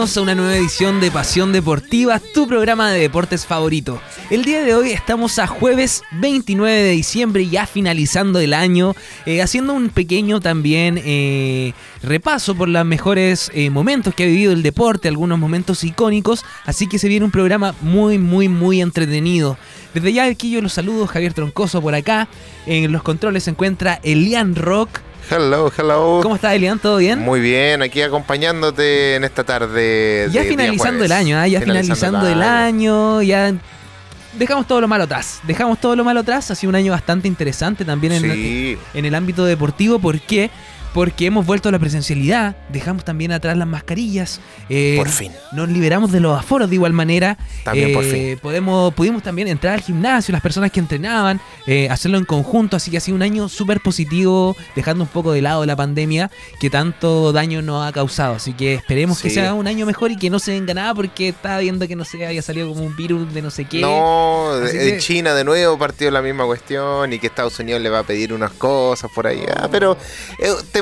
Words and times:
a 0.00 0.20
una 0.22 0.34
nueva 0.34 0.56
edición 0.56 0.98
de 0.98 1.10
Pasión 1.10 1.52
Deportiva, 1.52 2.22
tu 2.32 2.48
programa 2.48 2.90
de 2.90 3.00
deportes 3.00 3.44
favorito. 3.44 4.00
El 4.30 4.46
día 4.46 4.62
de 4.62 4.74
hoy 4.74 4.92
estamos 4.92 5.38
a 5.38 5.46
jueves 5.46 6.02
29 6.12 6.74
de 6.74 6.90
diciembre, 6.92 7.46
ya 7.46 7.66
finalizando 7.66 8.40
el 8.40 8.54
año, 8.54 8.94
eh, 9.26 9.42
haciendo 9.42 9.74
un 9.74 9.90
pequeño 9.90 10.40
también 10.40 10.98
eh, 11.04 11.74
repaso 12.02 12.54
por 12.54 12.70
los 12.70 12.82
mejores 12.86 13.50
eh, 13.52 13.68
momentos 13.68 14.14
que 14.14 14.22
ha 14.22 14.26
vivido 14.26 14.52
el 14.52 14.62
deporte, 14.62 15.06
algunos 15.06 15.38
momentos 15.38 15.84
icónicos, 15.84 16.46
así 16.64 16.88
que 16.88 16.98
se 16.98 17.06
viene 17.06 17.26
un 17.26 17.30
programa 17.30 17.74
muy, 17.82 18.16
muy, 18.16 18.48
muy 18.48 18.80
entretenido. 18.80 19.58
Desde 19.92 20.14
ya 20.14 20.24
aquí 20.24 20.50
yo 20.50 20.62
los 20.62 20.72
saludo, 20.72 21.06
Javier 21.08 21.34
Troncoso 21.34 21.82
por 21.82 21.94
acá, 21.94 22.26
en 22.64 22.90
los 22.90 23.02
controles 23.02 23.44
se 23.44 23.50
encuentra 23.50 24.00
Elian 24.02 24.54
Rock. 24.54 25.00
Hello, 25.32 25.70
hello. 25.78 26.18
¿Cómo 26.24 26.34
estás, 26.34 26.54
Elian? 26.54 26.80
¿Todo 26.80 26.96
bien? 26.96 27.20
Muy 27.20 27.38
bien, 27.38 27.82
aquí 27.82 28.02
acompañándote 28.02 29.14
en 29.14 29.22
esta 29.22 29.44
tarde. 29.44 30.28
Ya 30.32 30.42
finalizando 30.42 31.04
el 31.04 31.12
año, 31.12 31.40
¿eh? 31.40 31.50
ya 31.50 31.60
finalizando, 31.60 32.26
el 32.26 32.42
año, 32.42 33.22
ya 33.22 33.54
dejamos 34.32 34.66
todo 34.66 34.80
lo 34.80 34.88
malo 34.88 35.04
atrás. 35.04 35.40
Dejamos 35.44 35.80
todo 35.80 35.94
lo 35.94 36.02
malo 36.02 36.20
atrás. 36.20 36.50
Ha 36.50 36.56
sido 36.56 36.70
un 36.70 36.74
año 36.74 36.90
bastante 36.90 37.28
interesante 37.28 37.84
también 37.84 38.12
en, 38.14 38.78
en 38.92 39.04
el 39.04 39.14
ámbito 39.14 39.44
deportivo. 39.44 40.00
¿Por 40.00 40.20
qué? 40.20 40.50
Porque 40.92 41.26
hemos 41.26 41.46
vuelto 41.46 41.68
a 41.68 41.72
la 41.72 41.78
presencialidad, 41.78 42.56
dejamos 42.68 43.04
también 43.04 43.32
atrás 43.32 43.56
las 43.56 43.68
mascarillas. 43.68 44.40
Eh, 44.68 44.94
por 44.96 45.08
fin. 45.08 45.32
Nos 45.52 45.68
liberamos 45.68 46.10
de 46.10 46.20
los 46.20 46.38
aforos 46.38 46.68
de 46.68 46.74
igual 46.76 46.92
manera. 46.92 47.38
También 47.64 47.92
por 47.92 48.04
fin. 48.04 48.16
Eh, 48.16 48.38
podemos, 48.40 48.92
pudimos 48.94 49.22
también 49.22 49.48
entrar 49.48 49.74
al 49.74 49.80
gimnasio, 49.80 50.32
las 50.32 50.42
personas 50.42 50.70
que 50.72 50.80
entrenaban, 50.80 51.40
eh, 51.66 51.88
hacerlo 51.90 52.18
en 52.18 52.24
conjunto, 52.24 52.76
así 52.76 52.90
que 52.90 52.96
ha 52.96 53.00
sido 53.00 53.16
un 53.16 53.22
año 53.22 53.48
súper 53.48 53.80
positivo, 53.80 54.56
dejando 54.74 55.04
un 55.04 55.08
poco 55.08 55.32
de 55.32 55.42
lado 55.42 55.64
la 55.64 55.76
pandemia 55.76 56.30
que 56.60 56.70
tanto 56.70 57.32
daño 57.32 57.62
nos 57.62 57.86
ha 57.86 57.92
causado. 57.92 58.34
Así 58.34 58.52
que 58.52 58.74
esperemos 58.74 59.20
que 59.22 59.30
sea 59.30 59.54
un 59.54 59.66
año 59.66 59.86
mejor 59.86 60.10
y 60.10 60.16
que 60.16 60.30
no 60.30 60.38
se 60.38 60.52
venga 60.52 60.74
nada 60.74 60.94
porque 60.94 61.28
estaba 61.28 61.58
viendo 61.58 61.86
que 61.86 61.96
no 61.96 62.04
se 62.04 62.26
haya 62.26 62.42
salido 62.42 62.68
como 62.68 62.84
un 62.84 62.96
virus 62.96 63.32
de 63.32 63.42
no 63.42 63.50
sé 63.50 63.64
qué. 63.64 63.80
No, 63.80 64.56
de, 64.56 64.98
China 64.98 65.34
de 65.34 65.44
nuevo 65.44 65.78
partió 65.78 66.10
la 66.10 66.20
misma 66.20 66.44
cuestión 66.46 67.12
y 67.12 67.18
que 67.18 67.28
Estados 67.28 67.58
Unidos 67.60 67.80
le 67.80 67.90
va 67.90 68.00
a 68.00 68.02
pedir 68.02 68.32
unas 68.32 68.50
cosas 68.52 69.10
por 69.14 69.26
ahí. 69.26 69.44
Ah, 69.56 69.68
pero 69.70 69.96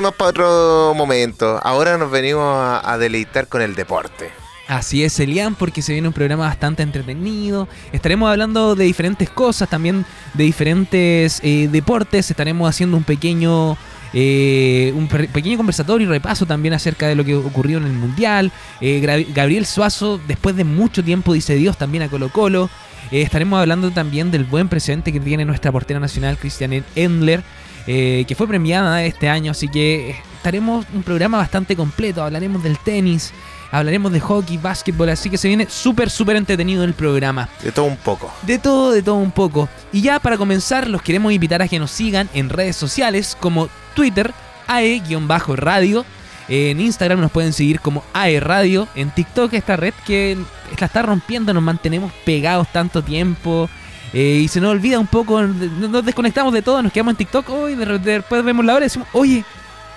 más 0.01 0.13
para 0.13 0.29
otro 0.29 0.93
momento. 0.95 1.59
Ahora 1.63 1.97
nos 1.97 2.11
venimos 2.11 2.43
a, 2.83 2.97
deleitar 2.97 3.47
con 3.47 3.61
el 3.61 3.75
deporte. 3.75 4.31
Así 4.67 5.03
es, 5.03 5.19
Elian, 5.19 5.55
porque 5.55 5.81
se 5.81 5.93
viene 5.93 6.07
un 6.07 6.13
programa 6.13 6.45
bastante 6.45 6.83
entretenido. 6.83 7.67
Estaremos 7.91 8.29
hablando 8.29 8.75
de 8.75 8.85
diferentes 8.85 9.29
cosas, 9.29 9.67
también 9.67 10.05
de 10.33 10.43
diferentes 10.43 11.39
eh, 11.43 11.67
deportes. 11.71 12.29
Estaremos 12.29 12.69
haciendo 12.69 12.95
un 12.95 13.03
pequeño, 13.03 13.77
eh, 14.13 14.93
un 14.95 15.07
pequeño 15.07 15.57
conversatorio 15.57 16.05
y 16.05 16.09
repaso 16.09 16.45
también 16.45 16.75
acerca 16.75 17.07
de 17.07 17.15
lo 17.15 17.25
que 17.25 17.35
ocurrió 17.35 17.79
en 17.79 17.85
el 17.85 17.93
Mundial. 17.93 18.51
Eh, 18.79 19.25
Gabriel 19.33 19.65
Suazo, 19.65 20.19
después 20.27 20.55
de 20.55 20.65
mucho 20.65 21.03
tiempo, 21.03 21.33
dice 21.33 21.55
Dios 21.55 21.77
también 21.77 22.03
a 22.03 22.09
Colo 22.09 22.29
Colo. 22.29 22.69
estaremos 23.09 23.59
hablando 23.59 23.89
también 23.89 24.29
del 24.29 24.43
buen 24.43 24.69
presente 24.69 25.11
que 25.11 25.19
tiene 25.19 25.45
nuestra 25.45 25.71
portera 25.71 25.99
nacional, 25.99 26.37
Cristian 26.37 26.83
Endler. 26.95 27.43
Eh, 27.87 28.25
que 28.27 28.35
fue 28.35 28.47
premiada 28.47 29.03
este 29.03 29.29
año, 29.29 29.51
así 29.51 29.67
que 29.67 30.15
estaremos 30.37 30.85
un 30.93 31.03
programa 31.03 31.37
bastante 31.37 31.75
completo, 31.75 32.23
hablaremos 32.23 32.61
del 32.61 32.77
tenis, 32.77 33.33
hablaremos 33.71 34.11
de 34.11 34.19
hockey, 34.19 34.57
básquetbol, 34.57 35.09
así 35.09 35.29
que 35.29 35.37
se 35.37 35.47
viene 35.47 35.67
súper, 35.69 36.09
súper 36.09 36.35
entretenido 36.35 36.83
el 36.83 36.93
programa. 36.93 37.49
De 37.63 37.71
todo 37.71 37.85
un 37.85 37.97
poco. 37.97 38.31
De 38.43 38.59
todo, 38.59 38.91
de 38.91 39.01
todo 39.01 39.15
un 39.15 39.31
poco. 39.31 39.69
Y 39.91 40.01
ya 40.01 40.19
para 40.19 40.37
comenzar, 40.37 40.87
los 40.87 41.01
queremos 41.01 41.31
invitar 41.33 41.61
a 41.61 41.67
que 41.67 41.79
nos 41.79 41.91
sigan 41.91 42.29
en 42.33 42.49
redes 42.49 42.75
sociales 42.75 43.35
como 43.39 43.69
Twitter, 43.95 44.33
AE-radio. 44.67 46.05
En 46.47 46.79
Instagram 46.79 47.21
nos 47.21 47.31
pueden 47.31 47.53
seguir 47.53 47.79
como 47.79 48.03
AE 48.13 48.39
Radio. 48.39 48.87
En 48.95 49.11
TikTok, 49.11 49.53
esta 49.53 49.75
red 49.77 49.93
que 50.05 50.37
la 50.79 50.85
está 50.87 51.03
rompiendo, 51.03 51.53
nos 51.53 51.61
mantenemos 51.61 52.11
pegados 52.25 52.67
tanto 52.71 53.03
tiempo. 53.03 53.69
Eh, 54.13 54.41
y 54.43 54.47
se 54.47 54.59
nos 54.59 54.71
olvida 54.71 54.99
un 54.99 55.07
poco, 55.07 55.41
nos 55.41 56.03
desconectamos 56.03 56.53
de 56.53 56.61
todo, 56.61 56.81
nos 56.81 56.91
quedamos 56.91 57.11
en 57.11 57.17
TikTok, 57.17 57.49
hoy 57.49 57.75
después 57.75 58.43
vemos 58.43 58.65
la 58.65 58.73
hora 58.75 58.85
y 58.85 58.87
decimos, 58.87 59.07
oye, 59.13 59.45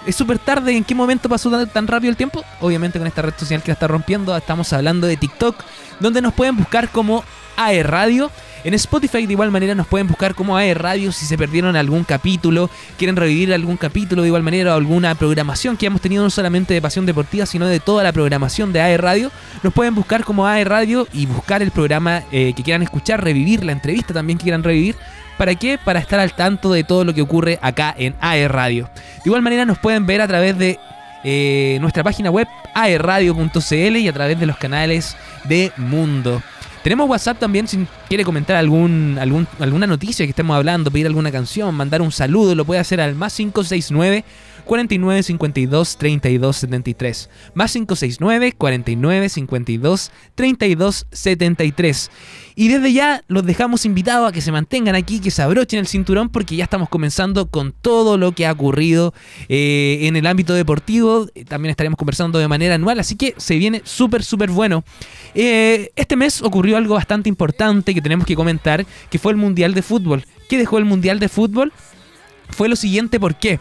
es 0.06 0.16
súper 0.16 0.38
tarde, 0.38 0.76
¿en 0.76 0.84
qué 0.84 0.94
momento 0.94 1.28
pasó 1.28 1.50
tan, 1.66 1.86
rápido 1.86 2.10
el 2.10 2.16
tiempo? 2.16 2.44
Obviamente 2.60 2.98
con 2.98 3.06
esta 3.06 3.22
red 3.22 3.34
social 3.36 3.62
que 3.62 3.68
la 3.68 3.74
está 3.74 3.88
rompiendo, 3.88 4.36
estamos 4.36 4.72
hablando 4.72 5.06
de 5.06 5.16
TikTok, 5.16 5.56
donde 6.00 6.20
nos 6.20 6.34
pueden 6.34 6.56
buscar 6.56 6.90
como 6.90 7.24
AE 7.56 7.82
Radio. 7.82 8.30
En 8.64 8.74
Spotify 8.74 9.26
de 9.26 9.32
igual 9.32 9.50
manera 9.50 9.74
nos 9.74 9.88
pueden 9.88 10.06
buscar 10.06 10.36
como 10.36 10.56
AE 10.56 10.74
Radio 10.74 11.10
si 11.10 11.26
se 11.26 11.36
perdieron 11.36 11.74
algún 11.74 12.04
capítulo, 12.04 12.70
quieren 12.96 13.16
revivir 13.16 13.52
algún 13.52 13.76
capítulo 13.76 14.22
de 14.22 14.28
igual 14.28 14.44
manera 14.44 14.74
o 14.74 14.76
alguna 14.76 15.16
programación 15.16 15.76
que 15.76 15.86
hemos 15.86 16.00
tenido 16.00 16.22
no 16.22 16.30
solamente 16.30 16.72
de 16.72 16.80
Pasión 16.80 17.04
Deportiva, 17.04 17.44
sino 17.44 17.66
de 17.66 17.80
toda 17.80 18.04
la 18.04 18.12
programación 18.12 18.72
de 18.72 18.80
AE 18.80 18.98
Radio. 18.98 19.32
Nos 19.64 19.72
pueden 19.72 19.96
buscar 19.96 20.22
como 20.24 20.46
AE 20.46 20.64
Radio 20.64 21.08
y 21.12 21.26
buscar 21.26 21.60
el 21.60 21.72
programa 21.72 22.22
eh, 22.30 22.52
que 22.54 22.62
quieran 22.62 22.82
escuchar, 22.82 23.24
revivir 23.24 23.64
la 23.64 23.72
entrevista 23.72 24.14
también 24.14 24.38
que 24.38 24.44
quieran 24.44 24.62
revivir. 24.62 24.94
¿Para 25.38 25.56
qué? 25.56 25.76
Para 25.84 25.98
estar 25.98 26.20
al 26.20 26.34
tanto 26.34 26.72
de 26.72 26.84
todo 26.84 27.04
lo 27.04 27.14
que 27.14 27.22
ocurre 27.22 27.58
acá 27.62 27.92
en 27.98 28.14
AE 28.20 28.46
Radio. 28.46 28.88
De 28.94 29.22
igual 29.24 29.42
manera 29.42 29.64
nos 29.64 29.78
pueden 29.78 30.06
ver 30.06 30.20
a 30.20 30.28
través 30.28 30.56
de 30.56 30.78
eh, 31.24 31.78
nuestra 31.80 32.04
página 32.04 32.30
web 32.30 32.46
aeradio.cl 32.74 33.96
y 33.96 34.08
a 34.08 34.12
través 34.12 34.38
de 34.38 34.46
los 34.46 34.56
canales 34.56 35.16
de 35.44 35.72
Mundo. 35.76 36.42
Tenemos 36.82 37.08
WhatsApp 37.08 37.38
también 37.38 37.68
si 37.68 37.86
quiere 38.08 38.24
comentar 38.24 38.56
algún, 38.56 39.16
algún, 39.20 39.46
alguna 39.60 39.86
noticia 39.86 40.26
que 40.26 40.30
estemos 40.30 40.56
hablando, 40.56 40.90
pedir 40.90 41.06
alguna 41.06 41.30
canción, 41.30 41.72
mandar 41.74 42.02
un 42.02 42.10
saludo, 42.10 42.56
lo 42.56 42.64
puede 42.64 42.80
hacer 42.80 43.00
al 43.00 43.14
más 43.14 43.36
569 43.36 44.24
49 44.64 45.22
52 45.22 45.96
32 45.96 46.56
73. 46.56 47.30
Más 47.54 47.72
569 47.72 48.52
49 48.52 49.28
52 49.28 50.12
32 50.34 51.06
73. 51.10 52.10
Y 52.54 52.68
desde 52.68 52.92
ya 52.92 53.24
los 53.28 53.46
dejamos 53.46 53.84
invitados 53.86 54.28
a 54.28 54.32
que 54.32 54.40
se 54.40 54.52
mantengan 54.52 54.94
aquí, 54.94 55.20
que 55.20 55.30
se 55.30 55.42
abrochen 55.42 55.78
el 55.78 55.86
cinturón, 55.86 56.28
porque 56.28 56.56
ya 56.56 56.64
estamos 56.64 56.88
comenzando 56.88 57.46
con 57.46 57.72
todo 57.72 58.18
lo 58.18 58.32
que 58.32 58.46
ha 58.46 58.52
ocurrido 58.52 59.14
eh, 59.48 60.00
en 60.02 60.16
el 60.16 60.26
ámbito 60.26 60.54
deportivo. 60.54 61.26
También 61.48 61.70
estaremos 61.70 61.96
conversando 61.96 62.38
de 62.38 62.48
manera 62.48 62.74
anual, 62.74 63.00
así 63.00 63.16
que 63.16 63.34
se 63.38 63.56
viene 63.56 63.82
súper, 63.84 64.22
súper 64.22 64.50
bueno. 64.50 64.84
Eh, 65.34 65.90
este 65.96 66.16
mes 66.16 66.42
ocurrió 66.42 66.76
algo 66.76 66.94
bastante 66.94 67.28
importante 67.28 67.94
que 67.94 68.02
tenemos 68.02 68.26
que 68.26 68.36
comentar, 68.36 68.86
que 69.10 69.18
fue 69.18 69.32
el 69.32 69.38
Mundial 69.38 69.74
de 69.74 69.82
Fútbol. 69.82 70.24
¿Qué 70.48 70.58
dejó 70.58 70.78
el 70.78 70.84
Mundial 70.84 71.18
de 71.18 71.28
Fútbol? 71.28 71.72
Fue 72.50 72.68
lo 72.68 72.76
siguiente, 72.76 73.18
¿por 73.18 73.36
qué? 73.36 73.60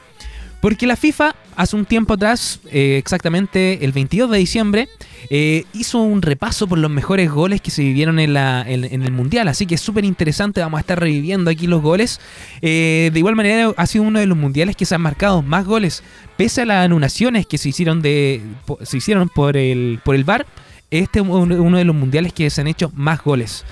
Porque 0.62 0.86
la 0.86 0.96
FIFA 0.96 1.36
hace 1.56 1.76
un 1.76 1.86
tiempo 1.86 2.14
atrás, 2.14 2.60
eh, 2.72 2.98
exactamente 2.98 3.84
el 3.84 3.92
22 3.92 4.30
de 4.30 4.38
diciembre, 4.38 4.90
eh, 5.30 5.66
hizo 5.74 6.00
un 6.00 6.22
repaso 6.22 6.68
por 6.68 6.78
los 6.78 6.92
mejores 6.92 7.32
goles 7.32 7.62
que 7.62 7.72
se 7.72 7.82
vivieron 7.82 8.20
en, 8.20 8.36
el 8.36 9.12
Mundial. 9.12 9.48
Así 9.48 9.66
que 9.66 9.76
es 9.76 9.82
súper 9.82 10.06
interesante, 10.06 10.62
vamos 10.62 10.78
a 10.78 10.82
estar 10.82 11.00
reviviendo 11.00 11.50
aquí 11.50 11.66
los 11.66 11.82
goles. 11.82 12.22
Eh, 12.62 13.10
de 13.12 13.20
igual 13.20 13.36
manera, 13.36 13.74
ha 13.76 13.88
sido 13.88 14.04
uno 14.04 14.20
de 14.20 14.28
los 14.28 14.38
mundiales 14.38 14.76
que 14.76 14.86
se 14.86 14.94
han 14.94 15.02
marcado 15.02 15.42
más 15.42 15.66
goles, 15.66 16.04
pese 16.38 16.62
a 16.62 16.66
las 16.66 16.86
anulaciones 16.86 17.48
que 17.48 17.58
se 17.58 17.70
hicieron, 17.70 18.04
de, 18.04 18.42
se 18.84 18.98
hicieron 18.98 19.30
por, 19.30 19.58
el, 19.58 20.00
por 20.04 20.14
el 20.14 20.24
VAR. 20.24 20.46
Este 20.92 21.20
es 21.20 21.26
uno 21.26 21.78
de 21.78 21.86
los 21.86 21.96
mundiales 21.96 22.34
que 22.34 22.50
se 22.50 22.62
han 22.62 22.68
hecho 22.68 22.92
más 22.94 23.24
goles. 23.24 23.66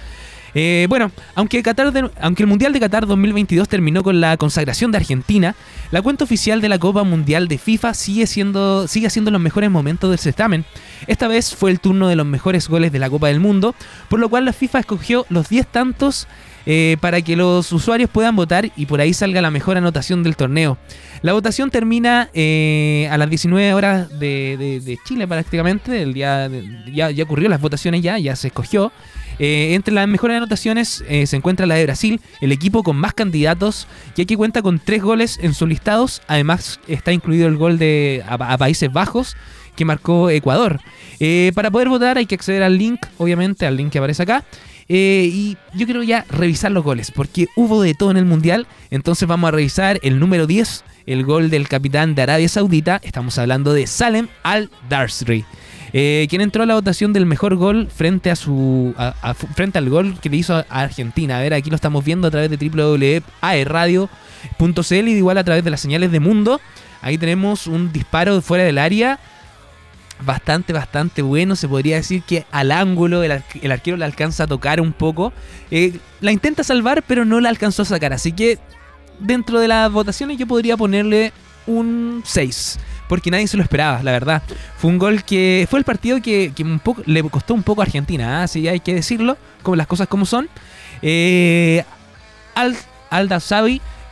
Eh, 0.54 0.88
bueno, 0.90 1.12
aunque, 1.36 1.64
el 1.64 2.48
Mundial 2.48 2.74
de 2.74 2.80
Qatar 2.80 3.06
2022 3.06 3.68
terminó 3.68 4.04
con 4.04 4.20
la 4.20 4.38
consagración 4.38 4.92
de 4.92 4.98
Argentina, 4.98 5.56
la 5.92 6.02
cuenta 6.02 6.24
oficial 6.24 6.62
de 6.62 6.70
la 6.70 6.80
Copa 6.80 7.04
Mundial 7.04 7.48
de 7.48 7.58
FIFA 7.58 7.94
sigue 7.94 8.28
siendo 8.28 8.88
sigue 8.88 9.10
siendo 9.10 9.32
los 9.32 9.42
mejores 9.42 9.70
momentos 9.70 10.10
del 10.10 10.20
certamen. 10.20 10.66
Esta 11.08 11.28
vez 11.28 11.56
fue 11.56 11.72
el 11.72 11.80
turno 11.80 12.08
de 12.08 12.16
los 12.16 12.26
mejores 12.26 12.68
goles 12.68 12.92
de 12.92 13.00
la 13.00 13.10
Copa 13.10 13.28
del 13.28 13.40
Mundo, 13.40 13.76
por 14.10 14.20
lo 14.20 14.30
cual 14.30 14.46
la 14.46 14.54
FIFA 14.54 14.80
escogió 14.80 15.26
los 15.30 15.50
10 15.50 15.68
tantos 15.68 16.28
eh, 16.66 16.98
para 17.00 17.22
que 17.22 17.36
los 17.36 17.72
usuarios 17.72 18.10
puedan 18.10 18.36
votar 18.36 18.72
y 18.76 18.86
por 18.86 19.02
ahí 19.02 19.14
salga 19.14 19.42
la 19.42 19.50
mejor 19.50 19.78
anotación 19.78 20.24
del 20.24 20.36
torneo. 20.36 20.78
La 21.22 21.34
votación 21.34 21.72
termina 21.72 22.30
eh, 22.34 23.08
a 23.12 23.18
las 23.18 23.30
19 23.30 23.74
horas 23.74 24.20
de, 24.20 24.98
Chile 25.06 25.28
prácticamente, 25.28 26.02
el 26.02 26.14
día 26.14 26.50
ya, 26.94 27.12
ya 27.12 27.24
ocurrió 27.24 27.50
las 27.50 27.62
votaciones 27.62 28.02
ya, 28.02 28.18
ya 28.20 28.36
se 28.36 28.48
escogió. 28.48 28.92
Eh, 29.40 29.74
entre 29.74 29.94
las 29.94 30.08
mejores 30.08 30.38
anotaciones 30.38 31.04
eh, 31.08 31.26
se 31.26 31.38
encuentra 31.38 31.66
la 31.66 31.76
de 31.76 31.86
Brasil, 31.86 32.22
el 32.42 32.52
equipo 32.52 32.84
con 32.84 32.98
más 32.98 33.14
candidatos, 33.14 33.88
ya 34.16 34.26
que 34.26 34.36
cuenta 34.36 34.62
con 34.62 34.80
tres 34.80 35.02
goles 35.02 35.40
en 35.42 35.54
sus 35.54 35.68
listados. 35.68 36.22
Además, 36.28 36.80
está 36.88 37.14
incluido 37.14 37.48
el 37.48 37.56
gol 37.56 37.80
de 37.80 38.24
a, 38.28 38.58
Países 38.58 38.92
Bajos 38.92 39.38
que 39.76 39.86
marcó 39.86 40.30
Ecuador. 40.30 40.82
Eh, 41.22 41.54
para 41.56 41.72
poder 41.72 41.88
votar 41.88 42.18
hay 42.18 42.26
que 42.26 42.36
acceder 42.36 42.64
al 42.64 42.78
link, 42.78 43.00
obviamente, 43.18 43.66
al 43.66 43.78
link 43.78 43.92
que 43.92 43.98
aparece 44.00 44.24
acá. 44.24 44.44
y 44.90 45.56
yo 45.74 45.86
quiero 45.86 46.04
ya 46.04 46.26
revisar 46.30 46.72
los 46.72 46.84
goles, 46.84 47.12
porque 47.12 47.48
hubo 47.56 47.82
de 47.82 47.94
todo 47.94 48.12
en 48.12 48.18
el 48.18 48.26
Mundial. 48.26 48.68
Entonces 48.92 49.28
vamos 49.28 49.48
a 49.48 49.52
revisar 49.52 50.00
el 50.02 50.20
número 50.20 50.48
10, 50.48 50.84
el 51.06 51.24
gol 51.24 51.50
del 51.50 51.70
capitán 51.70 52.14
de 52.14 52.24
Arabia 52.24 52.50
Saudita. 52.50 53.00
Estamos 53.04 53.38
hablando 53.38 53.72
de 53.72 53.88
Salem 53.88 54.28
Al-Darsri. 54.44 55.46
Eh, 55.94 56.28
quien 56.30 56.42
entró 56.42 56.64
a 56.64 56.66
la 56.66 56.76
votación 56.76 57.14
del 57.14 57.26
mejor 57.26 57.56
gol 57.56 57.88
frente 57.90 58.30
a 58.32 58.36
su 58.36 58.94
frente 59.56 59.78
al 59.78 59.90
gol 59.90 60.20
que 60.22 60.30
le 60.30 60.38
hizo 60.38 60.56
a 60.56 60.66
Argentina. 60.70 61.38
A 61.38 61.42
ver, 61.42 61.54
aquí 61.54 61.70
lo 61.70 61.76
estamos 61.76 62.06
viendo 62.06 62.28
a 62.28 62.32
través 62.32 62.50
de 62.50 62.58
www.aerradio.cl 62.58 65.08
y 65.08 65.12
igual 65.12 65.38
a 65.38 65.44
través 65.44 65.64
de 65.64 65.70
las 65.70 65.82
señales 65.82 66.12
de 66.12 66.20
mundo. 66.20 66.60
Ahí 67.02 67.18
tenemos 67.18 67.68
un 67.68 67.92
disparo 67.92 68.42
fuera 68.42 68.64
del 68.64 68.78
área 68.78 69.20
bastante, 70.26 70.74
bastante 70.74 71.22
bueno. 71.22 71.56
Se 71.56 71.68
podría 71.68 71.98
decir 71.98 72.24
que 72.24 72.46
al 72.52 72.72
ángulo 72.72 73.24
el, 73.24 73.32
arquero 73.72 73.98
la 73.98 74.06
alcanza 74.06 74.44
a 74.44 74.48
tocar 74.48 74.82
un 74.82 74.94
poco. 74.94 75.34
Eh, 75.72 76.00
la 76.22 76.32
intenta 76.32 76.64
salvar, 76.64 77.04
pero 77.08 77.26
no 77.26 77.40
la 77.40 77.50
alcanzó 77.50 77.84
a 77.84 77.86
sacar. 77.86 78.14
Así 78.14 78.32
que 78.32 78.60
dentro 79.20 79.60
de 79.60 79.68
las 79.68 79.92
votaciones 79.92 80.38
yo 80.38 80.48
podría 80.48 80.78
ponerle 80.78 81.32
un 81.68 82.24
6. 82.26 82.80
Porque 83.10 83.32
nadie 83.32 83.48
se 83.48 83.58
lo 83.58 83.64
esperaba, 83.64 84.02
la 84.04 84.12
verdad. 84.12 84.44
Fue 84.78 84.90
un 84.90 85.00
gol 85.00 85.24
que 85.26 85.68
fue 85.70 85.80
el 85.80 85.84
partido 85.84 86.22
que, 86.22 86.54
le 87.06 87.24
costó 87.24 87.54
un 87.56 87.64
poco 87.64 87.82
a 87.82 87.86
Argentina, 87.86 88.44
así 88.44 88.66
¿ah? 88.68 88.72
hay 88.72 88.80
que 88.80 88.94
decirlo, 88.94 89.38
como 89.64 89.76
las 89.76 89.88
cosas 89.88 90.08
como 90.08 90.26
son. 90.26 90.48
Eh, 91.02 91.84
Al, 92.56 92.78
Alda 93.10 93.40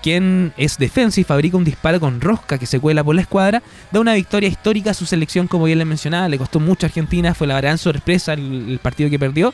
quien 0.01 0.53
es 0.57 0.77
defensa 0.77 1.19
y 1.19 1.23
fabrica 1.23 1.57
un 1.57 1.63
disparo 1.63 1.99
con 1.99 2.21
rosca 2.21 2.57
que 2.57 2.65
se 2.65 2.79
cuela 2.79 3.03
por 3.03 3.15
la 3.15 3.21
escuadra, 3.21 3.61
da 3.91 3.99
una 3.99 4.13
victoria 4.13 4.49
histórica 4.49 4.91
a 4.91 4.93
su 4.93 5.05
selección, 5.05 5.47
como 5.47 5.65
bien 5.65 5.79
le 5.79 5.85
mencionaba, 5.85 6.27
le 6.29 6.37
costó 6.37 6.59
mucho 6.59 6.85
a 6.85 6.87
Argentina, 6.87 7.33
fue 7.33 7.47
la 7.47 7.59
gran 7.59 7.77
sorpresa 7.77 8.33
el, 8.33 8.79
partido 8.81 9.09
que 9.09 9.19
perdió, 9.19 9.53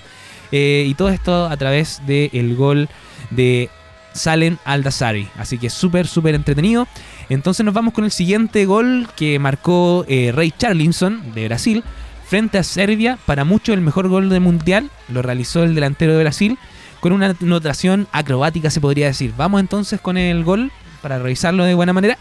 eh, 0.51 0.85
y 0.87 0.93
todo 0.93 1.09
esto 1.09 1.47
a 1.47 1.57
través 1.57 2.01
del 2.05 2.55
gol 2.55 2.87
de 3.31 3.69
Salen 4.13 4.59
Aldazari. 4.63 5.27
Así 5.37 5.57
que 5.57 5.69
súper, 5.69 6.07
súper 6.07 6.35
entretenido. 6.35 6.87
Entonces 7.33 7.65
nos 7.65 7.73
vamos 7.73 7.93
con 7.93 8.05
el 8.05 8.11
siguiente 8.11 8.65
gol 8.65 9.07
que 9.15 9.39
marcó 9.39 10.05
eh, 10.07 10.31
Ray 10.33 10.51
Charlinson 10.51 11.33
de 11.33 11.47
Brasil 11.47 11.83
frente 12.25 12.57
a 12.57 12.63
Serbia. 12.63 13.17
Para 13.25 13.43
mucho 13.43 13.73
el 13.73 13.81
mejor 13.81 14.07
gol 14.07 14.29
del 14.29 14.41
mundial. 14.41 14.89
Lo 15.09 15.21
realizó 15.21 15.63
el 15.63 15.75
delantero 15.75 16.13
de 16.13 16.23
Brasil 16.23 16.57
con 17.03 17.11
una 17.11 17.35
notación 17.41 18.07
acrobática 18.13 18.69
se 18.69 18.79
podría 18.79 19.07
decir. 19.07 19.33
Vamos 19.35 19.59
entonces 19.59 19.99
con 19.99 20.15
el 20.15 20.45
gol 20.45 20.71
para 21.01 21.19
revisarlo 21.19 21.65
de 21.65 21.73
buena 21.73 21.91
manera. 21.91 22.17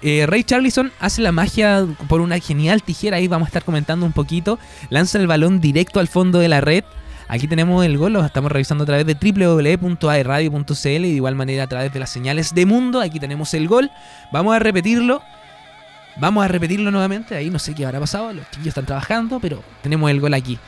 Eh, 0.00 0.26
Ray 0.28 0.44
Charlison 0.44 0.92
hace 1.00 1.22
la 1.22 1.32
magia 1.32 1.84
por 2.08 2.20
una 2.20 2.38
genial 2.38 2.84
tijera, 2.84 3.16
ahí 3.16 3.26
vamos 3.26 3.46
a 3.46 3.50
estar 3.50 3.64
comentando 3.64 4.06
un 4.06 4.12
poquito. 4.12 4.60
Lanza 4.90 5.18
el 5.18 5.26
balón 5.26 5.60
directo 5.60 5.98
al 5.98 6.06
fondo 6.06 6.38
de 6.38 6.48
la 6.48 6.60
red. 6.60 6.84
Aquí 7.28 7.48
tenemos 7.48 7.84
el 7.84 7.96
gol, 7.98 8.12
lo 8.12 8.24
estamos 8.24 8.52
revisando 8.52 8.84
a 8.84 8.86
través 8.86 9.06
de 9.06 9.14
www.aerradio.cl 9.14 10.86
y 10.86 10.98
de 10.98 11.08
igual 11.08 11.34
manera 11.34 11.64
a 11.64 11.66
través 11.66 11.92
de 11.92 11.98
las 11.98 12.10
señales 12.10 12.54
de 12.54 12.66
mundo. 12.66 13.00
Aquí 13.00 13.18
tenemos 13.18 13.54
el 13.54 13.68
gol. 13.68 13.90
Vamos 14.32 14.54
a 14.54 14.58
repetirlo. 14.58 15.22
Vamos 16.16 16.44
a 16.44 16.48
repetirlo 16.48 16.90
nuevamente. 16.90 17.34
Ahí 17.34 17.48
no 17.48 17.58
sé 17.58 17.74
qué 17.74 17.86
habrá 17.86 18.00
pasado. 18.00 18.32
Los 18.32 18.44
chiquillos 18.50 18.68
están 18.68 18.86
trabajando, 18.86 19.40
pero 19.40 19.62
tenemos 19.82 20.10
el 20.10 20.20
gol 20.20 20.34
aquí. 20.34 20.58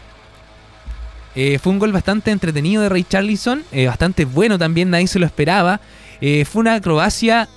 Eh, 1.37 1.59
fue 1.59 1.73
un 1.73 1.79
gol 1.79 1.93
bastante 1.93 2.31
entretenido 2.31 2.83
de 2.83 2.89
Ray 2.89 3.05
Charlison, 3.05 3.65
eh, 3.73 3.87
bastante 3.87 4.25
bueno 4.25 4.57
también, 4.59 4.91
nadie 4.91 5.09
se 5.09 5.19
lo 5.19 5.27
esperaba. 5.27 5.81
Eh, 6.21 6.45
fue 6.45 6.61
una 6.61 6.75
acrobacia 6.75 7.49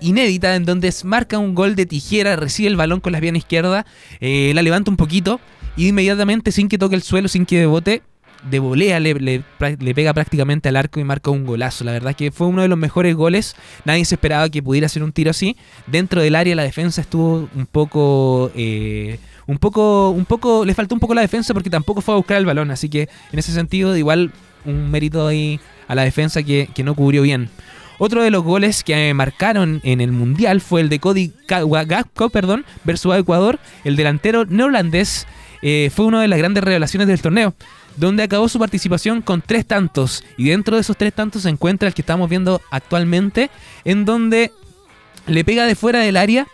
inédita 0.00 0.56
en 0.56 0.64
donde 0.64 0.92
marca 1.04 1.38
un 1.38 1.54
gol 1.54 1.74
de 1.76 1.84
tijera, 1.84 2.36
recibe 2.36 2.68
el 2.68 2.76
balón 2.76 3.00
con 3.00 3.12
la 3.12 3.20
pierna 3.20 3.38
izquierda, 3.38 3.84
la 4.20 4.62
levanta 4.62 4.90
un 4.90 4.96
poquito 4.96 5.40
y 5.76 5.88
inmediatamente 5.88 6.52
sin 6.52 6.70
que 6.70 6.78
toque 6.78 6.96
el 6.96 7.02
suelo, 7.02 7.28
sin 7.28 7.44
que 7.44 7.58
debote, 7.58 8.02
de 8.48 8.58
volea 8.58 9.00
le, 9.00 9.14
le, 9.14 9.94
pega 9.94 10.14
prácticamente 10.14 10.68
al 10.68 10.76
arco 10.76 11.00
y 11.00 11.04
marca 11.04 11.30
un 11.30 11.44
golazo. 11.44 11.84
La 11.84 11.92
verdad 11.92 12.14
que 12.14 12.30
fue 12.30 12.46
uno 12.46 12.62
de 12.62 12.68
los 12.68 12.78
mejores 12.78 13.14
goles. 13.14 13.56
Nadie 13.84 14.04
se 14.04 14.14
esperaba 14.14 14.48
que 14.48 14.62
pudiera 14.62 14.86
hacer 14.86 15.02
un 15.02 15.12
tiro 15.12 15.30
así. 15.30 15.56
Dentro 15.86 16.20
del 16.22 16.34
área 16.34 16.54
la 16.54 16.62
defensa 16.62 17.00
estuvo 17.00 17.48
un 17.54 17.66
poco 17.66 18.50
un 19.50 19.58
poco, 19.58 20.10
un 20.10 20.26
poco, 20.26 20.64
le 20.64 20.74
faltó 20.74 20.94
un 20.94 21.00
poco 21.00 21.12
la 21.12 21.22
defensa 21.22 21.52
porque 21.52 21.70
tampoco 21.70 22.00
fue 22.02 22.14
a 22.14 22.16
buscar 22.16 22.36
el 22.36 22.46
balón, 22.46 22.70
así 22.70 22.88
que 22.88 23.08
en 23.32 23.38
ese 23.40 23.50
sentido 23.50 23.96
igual 23.96 24.30
un 24.64 24.92
mérito 24.92 25.26
ahí 25.26 25.58
a 25.88 25.96
la 25.96 26.04
defensa 26.04 26.44
que, 26.44 26.68
no 26.84 26.94
cubrió 26.94 27.22
bien. 27.22 27.48
Otro 27.98 28.22
de 28.22 28.30
los 28.30 28.44
goles 28.44 28.84
que 28.84 29.12
marcaron 29.12 29.80
en 29.82 30.00
el 30.00 30.12
Mundial 30.12 30.60
fue 30.60 30.80
el 30.82 30.88
de 30.88 31.00
Cody 31.00 31.32
Gakpo, 31.48 32.30
perdón, 32.30 32.64
versus 32.84 33.16
Ecuador. 33.16 33.58
El 33.84 33.96
delantero 33.96 34.44
neerlandés 34.44 35.26
eh, 35.62 35.90
fue 35.92 36.06
una 36.06 36.22
de 36.22 36.28
las 36.28 36.38
grandes 36.38 36.62
revelaciones 36.62 37.08
del 37.08 37.20
torneo, 37.20 37.52
donde 37.96 38.22
acabó 38.22 38.48
su 38.48 38.58
participación 38.58 39.22
con 39.22 39.42
tres 39.42 39.66
tantos. 39.66 40.24
Y 40.36 40.50
dentro 40.50 40.76
de 40.76 40.82
esos 40.82 40.96
tres 40.96 41.12
tantos 41.12 41.42
se 41.42 41.48
encuentra 41.48 41.88
el 41.88 41.94
que 41.94 42.02
estamos 42.02 42.28
viendo 42.28 42.60
actualmente, 42.70 43.50
en 43.84 44.04
donde 44.04 44.52
le 45.26 45.44
pega 45.44 45.66
de 45.66 45.74
fuera 45.74 46.00
del 46.00 46.16
área 46.16 46.46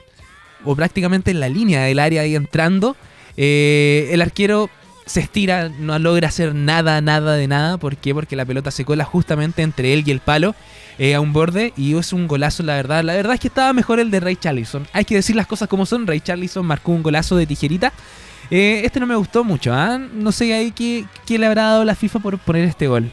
o 0.64 0.74
prácticamente 0.74 1.30
en 1.30 1.40
la 1.40 1.48
línea 1.48 1.82
del 1.82 1.98
área 1.98 2.22
ahí 2.22 2.34
entrando. 2.34 2.96
Eh, 3.36 4.08
el 4.12 4.22
arquero 4.22 4.70
se 5.06 5.20
estira, 5.20 5.68
no 5.68 5.98
logra 5.98 6.28
hacer 6.28 6.54
nada, 6.54 7.00
nada 7.00 7.34
de 7.36 7.46
nada. 7.46 7.78
¿Por 7.78 7.96
qué? 7.96 8.12
Porque 8.12 8.36
la 8.36 8.44
pelota 8.44 8.70
se 8.70 8.84
cola 8.84 9.04
justamente 9.04 9.62
entre 9.62 9.92
él 9.92 10.02
y 10.04 10.10
el 10.10 10.20
palo 10.20 10.54
eh, 10.98 11.14
a 11.14 11.20
un 11.20 11.32
borde 11.32 11.72
y 11.76 11.96
es 11.96 12.12
un 12.12 12.26
golazo, 12.26 12.64
la 12.64 12.74
verdad. 12.74 13.04
La 13.04 13.14
verdad 13.14 13.34
es 13.34 13.40
que 13.40 13.48
estaba 13.48 13.72
mejor 13.72 14.00
el 14.00 14.10
de 14.10 14.20
Ray 14.20 14.36
Charlison. 14.36 14.86
Hay 14.92 15.04
que 15.04 15.14
decir 15.14 15.36
las 15.36 15.46
cosas 15.46 15.68
como 15.68 15.86
son. 15.86 16.06
Ray 16.06 16.20
Charlison 16.20 16.66
marcó 16.66 16.92
un 16.92 17.02
golazo 17.02 17.36
de 17.36 17.46
tijerita. 17.46 17.92
Eh, 18.50 18.82
este 18.84 19.00
no 19.00 19.06
me 19.06 19.16
gustó 19.16 19.44
mucho, 19.44 19.72
¿ah? 19.72 19.98
No 19.98 20.32
sé 20.32 20.52
ahí 20.54 20.70
qué, 20.72 21.06
le 21.28 21.46
habrá 21.46 21.64
dado 21.64 21.84
la 21.84 21.94
FIFA 21.94 22.20
por 22.20 22.38
poner 22.38 22.64
este 22.64 22.86
gol. 22.86 23.10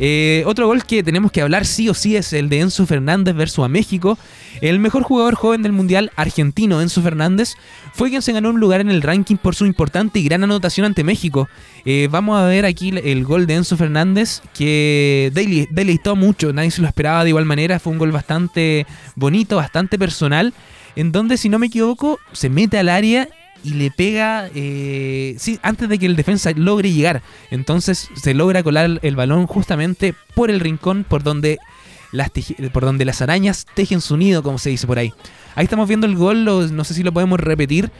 Eh, 0.00 0.44
otro 0.46 0.68
gol 0.68 0.84
que 0.84 1.02
tenemos 1.02 1.32
que 1.32 1.42
hablar 1.42 1.66
sí 1.66 1.88
o 1.88 1.94
sí 1.94 2.14
es 2.14 2.32
el 2.32 2.48
de 2.48 2.60
Enzo 2.60 2.86
Fernández 2.86 3.34
versus 3.34 3.64
a 3.64 3.68
México. 3.68 4.16
El 4.60 4.78
mejor 4.78 5.02
jugador 5.02 5.34
joven 5.34 5.62
del 5.62 5.72
Mundial 5.72 6.12
argentino, 6.14 6.80
Enzo 6.80 7.02
Fernández, 7.02 7.54
fue 7.94 8.10
quien 8.10 8.22
se 8.22 8.32
ganó 8.32 8.50
un 8.50 8.60
lugar 8.60 8.80
en 8.80 8.90
el 8.90 9.02
ranking 9.02 9.36
por 9.36 9.56
su 9.56 9.66
importante 9.66 10.20
y 10.20 10.24
gran 10.24 10.44
anotación 10.44 10.86
ante 10.86 11.02
México. 11.02 11.48
Eh, 11.84 12.08
vamos 12.10 12.38
a 12.38 12.44
ver 12.44 12.64
aquí 12.64 12.90
el 12.90 13.24
gol 13.24 13.46
de 13.46 13.54
Enzo 13.54 13.76
Fernández 13.76 14.42
que 14.54 15.32
deleitó 15.70 16.14
mucho, 16.14 16.52
nadie 16.52 16.70
se 16.70 16.82
lo 16.82 16.86
esperaba 16.86 17.24
de 17.24 17.30
igual 17.30 17.44
manera, 17.44 17.80
fue 17.80 17.92
un 17.92 17.98
gol 17.98 18.12
bastante 18.12 18.86
bonito, 19.16 19.56
bastante 19.56 19.98
personal, 19.98 20.54
en 20.94 21.10
donde 21.10 21.36
si 21.38 21.48
no 21.48 21.58
me 21.58 21.66
equivoco 21.66 22.20
se 22.32 22.50
mete 22.50 22.78
al 22.78 22.88
área 22.88 23.28
y 23.64 23.74
le 23.74 23.90
pega 23.90 24.48
eh, 24.54 25.34
sí, 25.38 25.58
antes 25.62 25.88
de 25.88 25.98
que 25.98 26.06
el 26.06 26.16
defensa 26.16 26.50
logre 26.54 26.92
llegar. 26.92 27.22
Entonces 27.50 28.08
se 28.14 28.34
logra 28.34 28.62
colar 28.62 29.00
el 29.02 29.16
balón 29.16 29.46
justamente 29.46 30.14
por 30.34 30.50
el 30.50 30.60
rincón 30.60 31.04
por 31.08 31.22
donde 31.22 31.58
las, 32.12 32.30
por 32.72 32.84
donde 32.84 33.04
las 33.04 33.20
arañas 33.22 33.66
tejen 33.74 34.00
su 34.00 34.16
nido, 34.16 34.42
como 34.42 34.58
se 34.58 34.70
dice 34.70 34.86
por 34.86 34.98
ahí. 34.98 35.12
Ahí 35.54 35.64
estamos 35.64 35.88
viendo 35.88 36.06
el 36.06 36.16
gol, 36.16 36.44
no 36.44 36.84
sé 36.84 36.94
si 36.94 37.02
lo 37.02 37.12
podemos 37.12 37.40
repetir. 37.40 37.90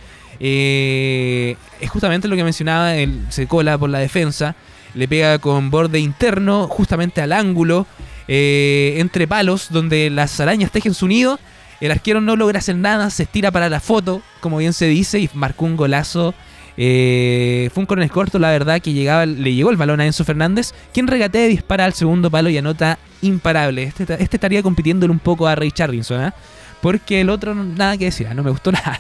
Eh, 0.40 1.56
es 1.80 1.90
justamente 1.90 2.28
lo 2.28 2.36
que 2.36 2.44
mencionaba, 2.44 2.96
el, 2.96 3.26
se 3.30 3.46
cola 3.46 3.76
por 3.76 3.90
la 3.90 3.98
defensa, 3.98 4.54
le 4.94 5.08
pega 5.08 5.38
con 5.38 5.70
borde 5.70 5.98
interno 5.98 6.68
justamente 6.68 7.20
al 7.20 7.32
ángulo, 7.32 7.86
eh, 8.28 8.94
entre 8.98 9.26
palos, 9.26 9.68
donde 9.70 10.10
las 10.10 10.38
arañas 10.38 10.70
tejen 10.70 10.94
su 10.94 11.08
nido 11.08 11.40
el 11.80 11.90
arquero 11.90 12.20
no 12.20 12.37
logra 12.37 12.58
hacer 12.58 12.76
nada, 12.76 13.11
se 13.11 13.25
estira 13.25 13.50
para 13.50 13.68
la 13.68 13.80
foto, 13.80 14.23
como 14.40 14.58
bien 14.58 14.73
se 14.73 14.87
dice, 14.87 15.20
y 15.20 15.30
marcó 15.35 15.64
un 15.64 15.76
golazo. 15.76 16.35
Eh, 16.76 17.70
fue 17.73 17.82
un 17.82 17.87
corner 17.87 18.11
corto, 18.11 18.38
la 18.38 18.50
verdad, 18.50 18.80
que 18.80 18.92
llegaba, 18.92 19.26
le 19.26 19.54
llegó 19.54 19.70
el 19.70 19.76
balón 19.76 20.00
a 20.00 20.06
Enzo 20.06 20.25
Fernández, 20.25 20.73
quien 20.92 21.06
regatea 21.06 21.47
y 21.47 21.49
dispara 21.49 21.85
al 21.85 21.92
segundo 21.92 22.30
palo 22.30 22.50
y 22.50 22.58
anota 22.58 22.99
imparable. 23.20 23.85
Este, 23.85 24.04
este 24.04 24.37
estaría 24.37 24.62
compitiéndole 24.62 25.12
un 25.12 25.18
poco 25.18 25.47
a 25.47 25.54
Ray 25.54 25.73
Charlinson, 25.73 26.26
¿eh? 26.26 26.32
porque 26.80 27.20
el 27.20 27.30
otro, 27.30 27.54
nada 27.54 27.97
que 27.97 28.06
decir, 28.06 28.28
¿ah? 28.28 28.35
no 28.35 28.42
me 28.42 28.50
gustó 28.50 28.70
nada. 28.73 28.99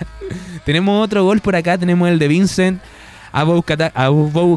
tenemos 0.64 1.04
otro 1.04 1.24
gol 1.24 1.40
por 1.40 1.54
acá, 1.54 1.78
tenemos 1.78 2.08
el 2.08 2.18
de 2.18 2.28
Vincent 2.28 2.82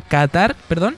Qatar, 0.08 0.56
perdón, 0.68 0.96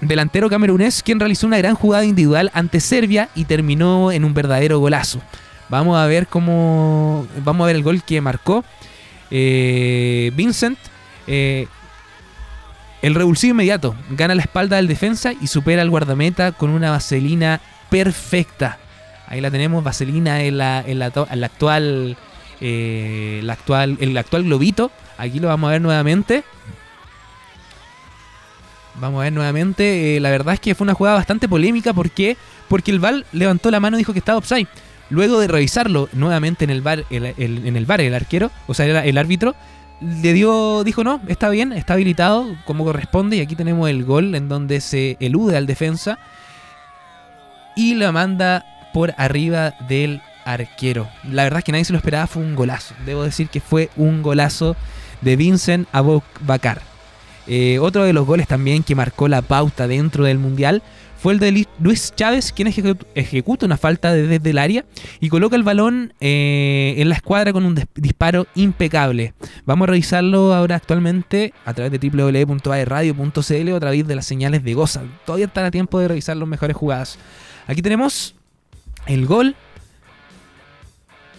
delantero 0.00 0.48
camerunés, 0.48 1.02
quien 1.02 1.18
realizó 1.18 1.46
una 1.46 1.58
gran 1.58 1.74
jugada 1.74 2.04
individual 2.04 2.50
ante 2.54 2.80
Serbia 2.80 3.28
y 3.34 3.44
terminó 3.44 4.12
en 4.12 4.24
un 4.24 4.34
verdadero 4.34 4.78
golazo. 4.78 5.20
Vamos 5.70 5.96
a 5.96 6.06
ver 6.06 6.26
cómo. 6.26 7.26
Vamos 7.44 7.64
a 7.64 7.66
ver 7.68 7.76
el 7.76 7.82
gol 7.82 8.02
que 8.02 8.20
marcó 8.20 8.64
eh, 9.30 10.32
Vincent. 10.34 10.78
Eh, 11.26 11.68
el 13.02 13.14
revulsivo 13.14 13.52
inmediato 13.52 13.94
gana 14.10 14.34
la 14.34 14.42
espalda 14.42 14.76
del 14.76 14.88
defensa 14.88 15.32
y 15.32 15.46
supera 15.46 15.80
al 15.80 15.88
guardameta 15.88 16.52
con 16.52 16.70
una 16.70 16.90
vaselina 16.90 17.60
perfecta. 17.88 18.78
Ahí 19.28 19.40
la 19.40 19.50
tenemos, 19.50 19.84
vaselina 19.84 20.42
en 20.42 20.58
la, 20.58 20.82
en 20.84 20.98
la, 20.98 21.06
actual, 21.06 22.16
eh, 22.60 23.40
la 23.44 23.52
actual, 23.52 23.96
el 24.00 24.16
actual 24.16 24.44
globito. 24.44 24.90
Aquí 25.18 25.38
lo 25.38 25.48
vamos 25.48 25.68
a 25.68 25.72
ver 25.72 25.80
nuevamente. 25.80 26.42
Vamos 28.96 29.20
a 29.20 29.24
ver 29.24 29.32
nuevamente. 29.32 30.18
la 30.20 30.30
verdad 30.30 30.54
es 30.54 30.60
que 30.60 30.74
fue 30.74 30.84
una 30.84 30.94
jugada 30.94 31.16
bastante 31.16 31.48
polémica. 31.48 31.92
¿Por 31.92 32.10
qué? 32.10 32.36
Porque 32.68 32.90
el 32.90 32.98
Val 32.98 33.24
levantó 33.32 33.70
la 33.70 33.78
mano 33.78 33.96
y 33.96 34.00
dijo 34.00 34.12
que 34.12 34.18
estaba 34.18 34.38
offside. 34.38 34.68
Luego 35.10 35.40
de 35.40 35.48
revisarlo 35.48 36.08
nuevamente 36.12 36.64
en 36.64 36.70
el 36.70 36.82
bar, 36.82 37.04
el, 37.10 37.34
en 37.36 37.76
el 37.76 37.84
bar 37.84 38.00
el 38.00 38.14
arquero, 38.14 38.50
o 38.68 38.74
sea, 38.74 38.86
el, 39.02 39.18
árbitro, 39.18 39.56
le 40.00 40.32
dio, 40.32 40.84
dijo 40.84 41.02
no, 41.02 41.20
está 41.26 41.50
bien, 41.50 41.72
está 41.72 41.94
habilitado 41.94 42.46
como 42.64 42.84
corresponde 42.84 43.36
y 43.36 43.40
aquí 43.40 43.56
tenemos 43.56 43.90
el 43.90 44.04
gol 44.04 44.34
en 44.34 44.48
donde 44.48 44.80
se 44.80 45.16
elude 45.18 45.56
al 45.56 45.66
defensa 45.66 46.18
y 47.74 47.94
la 47.94 48.12
manda 48.12 48.64
por 48.94 49.12
arriba 49.16 49.74
del 49.88 50.22
arquero. 50.44 51.08
La 51.24 51.44
verdad 51.44 51.58
es 51.58 51.64
que 51.64 51.72
nadie 51.72 51.84
se 51.84 51.92
lo 51.92 51.98
esperaba, 51.98 52.26
fue 52.26 52.42
un 52.42 52.54
golazo. 52.54 52.94
Debo 53.04 53.24
decir 53.24 53.48
que 53.48 53.60
fue 53.60 53.90
un 53.96 54.22
golazo 54.22 54.76
de 55.20 55.36
Vincent 55.36 55.88
Abokbakar. 55.92 56.82
Eh, 57.46 57.78
otro 57.80 58.04
de 58.04 58.12
los 58.12 58.26
goles 58.26 58.46
también 58.46 58.82
que 58.82 58.94
marcó 58.94 59.26
la 59.26 59.42
pauta 59.42 59.88
dentro 59.88 60.24
del 60.24 60.38
Mundial 60.38 60.82
fue 61.20 61.34
el 61.34 61.38
de 61.38 61.66
Luis 61.78 62.14
Chávez, 62.16 62.50
quien 62.50 62.66
ejecuta 63.14 63.66
una 63.66 63.76
falta 63.76 64.10
desde 64.14 64.50
el 64.50 64.56
área 64.56 64.86
y 65.20 65.28
coloca 65.28 65.54
el 65.54 65.62
balón 65.62 66.14
eh, 66.18 66.94
en 66.96 67.10
la 67.10 67.14
escuadra 67.14 67.52
con 67.52 67.66
un 67.66 67.78
disparo 67.94 68.46
impecable. 68.54 69.34
Vamos 69.66 69.86
a 69.86 69.90
revisarlo 69.90 70.54
ahora 70.54 70.76
actualmente 70.76 71.52
a 71.66 71.74
través 71.74 71.92
de 71.92 72.08
www.aerradio.cl 72.08 73.70
o 73.70 73.76
a 73.76 73.80
través 73.80 74.06
de 74.06 74.14
las 74.14 74.24
señales 74.24 74.64
de 74.64 74.72
Goza. 74.72 75.02
Todavía 75.26 75.44
está 75.44 75.66
a 75.66 75.70
tiempo 75.70 76.00
de 76.00 76.08
revisar 76.08 76.38
las 76.38 76.48
mejores 76.48 76.74
jugadas. 76.74 77.18
Aquí 77.66 77.82
tenemos 77.82 78.34
el 79.06 79.26
gol. 79.26 79.54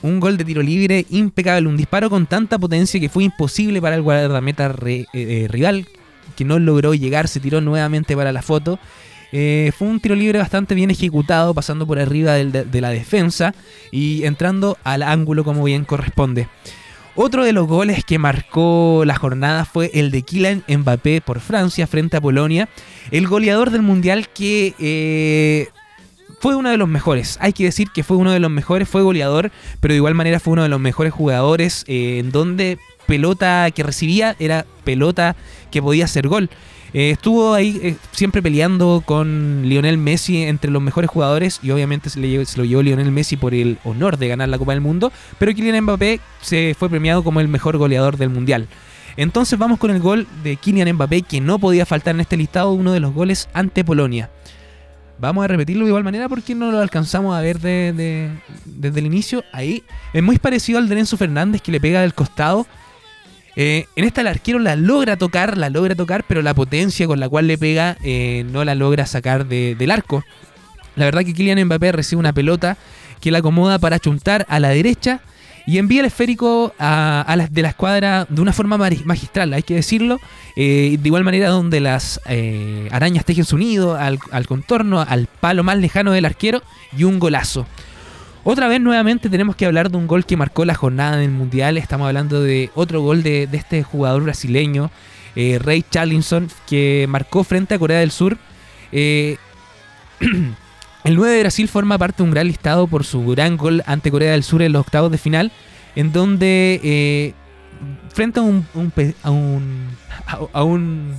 Un 0.03 0.19
gol 0.19 0.37
de 0.37 0.45
tiro 0.45 0.61
libre 0.61 1.07
impecable, 1.09 1.67
un 1.67 1.77
disparo 1.77 2.09
con 2.11 2.27
tanta 2.27 2.59
potencia 2.59 2.99
que 2.99 3.09
fue 3.09 3.23
imposible 3.23 3.81
para 3.81 3.95
el 3.95 4.03
guardameta 4.03 4.75
eh, 4.85 5.05
eh, 5.13 5.47
rival, 5.49 5.87
que 6.35 6.45
no 6.45 6.59
logró 6.59 6.93
llegar, 6.93 7.27
se 7.27 7.39
tiró 7.39 7.61
nuevamente 7.61 8.15
para 8.15 8.31
la 8.31 8.43
foto 8.43 8.79
eh, 9.31 9.71
fue 9.77 9.87
un 9.87 9.99
tiro 9.99 10.15
libre 10.15 10.39
bastante 10.39 10.75
bien 10.75 10.91
ejecutado, 10.91 11.53
pasando 11.53 11.87
por 11.87 11.99
arriba 11.99 12.33
de, 12.33 12.81
la 12.81 12.89
defensa 12.89 13.53
y 13.91 14.23
entrando 14.25 14.77
al 14.83 15.03
ángulo 15.03 15.43
como 15.43 15.63
bien 15.63 15.85
corresponde. 15.85 16.47
Otro 17.15 17.43
de 17.43 17.51
los 17.51 17.67
goles 17.67 18.05
que 18.05 18.17
marcó 18.17 19.03
la 19.05 19.15
jornada 19.15 19.65
fue 19.65 19.91
el 19.93 20.11
de 20.11 20.21
Kylian 20.21 20.63
Mbappé 20.67 21.21
por 21.21 21.41
Francia 21.41 21.85
frente 21.85 22.17
a 22.17 22.21
Polonia, 22.21 22.69
el 23.11 23.27
goleador 23.27 23.69
del 23.69 23.81
mundial 23.81 24.29
que 24.29 24.73
eh, 24.79 25.67
fue 26.39 26.55
uno 26.55 26.69
de 26.69 26.77
los 26.77 26.87
mejores. 26.87 27.37
Hay 27.41 27.53
que 27.53 27.65
decir 27.65 27.89
que 27.93 28.03
fue 28.03 28.17
uno 28.17 28.31
de 28.31 28.39
los 28.39 28.49
mejores, 28.49 28.87
fue 28.87 29.01
goleador, 29.01 29.51
pero 29.79 29.93
de 29.93 29.97
igual 29.97 30.15
manera 30.15 30.39
fue 30.39 30.53
uno 30.53 30.63
de 30.63 30.69
los 30.69 30.79
mejores 30.79 31.13
jugadores 31.13 31.83
eh, 31.87 32.19
en 32.19 32.31
donde 32.31 32.79
pelota 33.07 33.69
que 33.71 33.83
recibía 33.83 34.35
era 34.39 34.65
pelota 34.85 35.35
que 35.69 35.81
podía 35.81 36.05
hacer 36.05 36.27
gol. 36.29 36.49
Eh, 36.93 37.11
estuvo 37.11 37.53
ahí 37.53 37.79
eh, 37.81 37.95
siempre 38.11 38.41
peleando 38.41 39.01
con 39.05 39.61
Lionel 39.63 39.97
Messi 39.97 40.43
entre 40.43 40.71
los 40.71 40.81
mejores 40.81 41.09
jugadores 41.09 41.59
y 41.63 41.71
obviamente 41.71 42.09
se, 42.09 42.19
lo 42.19 42.65
llevó 42.65 42.81
Lionel 42.81 43.11
Messi 43.11 43.37
por 43.37 43.53
el 43.53 43.77
honor 43.85 44.17
de 44.17 44.27
ganar 44.27 44.49
la 44.49 44.57
Copa 44.57 44.73
del 44.73 44.81
Mundo, 44.81 45.11
pero 45.39 45.53
Kylian 45.53 45.83
Mbappé 45.83 46.19
se 46.41 46.75
fue 46.77 46.89
premiado 46.89 47.23
como 47.23 47.39
el 47.39 47.47
mejor 47.47 47.77
goleador 47.77 48.17
del 48.17 48.29
Mundial. 48.29 48.67
Entonces 49.15 49.57
vamos 49.57 49.79
con 49.79 49.91
el 49.91 50.01
gol 50.01 50.27
de 50.43 50.57
Kylian 50.57 50.93
Mbappé 50.93 51.21
que 51.21 51.39
no 51.39 51.59
podía 51.59 51.85
faltar 51.85 52.15
en 52.15 52.21
este 52.21 52.35
listado, 52.35 52.73
uno 52.73 52.91
de 52.91 52.99
los 52.99 53.13
goles 53.13 53.47
ante 53.53 53.85
Polonia. 53.85 54.29
Vamos 55.17 55.45
a 55.45 55.47
repetirlo 55.47 55.85
de 55.85 55.89
igual 55.89 56.03
manera 56.03 56.27
porque 56.27 56.55
no 56.55 56.71
lo 56.71 56.79
alcanzamos 56.79 57.35
a 57.35 57.41
ver 57.41 57.59
desde 57.59 58.31
el 58.99 59.05
inicio. 59.05 59.43
Ahí 59.53 59.83
es 60.13 60.23
muy 60.23 60.39
parecido 60.39 60.79
al 60.79 60.89
de 60.89 60.99
Enzo 60.99 61.15
Fernández 61.15 61.61
que 61.61 61.71
le 61.71 61.79
pega 61.79 62.01
del 62.01 62.15
costado 62.15 62.65
eh, 63.63 63.87
en 63.95 64.05
esta 64.05 64.21
el 64.21 64.27
arquero 64.27 64.57
la 64.57 64.75
logra 64.75 65.17
tocar, 65.17 65.55
la 65.55 65.69
logra 65.69 65.93
tocar, 65.93 66.25
pero 66.27 66.41
la 66.41 66.55
potencia 66.55 67.05
con 67.05 67.19
la 67.19 67.29
cual 67.29 67.45
le 67.45 67.59
pega 67.59 67.95
eh, 68.03 68.43
no 68.51 68.65
la 68.65 68.73
logra 68.73 69.05
sacar 69.05 69.45
del 69.45 69.91
arco. 69.91 70.23
La 70.95 71.05
verdad 71.05 71.23
que 71.23 71.35
Kylian 71.35 71.63
Mbappé 71.65 71.91
recibe 71.91 72.19
una 72.19 72.33
pelota 72.33 72.75
que 73.19 73.29
la 73.29 73.37
acomoda 73.37 73.77
para 73.77 73.99
chuntar 73.99 74.47
a 74.49 74.59
la 74.59 74.69
derecha 74.69 75.21
y 75.67 75.77
envía 75.77 75.99
el 75.99 76.07
esférico 76.07 76.73
a, 76.79 77.37
de 77.51 77.61
la 77.61 77.67
escuadra 77.67 78.25
de 78.27 78.41
una 78.41 78.51
forma 78.51 78.79
magistral, 78.79 79.53
hay 79.53 79.61
que 79.61 79.75
decirlo. 79.75 80.19
Eh, 80.55 80.97
de 80.99 81.07
igual 81.07 81.23
manera 81.23 81.49
donde 81.49 81.79
las 81.81 82.19
arañas 82.89 83.25
tejen 83.25 83.45
su 83.45 83.59
nido 83.59 83.95
al, 83.95 84.17
al 84.31 84.47
contorno, 84.47 85.01
al 85.01 85.27
palo 85.27 85.63
más 85.63 85.77
lejano 85.77 86.13
del 86.13 86.25
arquero 86.25 86.63
y 86.97 87.03
un 87.03 87.19
golazo. 87.19 87.67
Otra 88.43 88.67
vez 88.67 88.81
nuevamente 88.81 89.29
tenemos 89.29 89.55
que 89.55 89.67
hablar 89.67 89.91
de 89.91 89.97
un 89.97 90.07
gol 90.07 90.25
que 90.25 90.35
marcó 90.35 90.65
la 90.65 90.73
jornada 90.73 91.17
del 91.17 91.29
Mundial. 91.29 91.77
Estamos 91.77 92.07
hablando 92.07 92.41
de 92.41 92.71
otro 92.73 93.01
gol 93.01 93.21
de, 93.21 93.47
este 93.51 93.83
jugador 93.83 94.23
brasileño, 94.23 94.89
eh, 95.35 95.59
Ray 95.61 95.85
Charlinson, 95.87 96.49
que 96.67 97.05
marcó 97.07 97.43
frente 97.43 97.75
a 97.75 97.79
Corea 97.79 97.99
del 97.99 98.09
Sur. 98.09 98.37
Eh, 98.91 99.37
el 101.03 101.15
9 101.15 101.33
de 101.35 101.39
Brasil 101.41 101.67
forma 101.67 101.99
parte 101.99 102.17
de 102.17 102.23
un 102.23 102.31
gran 102.31 102.47
listado 102.47 102.87
por 102.87 103.03
su 103.03 103.23
gran 103.27 103.57
gol 103.57 103.83
ante 103.85 104.09
Corea 104.09 104.31
del 104.31 104.43
Sur 104.43 104.63
en 104.63 104.71
los 104.71 104.81
octavos 104.81 105.11
de 105.11 105.19
final, 105.19 105.51
en 105.95 106.11
donde 106.11 106.81
eh, 106.83 107.33
frente 108.11 108.39
a 108.39 108.43
un, 108.43 108.65
a 109.21 109.29
un, 109.29 109.87
a 110.51 110.63
un 110.63 111.13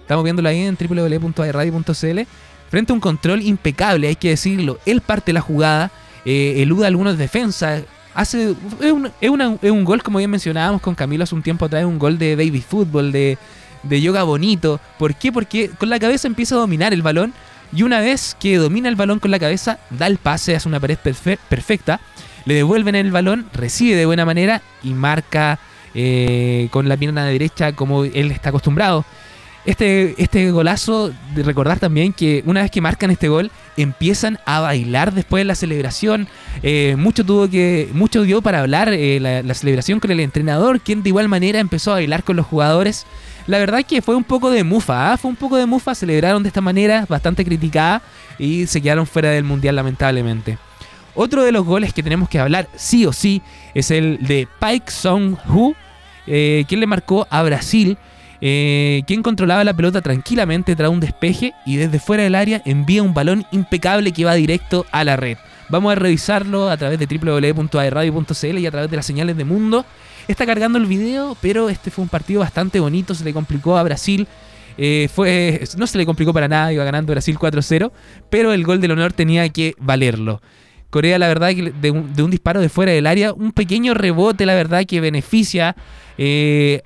estamos 0.00 0.24
viéndolo 0.24 0.48
ahí 0.48 0.62
en 0.62 0.76
www.radio.cl 0.76 2.20
frente 2.68 2.92
a 2.92 2.94
un 2.94 3.00
control 3.00 3.42
impecable, 3.42 4.08
hay 4.08 4.16
que 4.16 4.30
decirlo. 4.30 4.80
Él 4.86 5.02
parte 5.02 5.32
la 5.32 5.40
jugada 5.40 5.92
eh, 6.24 6.54
eluda 6.58 6.86
algunas 6.86 7.18
defensas. 7.18 7.82
Hace, 8.14 8.54
es, 8.80 8.92
un, 8.92 9.10
es, 9.20 9.70
un 9.70 9.84
gol, 9.84 10.02
como 10.02 10.18
bien 10.18 10.30
mencionábamos 10.30 10.80
con 10.80 10.94
Camilo 10.94 11.24
hace 11.24 11.34
un 11.34 11.42
tiempo 11.42 11.66
atrás, 11.66 11.84
un 11.84 11.98
gol 11.98 12.18
de 12.18 12.34
baby 12.34 12.60
fútbol, 12.60 13.12
de, 13.12 13.38
de 13.82 14.00
yoga 14.00 14.24
bonito. 14.24 14.80
¿Por 14.98 15.14
qué? 15.14 15.30
Porque 15.30 15.70
con 15.70 15.88
la 15.88 15.98
cabeza 15.98 16.26
empieza 16.26 16.56
a 16.56 16.58
dominar 16.58 16.92
el 16.92 17.02
balón 17.02 17.32
y 17.72 17.82
una 17.82 18.00
vez 18.00 18.36
que 18.38 18.56
domina 18.56 18.88
el 18.88 18.96
balón 18.96 19.18
con 19.18 19.30
la 19.30 19.38
cabeza, 19.38 19.78
da 19.90 20.06
el 20.06 20.18
pase, 20.18 20.56
hace 20.56 20.68
una 20.68 20.80
pared 20.80 20.98
perfecta, 20.98 22.00
le 22.44 22.54
devuelven 22.54 22.94
el 22.94 23.10
balón, 23.10 23.46
recibe 23.52 23.94
de 23.94 24.06
buena 24.06 24.24
manera 24.24 24.62
y 24.82 24.94
marca 24.94 25.58
eh, 25.94 26.68
con 26.70 26.88
la 26.88 26.96
pierna 26.96 27.24
derecha 27.24 27.72
como 27.72 28.04
él 28.04 28.30
está 28.30 28.48
acostumbrado. 28.48 29.04
Este, 29.64 30.14
este 30.22 30.50
golazo, 30.50 31.12
de 31.34 31.42
recordar 31.42 31.78
también 31.78 32.12
que 32.12 32.42
una 32.46 32.62
vez 32.62 32.70
que 32.70 32.80
marcan 32.80 33.10
este 33.10 33.28
gol, 33.28 33.50
empiezan 33.76 34.38
a 34.46 34.60
bailar 34.60 35.12
después 35.12 35.42
de 35.42 35.44
la 35.44 35.54
celebración. 35.54 36.28
Eh, 36.62 36.96
mucho 36.96 37.24
tuvo 37.24 37.50
que, 37.50 37.88
mucho 37.92 38.22
dio 38.22 38.40
para 38.40 38.60
hablar 38.60 38.90
eh, 38.92 39.20
la, 39.20 39.54
celebración 39.54 40.00
con 40.00 40.10
el 40.10 40.20
entrenador, 40.20 40.80
quien 40.80 41.02
de 41.02 41.10
igual 41.10 41.28
manera 41.28 41.58
empezó 41.58 41.90
a 41.90 41.94
bailar 41.94 42.24
con 42.24 42.36
los 42.36 42.46
jugadores. 42.46 43.04
La 43.46 43.58
verdad 43.58 43.84
que 43.84 44.00
fue 44.00 44.14
un 44.14 44.24
poco 44.24 44.50
de 44.50 44.64
mufa, 44.64 45.12
¿ah? 45.12 45.16
fue 45.16 45.30
un 45.30 45.36
poco 45.36 45.56
de 45.56 45.66
mufa, 45.66 45.94
celebraron 45.94 46.42
de 46.42 46.48
esta 46.48 46.60
manera, 46.60 47.04
bastante 47.08 47.44
criticada, 47.44 48.02
y 48.38 48.66
se 48.66 48.80
quedaron 48.80 49.06
fuera 49.06 49.30
del 49.30 49.44
mundial 49.44 49.76
lamentablemente. 49.76 50.58
Otro 51.14 51.42
de 51.42 51.50
los 51.52 51.64
goles 51.64 51.92
que 51.92 52.02
tenemos 52.02 52.28
que 52.28 52.38
hablar 52.38 52.68
sí 52.76 53.04
o 53.04 53.12
sí 53.12 53.42
es 53.74 53.90
el 53.90 54.18
de 54.20 54.46
Pike 54.60 54.90
Song-hu, 54.90 55.74
eh, 56.26 56.64
quien 56.68 56.80
le 56.80 56.86
marcó 56.86 57.26
a 57.28 57.42
Brasil 57.42 57.98
eh, 58.40 59.02
quien 59.06 59.22
controlaba 59.22 59.64
la 59.64 59.74
pelota 59.74 60.00
tranquilamente 60.00 60.76
tras 60.76 60.90
un 60.90 61.00
despeje 61.00 61.54
y 61.66 61.76
desde 61.76 61.98
fuera 61.98 62.22
del 62.22 62.34
área 62.34 62.62
envía 62.64 63.02
un 63.02 63.14
balón 63.14 63.44
impecable 63.50 64.12
que 64.12 64.24
va 64.24 64.34
directo 64.34 64.86
a 64.92 65.04
la 65.04 65.16
red. 65.16 65.38
Vamos 65.68 65.92
a 65.92 65.96
revisarlo 65.96 66.70
a 66.70 66.76
través 66.76 66.98
de 66.98 67.06
www.aerradio.cl 67.06 68.58
y 68.58 68.66
a 68.66 68.70
través 68.70 68.90
de 68.90 68.96
las 68.96 69.06
señales 69.06 69.36
de 69.36 69.44
mundo. 69.44 69.84
Está 70.26 70.46
cargando 70.46 70.78
el 70.78 70.86
video, 70.86 71.36
pero 71.40 71.68
este 71.68 71.90
fue 71.90 72.02
un 72.02 72.08
partido 72.08 72.40
bastante 72.40 72.80
bonito, 72.80 73.14
se 73.14 73.24
le 73.24 73.32
complicó 73.32 73.76
a 73.76 73.82
Brasil. 73.82 74.26
Eh, 74.80 75.08
fue, 75.12 75.62
no 75.76 75.86
se 75.86 75.98
le 75.98 76.06
complicó 76.06 76.32
para 76.32 76.48
nada, 76.48 76.72
iba 76.72 76.84
ganando 76.84 77.12
Brasil 77.12 77.36
4-0, 77.36 77.90
pero 78.30 78.52
el 78.52 78.64
gol 78.64 78.80
del 78.80 78.92
honor 78.92 79.12
tenía 79.12 79.48
que 79.48 79.74
valerlo. 79.78 80.40
Corea, 80.90 81.18
la 81.18 81.28
verdad, 81.28 81.50
de 81.50 81.90
un, 81.90 82.30
disparo 82.30 82.60
de 82.60 82.70
fuera 82.70 82.92
del 82.92 83.06
área, 83.06 83.34
un 83.34 83.52
pequeño 83.52 83.92
rebote, 83.92 84.46
la 84.46 84.54
verdad, 84.54 84.86
que 84.86 85.00
beneficia 85.00 85.76
eh, 86.16 86.82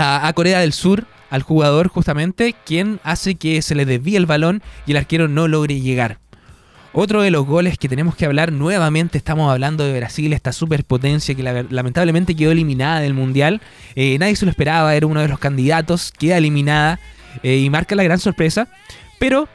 a, 0.00 0.32
Corea 0.32 0.60
del 0.60 0.72
Sur, 0.72 1.06
al 1.30 1.42
jugador 1.42 1.88
justamente, 1.88 2.54
quien 2.64 3.00
hace 3.04 3.34
que 3.34 3.62
se 3.62 3.74
le 3.74 3.84
desvíe 3.84 4.16
el 4.16 4.26
balón 4.26 4.62
y 4.86 4.92
el 4.92 4.96
arquero 4.96 5.28
no 5.28 5.48
logre 5.48 5.80
llegar. 5.80 6.18
Otro 6.92 7.22
de 7.22 7.30
los 7.30 7.46
goles 7.46 7.78
que 7.78 7.88
tenemos 7.88 8.16
que 8.16 8.26
hablar 8.26 8.50
nuevamente, 8.50 9.16
estamos 9.16 9.50
hablando 9.50 9.84
de 9.84 9.96
Brasil, 9.96 10.32
esta 10.32 10.52
superpotencia 10.52 11.36
que 11.36 11.42
lamentablemente 11.70 12.34
quedó 12.34 12.50
eliminada 12.50 12.98
del 12.98 13.14
Mundial. 13.14 13.60
Eh, 13.94 14.16
nadie 14.18 14.34
se 14.34 14.44
lo 14.44 14.50
esperaba, 14.50 14.94
era 14.96 15.06
uno 15.06 15.20
de 15.20 15.28
los 15.28 15.38
candidatos, 15.38 16.12
queda 16.18 16.38
eliminada 16.38 16.98
eh, 17.44 17.58
y 17.58 17.70
marca 17.70 17.94
la 17.94 18.02
gran 18.02 18.18
sorpresa. 18.18 18.66
Pero 19.20 19.48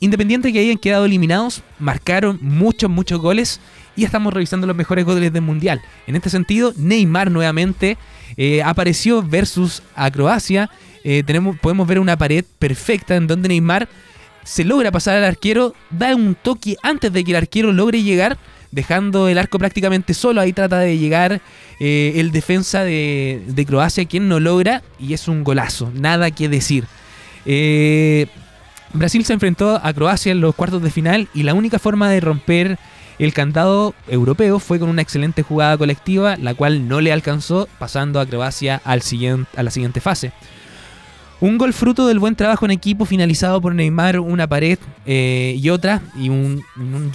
independiente 0.00 0.48
de 0.48 0.54
que 0.54 0.60
hayan 0.60 0.78
quedado 0.78 1.04
eliminados, 1.04 1.62
marcaron 1.78 2.38
muchos, 2.40 2.88
muchos 2.88 3.20
goles 3.20 3.60
y 3.96 4.04
estamos 4.04 4.32
revisando 4.32 4.66
los 4.66 4.76
mejores 4.76 5.04
goles 5.04 5.32
del 5.32 5.42
Mundial. 5.42 5.80
En 6.06 6.16
este 6.16 6.30
sentido, 6.30 6.72
Neymar 6.76 7.30
nuevamente 7.30 7.98
eh, 8.36 8.62
apareció 8.62 9.22
versus 9.22 9.82
a 9.94 10.10
Croacia. 10.10 10.70
Eh, 11.04 11.22
tenemos, 11.24 11.58
podemos 11.58 11.86
ver 11.86 11.98
una 11.98 12.16
pared 12.16 12.44
perfecta 12.58 13.16
en 13.16 13.26
donde 13.26 13.48
Neymar 13.48 13.88
se 14.44 14.64
logra 14.64 14.90
pasar 14.90 15.16
al 15.16 15.24
arquero, 15.24 15.74
da 15.90 16.14
un 16.14 16.34
toque 16.34 16.76
antes 16.82 17.12
de 17.12 17.22
que 17.22 17.30
el 17.32 17.36
arquero 17.36 17.72
logre 17.72 18.02
llegar, 18.02 18.38
dejando 18.70 19.28
el 19.28 19.38
arco 19.38 19.58
prácticamente 19.58 20.14
solo. 20.14 20.40
Ahí 20.40 20.52
trata 20.52 20.78
de 20.78 20.98
llegar 20.98 21.40
eh, 21.78 22.14
el 22.16 22.32
defensa 22.32 22.82
de, 22.82 23.42
de, 23.46 23.66
Croacia, 23.66 24.04
quien 24.04 24.28
no 24.28 24.40
logra, 24.40 24.82
y 24.98 25.12
es 25.12 25.28
un 25.28 25.44
golazo, 25.44 25.92
nada 25.94 26.30
que 26.30 26.48
decir. 26.48 26.86
Brasil 28.94 29.24
se 29.24 29.32
enfrentó 29.32 29.80
a 29.82 29.92
Croacia 29.92 30.32
en 30.32 30.40
los 30.40 30.54
cuartos 30.54 30.82
de 30.82 30.90
final 30.90 31.28
y 31.34 31.44
la 31.44 31.54
única 31.54 31.78
forma 31.78 32.10
de 32.10 32.20
romper 32.20 32.78
el 33.18 33.32
cantado 33.32 33.94
europeo 34.08 34.58
fue 34.58 34.78
con 34.78 34.88
una 34.88 35.02
excelente 35.02 35.42
jugada 35.42 35.76
colectiva, 35.76 36.36
la 36.36 36.54
cual 36.54 36.88
no 36.88 37.00
le 37.00 37.12
alcanzó, 37.12 37.68
pasando 37.78 38.20
a 38.20 38.26
Croacia 38.26 38.80
al 38.84 39.02
siguiente, 39.02 39.50
a 39.56 39.62
la 39.62 39.70
siguiente 39.70 40.00
fase. 40.00 40.32
Un 41.40 41.58
gol 41.58 41.72
fruto 41.72 42.06
del 42.06 42.20
buen 42.20 42.36
trabajo 42.36 42.64
en 42.66 42.70
equipo 42.70 43.04
finalizado 43.04 43.60
por 43.60 43.74
Neymar, 43.74 44.20
una 44.20 44.46
pared 44.46 44.78
eh, 45.06 45.56
y 45.60 45.70
otra, 45.70 46.00
y 46.16 46.28
un, 46.28 46.62
un 46.76 47.10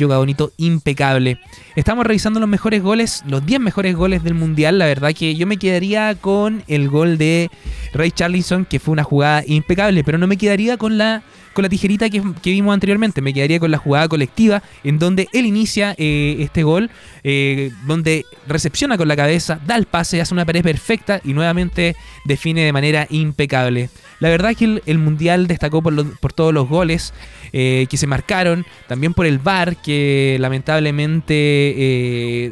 impecable. 0.57 1.39
Estamos 1.77 2.07
revisando 2.07 2.39
los 2.39 2.49
mejores 2.49 2.81
goles, 2.81 3.23
los 3.27 3.45
10 3.45 3.59
mejores 3.59 3.95
goles 3.95 4.23
del 4.23 4.33
Mundial. 4.33 4.79
La 4.79 4.87
verdad 4.87 5.13
que 5.13 5.35
yo 5.35 5.45
me 5.45 5.57
quedaría 5.57 6.15
con 6.15 6.63
el 6.67 6.89
gol 6.89 7.19
de 7.19 7.51
Ray 7.93 8.09
Charlison, 8.09 8.65
que 8.65 8.79
fue 8.79 8.93
una 8.93 9.03
jugada 9.03 9.43
impecable, 9.45 10.03
pero 10.03 10.17
no 10.17 10.25
me 10.25 10.37
quedaría 10.37 10.77
con 10.77 10.97
la 10.97 11.21
con 11.57 11.63
la 11.63 11.69
tijerita 11.69 12.07
que, 12.11 12.21
vimos 12.43 12.71
anteriormente. 12.71 13.19
Me 13.19 13.33
quedaría 13.33 13.59
con 13.59 13.71
la 13.71 13.79
jugada 13.79 14.07
colectiva, 14.07 14.61
en 14.83 14.99
donde 14.99 15.27
él 15.33 15.47
inicia 15.47 15.95
eh, 15.97 16.35
este 16.37 16.61
gol, 16.61 16.91
eh, 17.23 17.71
donde 17.87 18.25
recepciona 18.47 18.95
con 18.95 19.07
la 19.07 19.15
cabeza, 19.15 19.59
da 19.65 19.75
el 19.75 19.87
pase, 19.87 20.21
hace 20.21 20.35
una 20.35 20.45
pared 20.45 20.61
perfecta 20.61 21.19
y 21.23 21.33
nuevamente 21.33 21.95
define 22.25 22.61
de 22.61 22.71
manera 22.71 23.07
impecable. 23.09 23.89
La 24.19 24.29
verdad 24.29 24.55
que 24.55 24.81
el, 24.85 24.97
Mundial 24.99 25.47
destacó 25.47 25.81
por, 25.81 26.33
todos 26.33 26.53
los 26.53 26.69
goles 26.69 27.11
eh, 27.53 27.87
que 27.89 27.97
se 27.97 28.05
marcaron, 28.05 28.63
también 28.87 29.15
por 29.15 29.25
el 29.25 29.39
VAR, 29.39 29.77
que 29.77 30.37
lamentablemente 30.39 31.66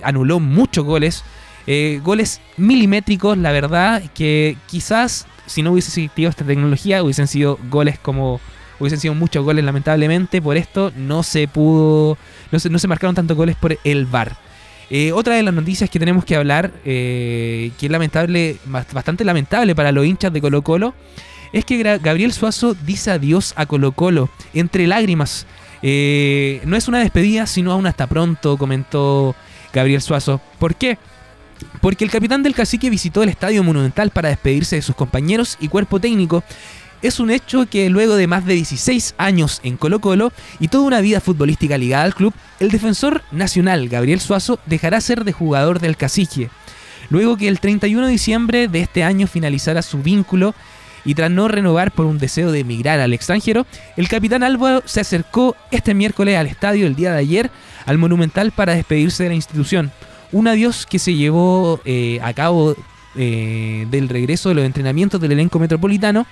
anuló 0.03 0.39
muchos 0.39 0.85
goles. 0.85 1.23
goles 2.03 2.41
milimétricos, 2.57 3.37
la 3.37 3.51
verdad, 3.51 4.03
que 4.13 4.57
quizás 4.67 5.27
si 5.45 5.61
no 5.61 5.71
hubiese 5.71 5.89
existido 5.89 6.29
esta 6.29 6.45
tecnología 6.45 7.03
hubiesen 7.03 7.27
sido 7.27 7.59
goles 7.69 7.99
como 7.99 8.39
hubiesen 8.79 8.99
sido 8.99 9.13
muchos 9.13 9.43
goles 9.43 9.63
lamentablemente, 9.63 10.41
por 10.41 10.57
esto 10.57 10.91
no 10.95 11.23
se 11.23 11.47
pudo, 11.47 12.17
no 12.51 12.59
se, 12.59 12.69
no 12.69 12.79
se 12.79 12.87
marcaron 12.87 13.15
tantos 13.15 13.37
goles 13.37 13.55
por 13.55 13.77
el 13.83 14.05
VAR. 14.05 14.35
Eh, 14.89 15.11
otra 15.11 15.35
de 15.35 15.43
las 15.43 15.53
noticias 15.53 15.89
que 15.89 15.97
tenemos 15.97 16.25
que 16.25 16.35
hablar, 16.35 16.71
eh, 16.83 17.71
que 17.79 17.87
es 17.87 17.91
lamentable, 17.91 18.57
bastante 18.65 19.23
lamentable 19.23 19.73
para 19.75 19.91
los 19.91 20.05
hinchas 20.05 20.31
de 20.31 20.41
Colo 20.41 20.61
Colo, 20.61 20.93
es 21.53 21.65
que 21.65 21.81
Gabriel 21.99 22.33
Suazo 22.33 22.75
dice 22.85 23.11
adiós 23.11 23.53
a 23.55 23.65
Colo 23.65 23.93
Colo 23.93 24.29
entre 24.53 24.87
lágrimas. 24.87 25.47
Eh, 25.87 26.61
no 26.65 26.75
es 26.75 26.87
una 26.87 26.97
despedida, 26.97 27.45
sino 27.45 27.71
aún 27.71 27.85
hasta 27.85 28.07
pronto, 28.07 28.57
comentó 28.57 29.35
Gabriel 29.71 30.01
Suazo. 30.01 30.41
¿Por 30.57 30.73
qué? 30.73 30.97
Porque 31.79 32.03
el 32.03 32.09
capitán 32.09 32.41
del 32.41 32.55
cacique 32.55 32.89
visitó 32.89 33.21
el 33.21 33.29
Estadio 33.29 33.63
Monumental 33.63 34.09
para 34.09 34.29
despedirse 34.29 34.77
de 34.77 34.81
sus 34.81 34.95
compañeros 34.95 35.57
y 35.59 35.67
cuerpo 35.67 35.99
técnico 35.99 36.43
es 37.03 37.19
un 37.19 37.29
hecho 37.29 37.67
que 37.67 37.91
luego 37.91 38.15
de 38.15 38.25
más 38.25 38.47
de 38.47 38.55
16 38.55 39.13
años 39.19 39.61
en 39.63 39.77
Colo 39.77 39.99
Colo 40.01 40.33
y 40.59 40.69
toda 40.69 40.85
una 40.85 41.01
vida 41.01 41.21
futbolística 41.21 41.77
ligada 41.77 42.03
al 42.03 42.15
club, 42.15 42.33
el 42.59 42.71
defensor 42.71 43.21
nacional 43.31 43.87
Gabriel 43.87 44.19
Suazo 44.19 44.57
dejará 44.65 44.99
ser 45.01 45.23
de 45.23 45.33
jugador 45.33 45.79
del 45.79 45.97
Cacique. 45.97 46.49
Luego 47.11 47.37
que 47.37 47.47
el 47.47 47.59
31 47.59 48.07
de 48.07 48.11
diciembre 48.11 48.67
de 48.67 48.79
este 48.79 49.03
año 49.03 49.27
finalizara 49.27 49.83
su 49.83 49.99
vínculo 49.99 50.55
y 51.05 51.13
tras 51.13 51.31
no 51.31 51.47
renovar 51.47 51.91
por 51.91 52.05
un 52.05 52.17
deseo 52.17 52.51
de 52.51 52.59
emigrar 52.59 52.99
al 52.99 53.13
extranjero, 53.13 53.65
el 53.95 54.07
capitán 54.07 54.43
Álvaro 54.43 54.81
se 54.85 55.01
acercó 55.01 55.55
este 55.71 55.93
miércoles 55.93 56.37
al 56.37 56.47
estadio 56.47 56.87
el 56.87 56.95
día 56.95 57.13
de 57.13 57.19
ayer 57.19 57.51
al 57.85 57.97
Monumental 57.97 58.51
para 58.51 58.75
despedirse 58.75 59.23
de 59.23 59.29
la 59.29 59.35
institución. 59.35 59.91
Un 60.31 60.47
adiós 60.47 60.85
que 60.85 60.99
se 60.99 61.13
llevó 61.13 61.79
eh, 61.85 62.19
a 62.21 62.33
cabo 62.33 62.75
eh, 63.15 63.87
del 63.89 64.09
regreso 64.09 64.49
de 64.49 64.55
los 64.55 64.65
entrenamientos 64.65 65.21
del 65.21 65.31
elenco 65.31 65.59
metropolitano 65.59 66.25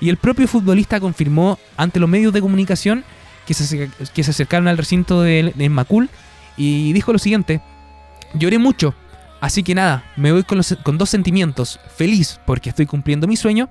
y 0.00 0.10
el 0.10 0.18
propio 0.18 0.46
futbolista 0.46 1.00
confirmó 1.00 1.58
ante 1.76 2.00
los 2.00 2.10
medios 2.10 2.32
de 2.32 2.42
comunicación 2.42 3.04
que 3.46 3.54
se, 3.54 3.88
que 4.12 4.24
se 4.24 4.30
acercaron 4.30 4.68
al 4.68 4.76
recinto 4.76 5.22
de, 5.22 5.68
Macul 5.70 6.10
y 6.56 6.92
dijo 6.92 7.12
lo 7.12 7.18
siguiente, 7.18 7.62
lloré 8.34 8.58
mucho, 8.58 8.94
así 9.40 9.62
que 9.62 9.74
nada, 9.74 10.04
me 10.16 10.32
voy 10.32 10.42
con, 10.42 10.60
con 10.82 10.98
dos 10.98 11.08
sentimientos, 11.08 11.80
feliz 11.96 12.40
porque 12.44 12.70
estoy 12.70 12.86
cumpliendo 12.86 13.26
mi 13.26 13.36
sueño, 13.36 13.70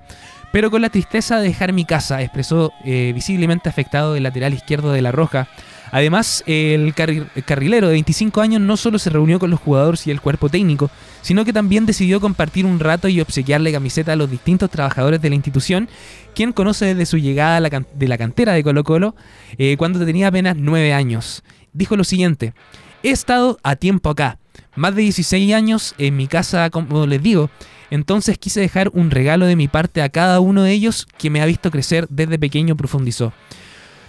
pero 0.56 0.70
con 0.70 0.80
la 0.80 0.88
tristeza 0.88 1.38
de 1.38 1.48
dejar 1.48 1.74
mi 1.74 1.84
casa, 1.84 2.22
expresó 2.22 2.72
eh, 2.82 3.12
visiblemente 3.14 3.68
afectado 3.68 4.16
el 4.16 4.22
lateral 4.22 4.54
izquierdo 4.54 4.90
de 4.90 5.02
La 5.02 5.12
Roja, 5.12 5.48
Además, 5.92 6.42
el, 6.46 6.94
carrilero 6.94 7.88
de 7.88 7.92
25 7.92 8.40
años 8.40 8.60
no 8.62 8.76
solo 8.76 8.98
se 8.98 9.10
reunió 9.10 9.38
con 9.38 9.50
los 9.50 9.60
jugadores 9.60 10.06
y 10.06 10.10
el 10.10 10.20
cuerpo 10.20 10.48
técnico, 10.48 10.90
sino 11.20 11.44
que 11.44 11.52
también 11.52 11.84
decidió 11.86 12.20
compartir 12.20 12.64
un 12.64 12.80
rato 12.80 13.06
y 13.06 13.20
obsequiarle 13.20 13.70
camiseta 13.70 14.14
a 14.14 14.16
los 14.16 14.30
distintos 14.30 14.70
trabajadores 14.70 15.20
de 15.20 15.28
la 15.28 15.36
institución, 15.36 15.88
quien 16.34 16.52
conoce 16.52 16.86
desde 16.86 17.06
su 17.06 17.18
llegada 17.18 17.60
de 17.60 18.08
la 18.08 18.18
cantera 18.18 18.54
de 18.54 18.64
Colo 18.64 18.82
Colo 18.82 19.14
eh, 19.58 19.76
cuando 19.76 20.04
tenía 20.04 20.28
apenas 20.28 20.56
9 20.56 20.92
años. 20.92 21.44
Dijo 21.72 21.96
lo 21.96 22.02
siguiente, 22.02 22.54
he 23.02 23.10
estado 23.10 23.58
a 23.62 23.76
tiempo 23.76 24.10
acá, 24.10 24.38
más 24.76 24.94
de 24.94 25.02
16 25.02 25.54
años 25.54 25.94
en 25.98 26.16
mi 26.16 26.26
casa, 26.26 26.70
como 26.70 27.06
les 27.06 27.22
digo, 27.22 27.50
entonces 27.90 28.38
quise 28.38 28.60
dejar 28.60 28.90
un 28.92 29.10
regalo 29.10 29.46
de 29.46 29.56
mi 29.56 29.68
parte 29.68 30.02
a 30.02 30.08
cada 30.08 30.40
uno 30.40 30.62
de 30.62 30.72
ellos 30.72 31.06
que 31.18 31.30
me 31.30 31.40
ha 31.40 31.46
visto 31.46 31.70
crecer 31.70 32.06
desde 32.10 32.38
pequeño, 32.38 32.76
profundizó. 32.76 33.32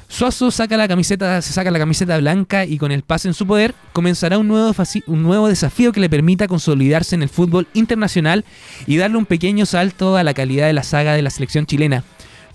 Suazo 0.10 0.52
saca 0.52 0.78
la 0.78 0.88
camiseta, 0.88 1.42
se 1.42 1.52
saca 1.52 1.70
la 1.70 1.80
camiseta 1.80 2.18
blanca 2.18 2.66
y 2.66 2.78
con 2.78 2.94
el 2.94 3.04
pase 3.04 3.28
en 3.28 3.34
su 3.34 3.46
poder 3.46 3.76
comenzará 3.92 4.38
un 4.38 4.48
nuevo, 4.48 4.74
un 5.06 5.24
nuevo 5.24 5.50
desafío 5.50 5.92
que 5.92 6.00
le 6.00 6.10
permita 6.10 6.48
consolidarse 6.48 7.16
en 7.16 7.24
el 7.24 7.30
fútbol 7.30 7.68
internacional 7.74 8.46
y 8.86 8.98
darle 8.98 9.18
un 9.18 9.26
pequeño 9.26 9.66
salto 9.66 10.16
a 10.16 10.24
la 10.24 10.34
calidad 10.34 10.68
de 10.68 10.74
la 10.74 10.84
saga 10.84 11.14
de 11.14 11.22
la 11.22 11.30
selección 11.30 11.66
chilena. 11.66 12.06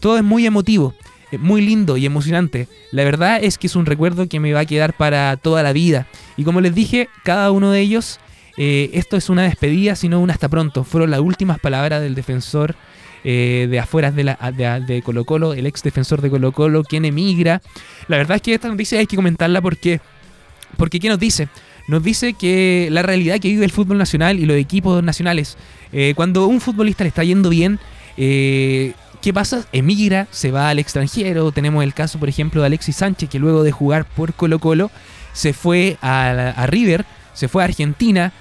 Todo 0.00 0.16
es 0.16 0.24
muy 0.24 0.46
emotivo, 0.46 0.94
muy 1.38 1.62
lindo 1.62 1.96
y 1.96 2.06
emocionante. 2.06 2.68
La 2.90 3.04
verdad 3.04 3.42
es 3.42 3.58
que 3.58 3.66
es 3.66 3.76
un 3.76 3.86
recuerdo 3.86 4.28
que 4.28 4.40
me 4.40 4.52
va 4.52 4.60
a 4.60 4.66
quedar 4.66 4.94
para 4.94 5.36
toda 5.36 5.62
la 5.62 5.72
vida. 5.72 6.06
Y 6.36 6.44
como 6.44 6.60
les 6.60 6.74
dije, 6.74 7.08
cada 7.24 7.50
uno 7.50 7.70
de 7.70 7.80
ellos, 7.80 8.20
eh, 8.56 8.90
esto 8.94 9.16
es 9.16 9.28
una 9.30 9.42
despedida, 9.42 9.96
sino 9.96 10.20
un 10.20 10.30
hasta 10.30 10.48
pronto. 10.48 10.84
Fueron 10.84 11.10
las 11.10 11.20
últimas 11.20 11.58
palabras 11.58 12.02
del 12.02 12.14
defensor 12.14 12.76
eh, 13.24 13.68
de 13.70 13.78
afuera 13.78 14.10
de, 14.10 14.24
la, 14.24 14.36
de, 14.84 15.00
Colo 15.02 15.24
Colo, 15.24 15.54
el 15.54 15.66
ex 15.66 15.84
defensor 15.84 16.20
de 16.20 16.28
Colo 16.28 16.50
Colo, 16.50 16.82
quien 16.82 17.04
emigra. 17.04 17.62
La 18.08 18.16
verdad 18.16 18.36
es 18.36 18.42
que 18.42 18.54
esta 18.54 18.68
noticia 18.68 18.98
hay 18.98 19.06
que 19.06 19.14
comentarla 19.14 19.60
porque, 19.60 20.00
porque 20.76 20.98
¿qué 20.98 21.08
nos 21.08 21.20
dice? 21.20 21.48
Nos 21.86 22.02
dice 22.02 22.34
que 22.34 22.88
la 22.90 23.02
realidad 23.02 23.38
que 23.38 23.48
vive 23.48 23.64
el 23.64 23.70
fútbol 23.70 23.98
nacional 23.98 24.40
y 24.40 24.46
los 24.46 24.56
equipos 24.56 25.04
nacionales, 25.04 25.56
eh, 25.92 26.14
cuando 26.16 26.48
un 26.48 26.60
futbolista 26.60 27.04
le 27.04 27.08
está 27.08 27.22
yendo 27.22 27.48
bien, 27.48 27.78
eh, 28.16 28.92
¿Qué 29.22 29.32
pasa? 29.32 29.64
Emigra, 29.72 30.26
se 30.30 30.50
va 30.50 30.68
al 30.68 30.78
extranjero. 30.78 31.52
Tenemos 31.52 31.84
el 31.84 31.94
caso, 31.94 32.18
por 32.18 32.28
ejemplo, 32.28 32.60
de 32.60 32.66
Alexis 32.66 32.96
Sánchez, 32.96 33.30
que 33.30 33.38
luego 33.38 33.62
de 33.62 33.72
jugar 33.72 34.04
por 34.04 34.34
Colo 34.34 34.58
Colo 34.58 34.90
se 35.32 35.52
fue 35.52 35.96
a, 36.02 36.66
River, 36.66 37.06
se 37.32 37.48
fue 37.48 37.62
a 37.62 37.66
Argentina. 37.66 38.32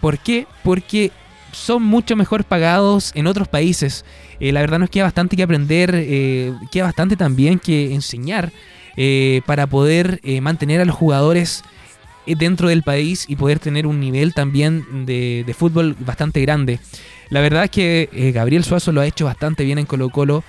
¿Por 0.00 0.18
qué? 0.18 0.46
Porque 0.62 1.12
son 1.52 1.82
mucho 1.82 2.16
mejor 2.16 2.44
pagados 2.44 3.12
en 3.14 3.26
otros 3.26 3.48
países. 3.48 4.04
Eh, 4.40 4.52
la 4.52 4.60
verdad 4.60 4.78
nos 4.78 4.90
queda 4.90 5.04
bastante 5.04 5.36
que 5.36 5.42
aprender, 5.42 5.92
eh, 5.94 6.52
queda 6.70 6.84
bastante 6.84 7.16
también 7.16 7.58
que 7.58 7.94
enseñar 7.94 8.52
eh, 8.96 9.42
para 9.46 9.66
poder 9.66 10.20
mantener 10.42 10.80
a 10.80 10.84
los 10.84 10.96
jugadores 10.96 11.62
dentro 12.26 12.68
del 12.68 12.82
país 12.82 13.24
y 13.26 13.36
poder 13.36 13.58
tener 13.58 13.86
un 13.86 14.00
nivel 14.00 14.34
también 14.34 15.06
de, 15.06 15.54
fútbol 15.56 15.96
bastante 15.98 16.40
grande. 16.42 16.78
La 17.30 17.40
verdad 17.40 17.64
es 17.64 17.70
que 17.70 18.32
Gabriel 18.34 18.64
Suazo 18.64 18.92
lo 18.92 19.00
ha 19.00 19.06
hecho 19.06 19.26
bastante 19.26 19.64
bien 19.64 19.78
en 19.78 19.86
Colo 19.86 20.08
Colo, 20.10 20.44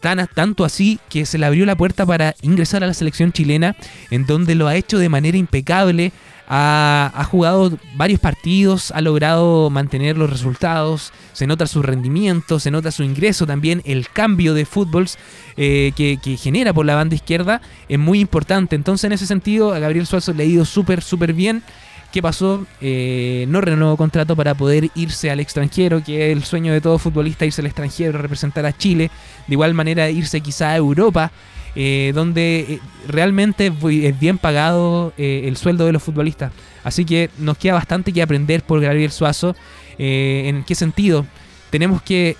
tan, 0.00 0.26
tanto 0.34 0.64
así 0.64 0.98
que 1.08 1.26
se 1.26 1.38
le 1.38 1.46
abrió 1.46 1.66
la 1.66 1.76
puerta 1.76 2.06
para 2.06 2.34
ingresar 2.42 2.82
a 2.82 2.86
la 2.86 2.94
selección 2.94 3.32
chilena, 3.32 3.76
en 4.10 4.24
donde 4.24 4.54
lo 4.54 4.66
ha 4.66 4.76
hecho 4.76 4.98
de 4.98 5.08
manera 5.08 5.36
impecable, 5.36 6.12
ha, 6.48 7.26
jugado 7.30 7.76
varios 7.94 8.20
partidos, 8.20 8.90
ha 8.92 9.00
logrado 9.00 9.70
mantener 9.70 10.16
los 10.16 10.30
resultados, 10.30 11.12
se 11.32 11.46
nota 11.46 11.66
su 11.66 11.82
rendimiento, 11.82 12.60
se 12.60 12.70
nota 12.70 12.90
su 12.90 13.02
ingreso 13.02 13.46
también, 13.46 13.82
el 13.84 14.08
cambio 14.08 14.54
de 14.54 14.64
fútbol 14.64 15.08
eh, 15.56 15.92
que, 15.96 16.18
genera 16.36 16.72
por 16.72 16.86
la 16.86 16.94
banda 16.94 17.14
izquierda 17.14 17.60
es 17.88 17.98
muy 17.98 18.20
importante. 18.20 18.76
Entonces 18.76 19.04
en 19.04 19.12
ese 19.12 19.26
sentido 19.26 19.70
Gabriel 19.70 20.06
Suazo 20.06 20.32
le 20.32 20.44
ha 20.44 20.46
ido 20.46 20.64
súper, 20.64 21.02
súper 21.02 21.32
bien. 21.32 21.62
¿Qué 22.12 22.22
pasó? 22.22 22.66
Eh, 22.80 23.44
no 23.48 23.60
renovó 23.60 23.96
contrato 23.96 24.34
para 24.36 24.54
poder 24.54 24.90
irse 24.94 25.30
al 25.30 25.40
extranjero, 25.40 26.02
que 26.02 26.30
es 26.30 26.36
el 26.36 26.44
sueño 26.44 26.72
de 26.72 26.80
todo 26.80 26.98
futbolista, 26.98 27.44
irse 27.44 27.60
al 27.60 27.66
extranjero, 27.66 28.18
representar 28.18 28.64
a 28.64 28.76
Chile. 28.76 29.10
De 29.46 29.54
igual 29.54 29.74
manera 29.74 30.08
irse 30.08 30.40
quizá 30.40 30.70
a 30.70 30.76
Europa 30.76 31.30
eh, 31.74 32.12
donde 32.14 32.60
eh, 32.60 32.80
realmente 33.06 33.66
es 33.66 34.18
bien 34.18 34.38
pagado 34.38 35.12
el 35.18 35.56
sueldo 35.56 35.84
de 35.84 35.92
los 35.92 36.02
futbolistas. 36.02 36.52
Así 36.84 37.04
que 37.04 37.30
nos 37.38 37.58
queda 37.58 37.74
bastante 37.74 38.12
que 38.12 38.22
aprender 38.22 38.62
por 38.62 38.80
Gabriel 38.80 39.10
Suazo. 39.10 39.54
¿En 39.98 40.62
qué 40.64 40.74
sentido? 40.74 41.26
Tenemos 41.70 42.00
que 42.00 42.36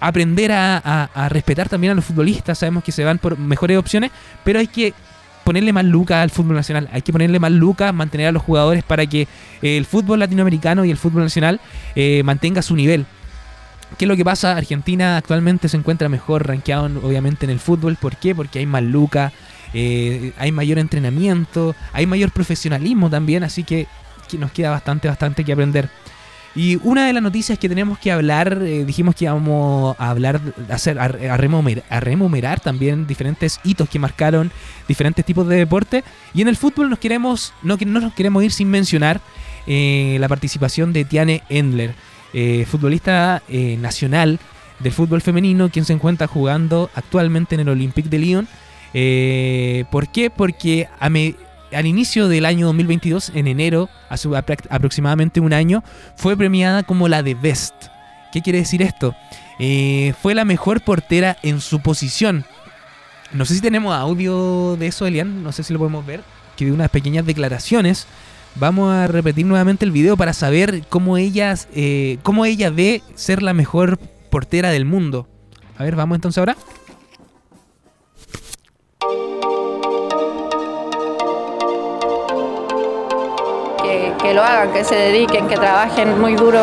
aprender 0.00 0.52
a, 0.52 1.28
respetar 1.30 1.68
también 1.68 1.92
a 1.92 1.94
los 1.94 2.04
futbolistas. 2.04 2.58
Sabemos 2.58 2.84
que 2.84 2.92
se 2.92 3.04
van 3.04 3.18
por 3.18 3.38
mejores 3.38 3.78
opciones, 3.78 4.10
pero 4.44 4.58
hay 4.58 4.66
que 4.66 4.94
ponerle 5.48 5.72
más 5.72 5.86
lucas 5.86 6.18
al 6.18 6.28
fútbol 6.28 6.56
nacional. 6.56 6.90
Hay 6.92 7.00
que 7.00 7.10
ponerle 7.10 7.38
más 7.38 7.50
lucas, 7.50 7.94
mantener 7.94 8.26
a 8.26 8.32
los 8.32 8.42
jugadores 8.42 8.84
para 8.84 9.06
que 9.06 9.26
el 9.62 9.86
fútbol 9.86 10.18
latinoamericano 10.18 10.84
y 10.84 10.90
el 10.90 10.98
fútbol 10.98 11.22
nacional 11.22 11.58
mantenga 12.22 12.60
su 12.60 12.76
nivel. 12.76 13.06
¿Qué 13.96 14.04
es 14.04 14.08
lo 14.08 14.16
que 14.16 14.24
pasa? 14.24 14.56
Argentina 14.56 15.16
actualmente 15.16 15.68
se 15.68 15.76
encuentra 15.76 16.08
mejor 16.08 16.46
rankeado, 16.46 16.84
obviamente, 17.02 17.46
en 17.46 17.50
el 17.50 17.58
fútbol. 17.58 17.96
¿Por 17.96 18.16
qué? 18.16 18.34
Porque 18.34 18.58
hay 18.58 18.66
más 18.66 18.82
lucas, 18.82 19.32
eh, 19.72 20.32
hay 20.36 20.52
mayor 20.52 20.78
entrenamiento, 20.78 21.74
hay 21.92 22.06
mayor 22.06 22.30
profesionalismo 22.30 23.08
también, 23.08 23.44
así 23.44 23.64
que, 23.64 23.86
nos 24.38 24.52
queda 24.52 24.70
bastante, 24.70 25.08
bastante 25.08 25.42
que 25.42 25.52
aprender. 25.54 25.88
Y 26.58 26.76
una 26.82 27.06
de 27.06 27.12
las 27.12 27.22
noticias 27.22 27.56
que 27.56 27.68
tenemos 27.68 28.00
que 28.00 28.10
hablar, 28.10 28.60
eh, 28.64 28.84
dijimos 28.84 29.14
que 29.14 29.26
íbamos 29.26 29.94
a 29.96 30.10
hablar, 30.10 30.40
a, 30.68 30.74
hacer, 30.74 30.98
a, 30.98 31.04
a 31.04 31.34
a 31.90 32.00
rememorar 32.00 32.58
también 32.58 33.06
diferentes 33.06 33.60
hitos 33.62 33.88
que 33.88 34.00
marcaron 34.00 34.50
diferentes 34.88 35.24
tipos 35.24 35.46
de 35.46 35.54
deporte. 35.54 36.02
Y 36.34 36.42
en 36.42 36.48
el 36.48 36.56
fútbol 36.56 36.90
nos 36.90 36.98
queremos, 36.98 37.54
no, 37.62 37.76
no 37.86 38.00
nos 38.00 38.12
queremos 38.12 38.42
ir 38.42 38.50
sin 38.50 38.68
mencionar 38.70 39.20
eh, 39.68 40.16
la 40.18 40.26
participación 40.28 40.92
de 40.92 41.04
Tiane 41.04 41.42
Endler, 41.48 41.94
eh, 42.34 42.66
futbolista 42.68 43.40
nacional 43.78 44.40
del 44.80 44.92
fútbol 44.92 45.20
femenino, 45.22 45.68
quien 45.70 45.84
se 45.84 45.92
encuentra 45.92 46.26
jugando 46.26 46.90
actualmente 46.96 47.54
en 47.54 47.60
el 47.60 47.68
Olympique 47.68 48.08
de 48.08 48.18
Lyon. 48.18 48.48
¿Por 49.92 50.08
qué? 50.08 50.28
Porque 50.28 50.88
a 50.98 51.08
me- 51.08 51.36
al 51.72 51.86
inicio 51.86 52.28
del 52.28 52.46
año 52.46 52.66
2022, 52.66 53.32
en 53.34 53.46
enero, 53.46 53.88
hace 54.08 54.28
aproximadamente 54.70 55.40
un 55.40 55.52
año, 55.52 55.82
fue 56.16 56.36
premiada 56.36 56.82
como 56.82 57.08
la 57.08 57.22
de 57.22 57.34
Best. 57.34 57.74
¿Qué 58.32 58.42
quiere 58.42 58.60
decir 58.60 58.82
esto? 58.82 59.14
Eh, 59.58 60.14
fue 60.20 60.34
la 60.34 60.44
mejor 60.44 60.82
portera 60.82 61.36
en 61.42 61.60
su 61.60 61.80
posición. 61.80 62.44
No 63.32 63.44
sé 63.44 63.54
si 63.54 63.60
tenemos 63.60 63.94
audio 63.94 64.76
de 64.76 64.86
eso, 64.86 65.06
Elian, 65.06 65.42
no 65.42 65.52
sé 65.52 65.62
si 65.62 65.72
lo 65.72 65.78
podemos 65.78 66.04
ver, 66.06 66.22
que 66.56 66.64
de 66.64 66.72
unas 66.72 66.90
pequeñas 66.90 67.26
declaraciones. 67.26 68.06
Vamos 68.54 68.92
a 68.92 69.06
repetir 69.06 69.46
nuevamente 69.46 69.84
el 69.84 69.92
video 69.92 70.16
para 70.16 70.32
saber 70.32 70.82
cómo, 70.88 71.16
ellas, 71.18 71.68
eh, 71.74 72.18
cómo 72.22 72.44
ella 72.44 72.70
ve 72.70 73.02
ser 73.14 73.42
la 73.42 73.54
mejor 73.54 73.98
portera 74.30 74.70
del 74.70 74.84
mundo. 74.84 75.28
A 75.76 75.84
ver, 75.84 75.94
vamos 75.94 76.16
entonces 76.16 76.38
ahora. 76.38 76.56
Que, 84.28 84.34
lo 84.34 84.42
hagan, 84.44 84.70
que 84.72 84.84
se 84.84 84.94
dediquen, 84.94 85.48
que 85.48 85.56
trabajen 85.56 86.20
muy 86.20 86.34
duro, 86.36 86.60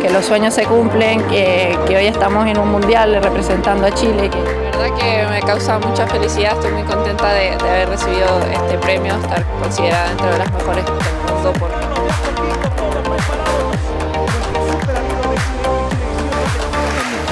que 0.00 0.08
los 0.08 0.24
sueños 0.24 0.54
se 0.54 0.62
cumplen, 0.64 1.20
que, 1.26 1.76
que 1.88 1.96
hoy 1.96 2.06
estamos 2.06 2.46
en 2.46 2.56
un 2.58 2.70
mundial 2.70 3.18
representando 3.20 3.88
a 3.88 3.90
Chile. 3.90 4.30
que- 4.30 4.38
La 4.38 4.78
verdad 4.84 4.96
que 4.96 5.26
me 5.28 5.40
causa 5.42 5.80
mucha 5.80 6.06
felicidad, 6.06 6.52
estoy 6.52 6.70
muy 6.70 6.84
contenta 6.84 7.32
de, 7.32 7.56
de 7.56 7.68
haber 7.68 7.88
recibido 7.88 8.28
este 8.52 8.78
premio, 8.78 9.16
estar 9.16 9.44
considerada 9.60 10.12
entre 10.12 10.30
de 10.30 10.38
las 10.38 10.52
mejores 10.52 10.84
del 10.84 10.94
mundo 11.34 11.52
por, 11.54 11.68
qui 11.68 11.74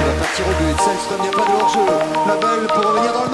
va 0.03 0.11
partir 0.19 0.43
au 0.45 0.51
but. 0.59 0.75
Sexton, 0.77 1.15
il 1.17 1.21
n'y 1.23 1.29
a 1.29 1.31
pas 1.31 1.45
de 1.47 1.53
hors-jeu. 1.55 1.87
La 2.27 2.35
balle 2.35 2.67
pour 2.67 2.83
revenir 2.91 3.13
dans 3.13 3.26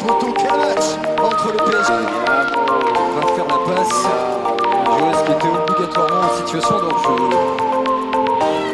poteau. 0.00 0.30
Match 0.50 0.98
entre 1.22 1.52
le 1.52 1.58
PSG. 1.58 1.92
On 2.96 3.12
va 3.14 3.22
faire 3.34 3.48
la 3.48 3.58
passe. 3.66 4.00
Joueuse 4.98 5.22
qui 5.24 5.32
était 5.32 5.48
obligatoirement 5.48 6.26
en 6.26 6.36
situation 6.36 6.76
d'hors-jeu. 6.78 7.16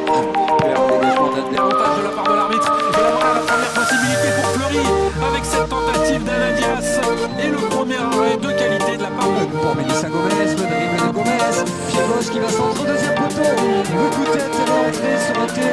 Super 0.07 0.77
dégagement 0.89 1.31
d'Adler. 1.35 1.59
Avantage 1.59 1.97
de 1.99 2.03
la 2.03 2.11
part 2.11 2.25
de 2.25 2.35
l'arbitre. 2.35 2.73
Et 2.73 3.03
là, 3.03 3.11
voilà 3.13 3.35
la 3.35 3.41
première 3.41 3.75
possibilité 3.77 4.29
pour 4.37 4.47
Fleury 4.53 4.85
avec 5.29 5.45
cette 5.45 5.69
tentative 5.69 6.25
d'Alain 6.25 6.53
Diaz 6.57 7.01
et 7.43 7.49
le 7.49 7.57
premier 7.57 7.97
arrêt 7.97 8.37
de 8.37 8.51
qualité 8.53 8.97
de 8.97 9.03
la 9.03 9.11
part 9.11 9.29
de 9.29 9.45
Pour 9.57 9.77
Mélissa 9.77 10.09
Gomez, 10.09 10.49
le 10.49 10.65
dribble 10.65 10.97
de 10.97 11.13
Gomez. 11.13 11.57
Pied 11.89 12.01
gauche 12.09 12.31
qui 12.31 12.39
va 12.39 12.49
centre 12.49 12.81
au 12.81 12.87
deuxième 12.87 13.15
poteau. 13.15 13.43
Le 13.43 14.11
coup 14.15 14.25
de 14.25 14.33
tête. 14.33 14.55
Ça 14.55 15.33
aurait 15.37 15.51
été 15.51 15.67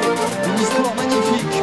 une 0.45 0.61
histoire 0.61 0.93
magnifique 0.95 1.62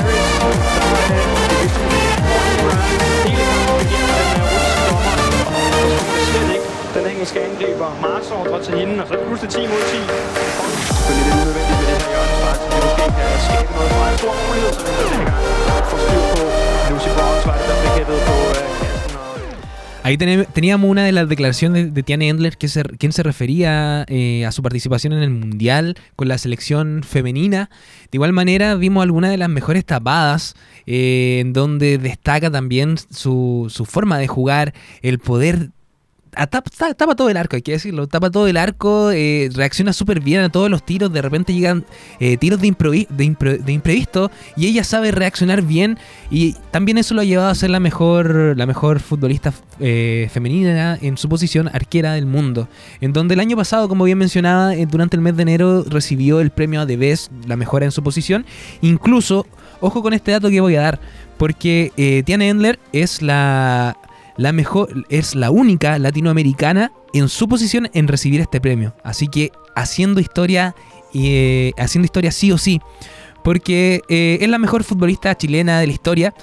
engelske 7.21 7.41
angriber 7.49 7.89
marcher 8.01 8.35
over 8.41 8.59
til 8.65 8.73
hende, 8.79 8.95
og 9.01 9.07
så 9.07 9.13
er 9.13 9.17
det 9.19 9.27
pludselig 9.29 9.49
10 9.51 9.61
mod 9.71 9.83
10. 9.91 9.97
Selvfølgelig 10.97 11.25
lidt 11.27 11.37
unødvendigt 11.41 11.77
med 11.81 11.87
det 11.89 11.97
her 12.01 12.09
hjørnespark, 12.13 12.57
som 12.61 12.69
vi 12.73 12.79
måske 12.87 13.05
kan 13.17 13.29
skabe 13.47 13.69
noget 13.77 13.91
fra 13.97 14.05
en 14.11 14.17
stor 14.21 14.33
mulighed, 14.43 14.73
som 14.77 14.83
vi 14.89 14.93
denne 15.01 15.25
gang 15.69 15.83
får 15.91 15.99
styr 16.05 16.23
på. 16.33 16.43
Lucy 16.91 17.09
Browns 17.17 17.43
var 17.49 17.55
det, 17.59 17.65
der 17.69 17.77
fik 17.83 17.93
hættet 17.97 18.19
på 18.27 18.35
kassen, 18.85 19.15
og 19.21 19.37
Ahí 20.07 20.15
teníamos 20.57 20.87
una 20.93 21.03
de 21.09 21.13
las 21.17 21.27
declaraciones 21.33 21.77
de, 21.85 21.91
de 21.97 22.01
Tiane 22.07 22.25
Endler, 22.31 22.53
que 22.61 22.67
se, 22.73 22.79
quien 23.01 23.11
se 23.17 23.21
refería 23.31 23.71
eh, 24.07 24.47
a 24.47 24.51
su 24.51 24.61
participación 24.67 25.13
en 25.13 25.21
el 25.27 25.29
Mundial 25.29 25.85
con 26.15 26.27
la 26.27 26.37
selección 26.39 27.03
femenina. 27.13 27.69
De 28.11 28.15
igual 28.17 28.33
manera, 28.33 28.67
vimos 28.85 29.03
algunas 29.03 29.29
de 29.29 29.37
las 29.37 29.49
mejores 29.57 29.83
tapadas, 29.85 30.55
eh, 30.87 31.37
en 31.41 31.53
donde 31.53 31.99
destaca 31.99 32.49
también 32.49 32.87
su, 32.97 33.67
su 33.77 33.83
forma 33.85 34.17
de 34.17 34.27
jugar, 34.35 34.73
el 35.03 35.19
poder 35.19 35.69
tapa, 36.31 37.15
todo 37.15 37.29
el 37.29 37.37
arco, 37.37 37.55
hay 37.55 37.61
que 37.61 37.73
decirlo. 37.73 38.07
Tapa 38.07 38.29
todo 38.31 38.47
el 38.47 38.57
arco, 38.57 39.11
eh, 39.11 39.49
reacciona 39.53 39.93
súper 39.93 40.21
bien 40.21 40.41
a 40.41 40.49
todos 40.49 40.69
los 40.69 40.83
tiros. 40.83 41.11
De 41.11 41.21
repente 41.21 41.53
llegan 41.53 41.85
eh, 42.19 42.37
tiros 42.37 42.61
de, 42.61 42.71
de, 43.09 43.57
de 43.59 43.71
imprevisto 43.71 44.31
y 44.55 44.67
ella 44.67 44.83
sabe 44.83 45.11
reaccionar 45.11 45.61
bien. 45.61 45.97
Y 46.29 46.53
también 46.71 46.97
eso 46.97 47.13
lo 47.13 47.21
ha 47.21 47.25
llevado 47.25 47.49
a 47.49 47.55
ser 47.55 47.69
la 47.69 47.79
mejor, 47.79 48.57
la 48.57 48.65
mejor 48.65 48.99
futbolista 48.99 49.53
eh, 49.79 50.29
femenina 50.31 50.97
en 51.01 51.17
su 51.17 51.27
posición 51.27 51.69
arquera 51.73 52.13
del 52.13 52.25
mundo. 52.25 52.67
En 53.01 53.13
donde 53.13 53.33
el 53.33 53.39
año 53.39 53.57
pasado, 53.57 53.89
como 53.89 54.05
bien 54.05 54.17
mencionaba, 54.17 54.73
durante 54.89 55.15
el 55.17 55.21
mes 55.21 55.35
de 55.35 55.43
enero 55.43 55.83
recibió 55.87 56.39
el 56.39 56.51
premio 56.51 56.85
The 56.87 56.97
Best, 56.97 57.31
la 57.45 57.57
mejora 57.57 57.85
en 57.85 57.91
su 57.91 58.03
posición. 58.03 58.45
Incluso, 58.81 59.45
ojo 59.81 60.01
con 60.01 60.13
este 60.13 60.31
dato 60.31 60.49
que 60.49 60.61
voy 60.61 60.75
a 60.75 60.81
dar, 60.81 60.99
porque 61.37 62.23
Tiana 62.25 62.47
Endler 62.47 62.79
es 62.93 63.21
la 63.21 63.97
la 64.41 64.51
mejor, 64.51 65.05
es 65.09 65.35
la 65.35 65.51
única 65.51 65.97
latinoamericana 65.99 66.91
en 67.13 67.29
su 67.29 67.47
posición 67.47 67.89
en 67.93 68.07
recibir 68.07 68.41
este 68.41 68.59
premio. 68.61 68.95
Así 69.03 69.27
que 69.27 69.51
haciendo 69.75 70.19
historia, 70.19 70.75
eh, 71.13 71.71
haciendo 71.77 72.05
historia 72.05 72.31
sí 72.31 72.51
o 72.51 72.57
sí, 72.57 72.81
porque 73.43 74.01
eh, 74.09 74.37
es 74.41 74.49
la 74.49 74.57
mejor 74.59 74.83
futbolista 74.83 75.35
chilena 75.35 75.79
de 75.79 75.87
la 75.87 75.93
historia. 75.93 76.33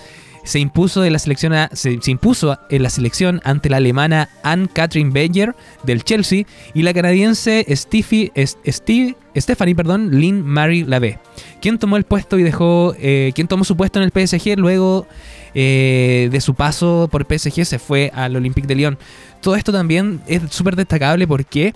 Se 0.44 0.58
impuso, 0.60 1.02
de 1.02 1.10
la 1.10 1.18
selección 1.18 1.52
se, 1.72 1.98
impuso 2.06 2.56
en 2.70 2.82
la 2.82 2.88
selección 2.88 3.42
ante 3.44 3.68
la 3.68 3.76
alemana 3.78 4.30
Anne-Catherine 4.42 5.10
Beyer 5.10 5.54
del 5.82 6.04
Chelsea 6.04 6.44
y 6.72 6.82
la 6.82 6.94
canadiense 6.94 7.66
es- 7.68 7.86
Steve- 7.86 9.14
Stephanie 9.36 9.74
perdón, 9.74 10.10
Lynn 10.18 10.42
Marie 10.46 10.86
Lave, 10.86 11.18
quien 11.60 11.78
tomó 11.78 11.98
el 11.98 12.04
puesto 12.04 12.38
y 12.38 12.42
dejó, 12.44 12.94
eh, 12.98 13.32
quien 13.34 13.46
tomó 13.46 13.64
su 13.64 13.76
puesto 13.76 13.98
en 14.00 14.04
el 14.04 14.10
PSG 14.26 14.56
luego 14.58 15.06
eh, 15.54 16.28
de 16.30 16.40
su 16.40 16.54
paso 16.54 17.08
por 17.10 17.24
PSG 17.26 17.64
se 17.64 17.78
fue 17.78 18.10
al 18.14 18.36
Olympique 18.36 18.66
de 18.66 18.74
Lyon. 18.74 18.98
Todo 19.40 19.56
esto 19.56 19.72
también 19.72 20.20
es 20.26 20.42
súper 20.50 20.74
destacable 20.76 21.26
¿por 21.26 21.44
qué? 21.44 21.74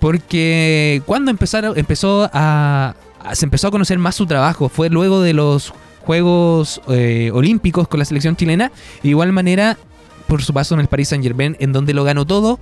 porque 0.00 1.02
cuando 1.06 1.30
empezaron, 1.30 1.78
empezó 1.78 2.30
a, 2.32 2.94
a- 3.22 3.34
se 3.34 3.44
empezó 3.44 3.68
a 3.68 3.70
conocer 3.70 3.98
más 3.98 4.14
su 4.14 4.26
trabajo 4.26 4.68
fue 4.68 4.88
luego 4.88 5.20
de 5.20 5.32
los 5.34 5.72
Juegos 6.02 6.80
eh, 6.88 7.30
Olímpicos 7.34 7.86
con 7.86 7.98
la 7.98 8.06
selección 8.06 8.34
chilena. 8.34 8.72
De 9.02 9.10
igual 9.10 9.32
manera, 9.32 9.76
por 10.26 10.42
su 10.42 10.54
paso 10.54 10.74
en 10.74 10.80
el 10.80 10.86
Paris 10.88 11.08
Saint 11.08 11.22
Germain, 11.22 11.56
en 11.60 11.72
donde 11.72 11.92
lo 11.92 12.04
ganó 12.04 12.26
todo. 12.26 12.58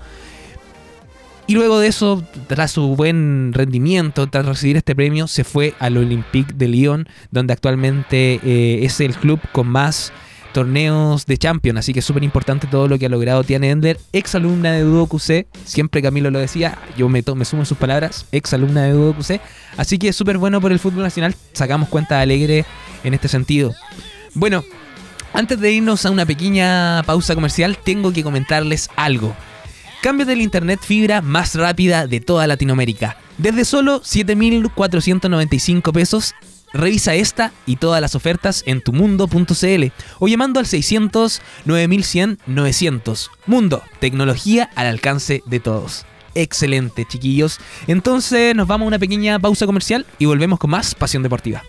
Y 1.46 1.54
luego 1.54 1.78
de 1.78 1.86
eso, 1.86 2.22
tras 2.48 2.72
su 2.72 2.96
buen 2.96 3.52
rendimiento, 3.54 4.26
tras 4.26 4.44
recibir 4.44 4.76
este 4.76 4.94
premio, 4.94 5.28
se 5.28 5.44
fue 5.44 5.72
al 5.78 5.96
Olympique 5.96 6.52
de 6.54 6.68
Lyon, 6.68 7.08
donde 7.30 7.54
actualmente 7.54 8.40
eh, 8.44 8.80
es 8.84 9.00
el 9.00 9.14
club 9.14 9.40
con 9.52 9.68
más 9.68 10.12
torneos 10.58 11.24
de 11.24 11.38
Champions. 11.38 11.78
Así 11.78 11.92
que 11.92 12.00
es 12.00 12.04
súper 12.04 12.24
importante 12.24 12.66
todo 12.66 12.88
lo 12.88 12.98
que 12.98 13.06
ha 13.06 13.08
logrado 13.08 13.44
Tiane 13.44 13.70
Ender, 13.70 13.96
ex 14.12 14.34
alumna 14.34 14.72
de 14.72 14.82
QC. 15.06 15.46
Siempre 15.64 16.02
Camilo 16.02 16.32
lo 16.32 16.40
decía, 16.40 16.76
yo 16.96 17.08
me, 17.08 17.22
sumo 17.22 17.62
en 17.62 17.66
sus 17.66 17.78
palabras, 17.78 18.26
ex 18.32 18.52
alumna 18.54 18.82
de 18.82 19.14
QC. 19.14 19.40
Así 19.76 19.98
que 19.98 20.08
es 20.08 20.16
súper 20.16 20.36
bueno 20.36 20.60
por 20.60 20.72
el 20.72 20.80
fútbol 20.80 21.04
nacional. 21.04 21.36
Sacamos 21.52 21.88
cuenta 21.88 22.20
alegre 22.20 22.64
en 23.04 23.14
este 23.14 23.28
sentido. 23.28 23.72
Bueno, 24.34 24.64
antes 25.32 25.60
de 25.60 25.70
irnos 25.70 26.04
a 26.04 26.10
una 26.10 26.26
pequeña 26.26 27.04
pausa 27.04 27.36
comercial, 27.36 27.78
tengo 27.78 28.12
que 28.12 28.24
comentarles 28.24 28.90
algo. 28.96 29.36
Cámbiate 30.02 30.32
el 30.32 30.40
internet 30.40 30.80
fibra 30.82 31.22
más 31.22 31.54
rápida 31.54 32.08
de 32.08 32.18
toda 32.18 32.48
Latinoamérica. 32.48 33.16
Desde 33.36 33.64
solo 33.64 34.02
7.495 34.02 35.92
pesos, 35.92 36.34
revisa 36.72 37.14
esta 37.14 37.52
y 37.66 37.76
todas 37.76 38.00
las 38.00 38.14
ofertas 38.14 38.62
en 38.66 38.80
tumundo.cl 38.80 39.92
o 40.18 40.28
llamando 40.28 40.60
al 40.60 40.66
600 40.66 41.40
9100 41.64 42.38
900. 42.46 43.30
Mundo, 43.46 43.82
tecnología 44.00 44.70
al 44.74 44.86
alcance 44.86 45.42
de 45.46 45.60
todos. 45.60 46.04
excelente, 46.34 47.04
chiquillos. 47.04 47.58
Entonces 47.86 48.54
nos 48.54 48.68
vamos 48.68 48.86
a 48.86 48.88
una 48.88 48.98
pequeña 48.98 49.38
pausa 49.38 49.66
comercial 49.66 50.06
y 50.18 50.26
volvemos 50.26 50.58
con 50.58 50.70
más 50.70 50.94
Pasión 50.94 51.22
Deportiva. 51.22 51.62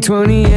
2020 0.00 0.49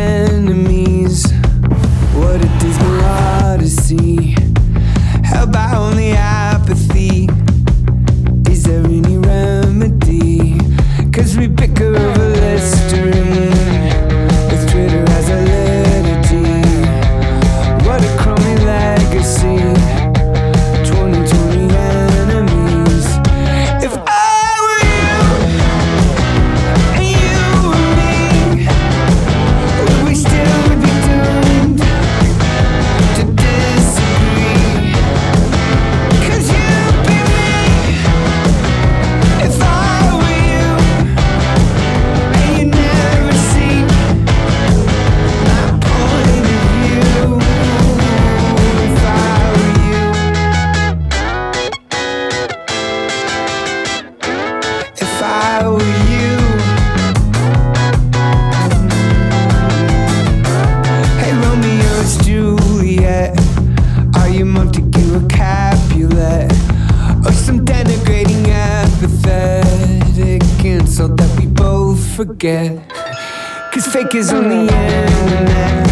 Cause 72.43 73.87
fake 73.87 74.15
is 74.15 74.33
on 74.33 74.49
the 74.49 74.67
hmm. 74.67 74.69
internet. 74.69 75.82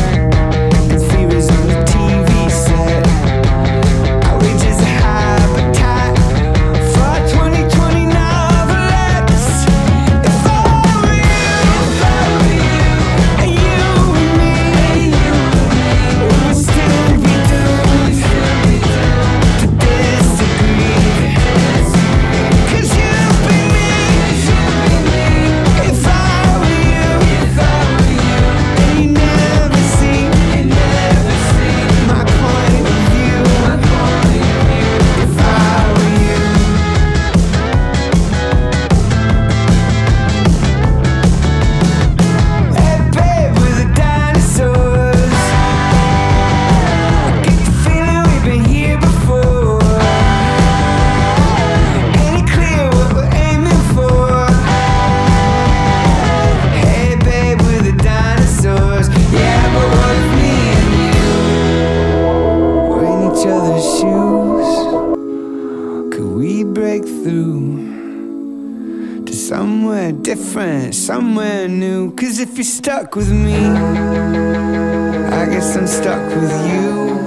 Stuck 73.02 73.16
with 73.16 73.32
me, 73.32 73.56
I 73.56 75.48
guess 75.50 75.76
I'm 75.76 75.88
stuck 75.88 76.24
with 76.36 76.54
you. 76.72 77.18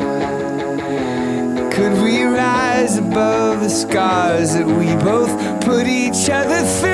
Could 1.73 2.01
we 2.01 2.23
rise 2.23 2.97
above 2.97 3.61
the 3.61 3.69
scars 3.69 4.55
that 4.55 4.67
we 4.67 4.95
both 5.03 5.33
put 5.65 5.89
each 5.89 6.31
other 6.31 6.63
through? 6.79 6.94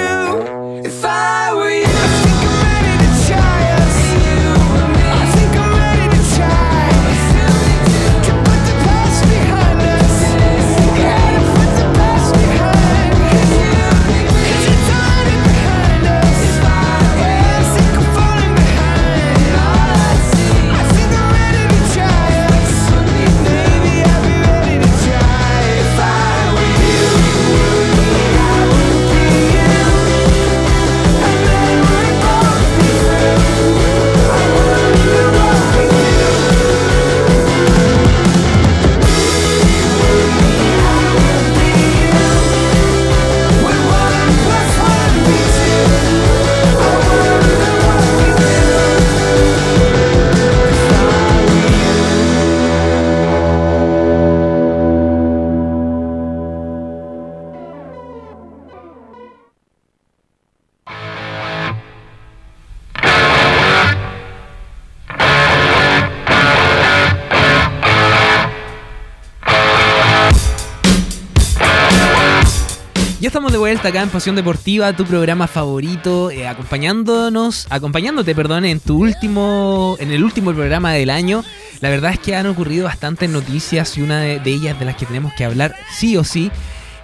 Acá 73.91 74.03
en 74.03 74.09
Pasión 74.09 74.37
Deportiva, 74.37 74.93
tu 74.95 75.05
programa 75.05 75.47
favorito, 75.49 76.31
eh, 76.31 76.47
acompañándonos, 76.47 77.67
acompañándote, 77.71 78.35
perdón, 78.37 78.65
en 78.65 78.79
tu 78.79 78.99
último, 78.99 79.97
en 79.99 80.13
el 80.13 80.23
último 80.23 80.53
programa 80.53 80.93
del 80.93 81.11
año. 81.11 81.45
La 81.81 81.91
verdad 81.91 82.13
es 82.13 82.21
que 82.21 82.37
han 82.37 82.47
ocurrido 82.47 82.85
bastantes 82.85 83.29
noticias 83.29 83.99
y 83.99 84.03
una 84.03 84.21
de, 84.21 84.41
ellas 84.45 84.79
de 84.79 84.85
las 84.85 84.97
que 84.97 85.07
tenemos 85.07 85.33
que 85.35 85.45
hablar 85.45 85.75
sí 85.93 86.17
o 86.17 86.23
sí 86.25 86.51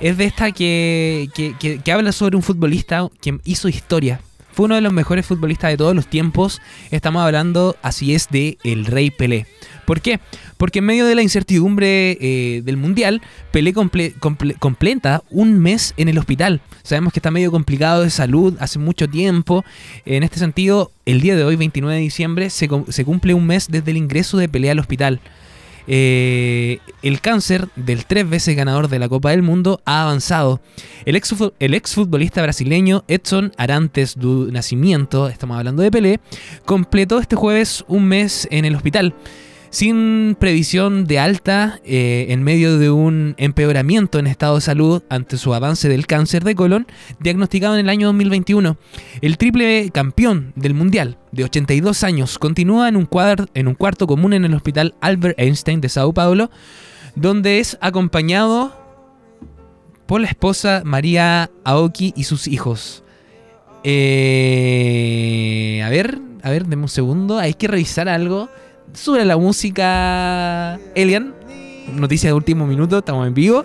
es 0.01 0.16
de 0.16 0.27
esta 0.27 0.53
que, 0.53 1.29
que, 1.35 1.55
que- 1.59 1.79
que 1.81 1.92
habla 1.92 2.12
sobre 2.12 2.37
un 2.37 2.42
futbolista 2.42 3.09
que 3.20 3.38
hizo 3.44 3.68
historia. 3.68 4.20
Fue 4.56 4.64
uno 4.64 4.74
de 4.74 4.80
los 4.80 4.92
mejores 4.94 5.26
futbolistas 5.26 5.70
de 5.70 5.76
todos 5.76 5.94
los 5.94 6.06
tiempos. 6.08 6.62
Estamos 6.90 7.22
hablando, 7.22 7.76
así 7.82 8.14
es, 8.14 8.28
de 8.30 8.56
el 8.64 8.86
Rey 8.86 9.10
Pelé. 9.10 9.46
¿Por 9.84 10.00
qué? 10.00 10.18
Porque 10.56 10.78
en 10.78 10.86
medio 10.86 11.04
de 11.04 11.14
la 11.14 11.20
incertidumbre 11.22 12.16
eh, 12.20 12.62
del 12.64 12.78
Mundial, 12.78 13.20
Pelé 13.52 13.74
comple- 13.74 14.14
comple- 14.18 14.58
completa 14.58 15.22
un 15.30 15.58
mes 15.58 15.92
en 15.98 16.08
el 16.08 16.16
hospital. 16.16 16.62
Sabemos 16.82 17.12
que 17.12 17.18
está 17.18 17.30
medio 17.30 17.50
complicado 17.50 18.02
de 18.02 18.08
salud 18.08 18.56
hace 18.58 18.78
mucho 18.78 19.08
tiempo. 19.08 19.62
En 20.06 20.22
este 20.22 20.38
sentido, 20.38 20.90
el 21.04 21.20
día 21.20 21.36
de 21.36 21.44
hoy, 21.44 21.56
29 21.56 21.94
de 21.94 22.00
diciembre, 22.00 22.48
se 22.48 22.66
cumple 23.04 23.34
un 23.34 23.46
mes 23.46 23.66
desde 23.70 23.90
el 23.90 23.98
ingreso 23.98 24.38
de 24.38 24.48
Pelé 24.48 24.70
al 24.70 24.78
hospital. 24.78 25.20
Eh, 25.87 26.79
el 27.03 27.20
cáncer 27.20 27.68
del 27.77 28.07
tres 28.07 28.29
veces 28.29 28.57
ganador 28.57 28.88
de 28.88 28.99
la 28.99 29.09
Copa 29.09 29.31
del 29.31 29.42
Mundo 29.42 29.81
ha 29.85 30.03
avanzado. 30.03 30.61
El 31.05 31.16
ex, 31.16 31.35
el 31.61 31.75
exfutbolista 31.75 32.42
brasileño 32.42 33.05
Edson 33.09 33.53
Arantes 33.57 34.18
do 34.18 34.51
Nascimento, 34.51 35.29
estamos 35.29 35.57
hablando 35.57 35.83
de 35.83 35.90
Pelé, 35.90 36.20
completó 36.64 37.18
este 37.18 37.37
jueves 37.37 37.85
un 37.88 38.09
mes 38.09 38.49
en 38.51 38.64
el 38.64 38.75
hospital. 38.75 39.14
Sin 39.76 40.38
previsión 40.40 41.04
de 41.04 41.18
alta, 41.18 41.80
eh, 41.84 42.28
en 42.30 42.42
medio 42.42 42.78
de 42.78 42.88
un 42.88 43.34
empeoramiento 43.36 44.18
en 44.18 44.26
estado 44.26 44.54
de 44.54 44.62
salud 44.62 45.02
ante 45.10 45.36
su 45.36 45.52
avance 45.52 45.90
del 45.90 46.06
cáncer 46.06 46.44
de 46.44 46.54
colon, 46.54 46.86
diagnosticado 47.20 47.74
en 47.74 47.80
el 47.80 47.90
año 47.90 48.06
2021. 48.06 48.78
El 49.20 49.36
triple 49.36 49.90
campeón 49.90 50.54
del 50.56 50.72
Mundial, 50.72 51.18
de 51.30 51.44
82 51.44 52.04
años, 52.04 52.38
continúa 52.38 52.88
en 52.88 52.96
un, 52.96 53.04
cuarto 53.04 54.06
común 54.06 54.32
en 54.32 54.46
el 54.46 54.54
Hospital 54.54 54.94
Albert 55.02 55.38
Einstein 55.38 55.82
de 55.82 55.90
Sao 55.90 56.14
Paulo, 56.14 56.50
donde 57.14 57.58
es 57.58 57.76
acompañado 57.82 58.74
por 60.06 60.22
la 60.22 60.28
esposa 60.28 60.80
María 60.86 61.50
Aoki 61.64 62.14
y 62.16 62.24
sus 62.24 62.48
hijos. 62.48 63.04
Eh, 63.84 65.02
a 65.84 65.90
ver, 65.90 66.18
a 66.42 66.48
ver, 66.48 66.64
deme 66.64 66.84
un 66.84 66.88
segundo. 66.88 67.38
Hay 67.38 67.52
que 67.52 67.68
revisar 67.68 68.08
algo. 68.08 68.48
Sube 68.92 69.25
la 69.25 69.37
música, 69.37 70.79
Elian. 70.94 71.35
Noticia 71.92 72.31
de 72.31 72.35
último 72.35 72.66
minuto, 72.66 72.99
estamos 72.99 73.27
en 73.27 73.35
vivo. 73.35 73.64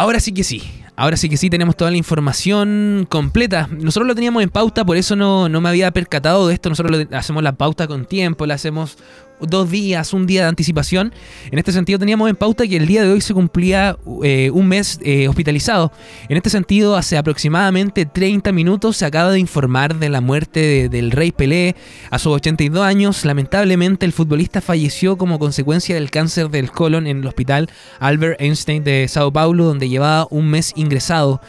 Ahora 0.00 0.18
sí 0.18 0.32
que 0.32 0.44
sí. 0.44 0.62
Ahora 0.96 1.18
sí 1.18 1.28
que 1.28 1.36
sí 1.36 1.50
tenemos 1.50 1.76
toda 1.76 1.90
la 1.90 1.98
información 1.98 3.06
completa. 3.08 3.68
Nosotros 3.70 4.06
lo 4.06 4.14
teníamos 4.14 4.42
en 4.42 4.48
pauta, 4.48 4.84
por 4.84 4.96
eso 4.96 5.14
no, 5.14 5.50
no 5.50 5.60
me 5.60 5.68
había 5.68 5.90
percatado 5.90 6.48
de 6.48 6.54
esto. 6.54 6.70
Nosotros 6.70 7.06
hacemos 7.12 7.42
la 7.42 7.52
pauta 7.52 7.86
con 7.86 8.06
tiempo, 8.06 8.46
la 8.46 8.54
hacemos 8.54 8.96
dos 9.40 9.70
días, 9.70 10.12
un 10.12 10.26
día 10.26 10.42
de 10.42 10.48
anticipación. 10.48 11.12
En 11.50 11.58
este 11.58 11.72
sentido 11.72 11.98
teníamos 11.98 12.28
en 12.30 12.36
pauta 12.36 12.66
que 12.66 12.76
el 12.76 12.86
día 12.86 13.02
de 13.02 13.12
hoy 13.12 13.20
se 13.20 13.34
cumplía 13.34 13.96
eh, 14.22 14.50
un 14.52 14.66
mes 14.68 14.98
eh, 15.02 15.28
hospitalizado. 15.28 15.92
En 16.28 16.36
este 16.36 16.50
sentido, 16.50 16.96
hace 16.96 17.16
aproximadamente 17.18 18.06
30 18.06 18.52
minutos 18.52 18.96
se 18.96 19.04
acaba 19.06 19.30
de 19.32 19.38
informar 19.38 19.98
de 19.98 20.08
la 20.08 20.20
muerte 20.20 20.60
de- 20.60 20.88
del 20.88 21.10
rey 21.10 21.32
Pelé 21.32 21.76
a 22.10 22.18
sus 22.18 22.32
82 22.34 22.82
años. 22.84 23.24
Lamentablemente 23.24 24.06
el 24.06 24.12
futbolista 24.12 24.60
falleció 24.60 25.16
como 25.16 25.38
consecuencia 25.38 25.94
del 25.94 26.10
cáncer 26.10 26.50
del 26.50 26.70
colon 26.70 27.06
en 27.06 27.20
el 27.20 27.26
hospital 27.26 27.68
Albert 27.98 28.40
Einstein 28.40 28.84
de 28.84 29.06
Sao 29.08 29.32
Paulo, 29.32 29.64
donde 29.64 29.88
llevaba 29.88 30.26
un 30.30 30.48
mes 30.48 30.72
ingresado. 30.76 31.40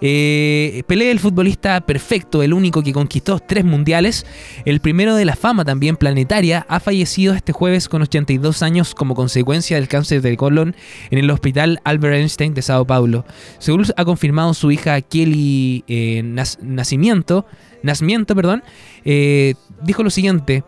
Eh, 0.00 0.82
Pelé, 0.86 1.10
el 1.10 1.20
futbolista 1.20 1.80
perfecto, 1.82 2.42
el 2.42 2.54
único 2.54 2.82
que 2.82 2.92
conquistó 2.92 3.38
tres 3.38 3.64
mundiales, 3.64 4.26
el 4.64 4.80
primero 4.80 5.14
de 5.14 5.24
la 5.24 5.36
fama 5.36 5.64
también 5.64 5.96
planetaria, 5.96 6.64
ha 6.68 6.80
fallecido 6.80 7.34
este 7.34 7.52
jueves 7.52 7.88
con 7.88 8.02
82 8.02 8.62
años 8.62 8.94
como 8.94 9.14
consecuencia 9.14 9.76
del 9.76 9.88
cáncer 9.88 10.22
del 10.22 10.36
colon 10.36 10.74
en 11.10 11.18
el 11.18 11.30
hospital 11.30 11.80
Albert 11.84 12.14
Einstein 12.16 12.54
de 12.54 12.62
Sao 12.62 12.86
Paulo. 12.86 13.24
Según 13.58 13.84
ha 13.96 14.04
confirmado 14.04 14.54
su 14.54 14.70
hija 14.70 15.00
Kelly 15.00 15.84
eh, 15.88 16.22
Nacimiento, 16.60 17.46
Nacimiento, 17.82 18.34
perdón, 18.34 18.62
eh, 19.04 19.54
dijo 19.82 20.02
lo 20.02 20.10
siguiente: 20.10 20.64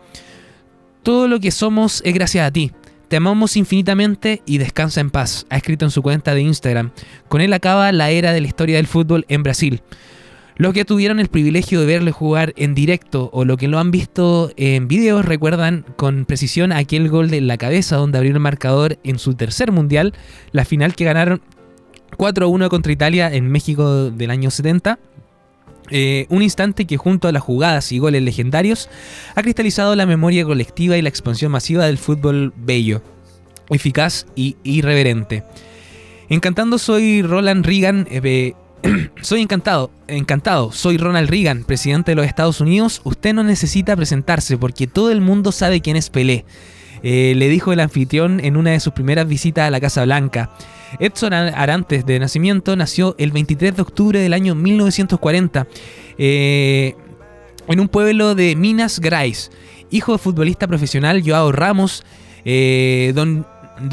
Todo 1.03 1.27
lo 1.27 1.39
que 1.39 1.51
somos 1.51 2.01
es 2.05 2.13
gracias 2.13 2.47
a 2.47 2.51
ti. 2.51 2.71
Te 3.13 3.17
amamos 3.17 3.57
infinitamente 3.57 4.41
y 4.43 4.57
descansa 4.57 4.99
en 4.99 5.11
paz, 5.11 5.45
ha 5.51 5.57
escrito 5.57 5.85
en 5.85 5.91
su 5.91 6.01
cuenta 6.01 6.33
de 6.33 6.41
Instagram. 6.41 6.89
Con 7.29 7.41
él 7.41 7.53
acaba 7.53 7.91
la 7.91 8.09
era 8.09 8.33
de 8.33 8.41
la 8.41 8.47
historia 8.47 8.77
del 8.77 8.87
fútbol 8.87 9.23
en 9.27 9.43
Brasil. 9.43 9.83
Los 10.55 10.73
que 10.73 10.83
tuvieron 10.83 11.19
el 11.19 11.27
privilegio 11.27 11.79
de 11.79 11.85
verle 11.85 12.11
jugar 12.11 12.53
en 12.57 12.73
directo 12.73 13.29
o 13.31 13.45
lo 13.45 13.55
que 13.55 13.67
lo 13.67 13.77
han 13.77 13.91
visto 13.91 14.51
en 14.57 14.87
videos 14.87 15.25
recuerdan 15.25 15.85
con 15.95 16.25
precisión 16.25 16.71
aquel 16.71 17.07
gol 17.07 17.29
de 17.29 17.41
la 17.41 17.59
cabeza 17.59 17.97
donde 17.97 18.17
abrió 18.17 18.33
el 18.33 18.39
marcador 18.39 18.97
en 19.03 19.19
su 19.19 19.35
tercer 19.35 19.71
mundial, 19.71 20.15
la 20.51 20.65
final 20.65 20.95
que 20.95 21.05
ganaron 21.05 21.43
4-1 22.17 22.67
contra 22.69 22.93
Italia 22.93 23.31
en 23.31 23.47
México 23.47 24.09
del 24.09 24.31
año 24.31 24.49
70. 24.49 24.97
Eh, 25.89 26.25
un 26.29 26.41
instante 26.41 26.85
que 26.85 26.97
junto 26.97 27.27
a 27.27 27.31
las 27.31 27.43
jugadas 27.43 27.91
y 27.91 27.99
goles 27.99 28.23
legendarios 28.23 28.89
ha 29.35 29.43
cristalizado 29.43 29.95
la 29.95 30.05
memoria 30.05 30.45
colectiva 30.45 30.97
y 30.97 31.01
la 31.01 31.09
expansión 31.09 31.51
masiva 31.51 31.85
del 31.85 31.97
fútbol 31.97 32.53
bello, 32.55 33.01
eficaz 33.69 34.25
y 34.35 34.55
irreverente. 34.63 35.43
Encantando 36.29 36.77
soy 36.77 37.21
Roland 37.21 37.65
Reagan, 37.65 38.07
eh, 38.09 38.53
soy 39.21 39.41
encantado, 39.41 39.91
encantado, 40.07 40.71
soy 40.71 40.97
Ronald 40.97 41.29
Reagan, 41.29 41.63
presidente 41.63 42.11
de 42.11 42.15
los 42.15 42.25
Estados 42.25 42.61
Unidos. 42.61 43.01
Usted 43.03 43.33
no 43.33 43.43
necesita 43.43 43.95
presentarse 43.95 44.57
porque 44.57 44.87
todo 44.87 45.11
el 45.11 45.21
mundo 45.21 45.51
sabe 45.51 45.81
quién 45.81 45.95
es 45.95 46.09
Pelé. 46.09 46.45
Eh, 47.03 47.33
le 47.35 47.49
dijo 47.49 47.73
el 47.73 47.81
anfitrión 47.81 48.39
en 48.39 48.55
una 48.55 48.71
de 48.71 48.79
sus 48.79 48.93
primeras 48.93 49.27
visitas 49.27 49.67
a 49.67 49.71
la 49.71 49.81
Casa 49.81 50.05
Blanca. 50.05 50.49
Edson 50.99 51.33
Arantes 51.33 52.05
de 52.05 52.17
nacimiento 52.17 52.75
nació 52.75 53.15
el 53.17 53.31
23 53.31 53.75
de 53.75 53.81
octubre 53.81 54.19
del 54.19 54.31
año 54.31 54.55
1940 54.55 55.67
eh, 56.17 56.95
en 57.67 57.79
un 57.79 57.87
pueblo 57.89 58.35
de 58.35 58.55
Minas 58.55 58.99
Gerais 59.01 59.51
hijo 59.89 60.13
de 60.13 60.17
futbolista 60.17 60.67
profesional 60.67 61.21
Joao 61.23 61.51
Ramos, 61.51 62.03
eh, 62.45 63.11
don, 63.13 63.45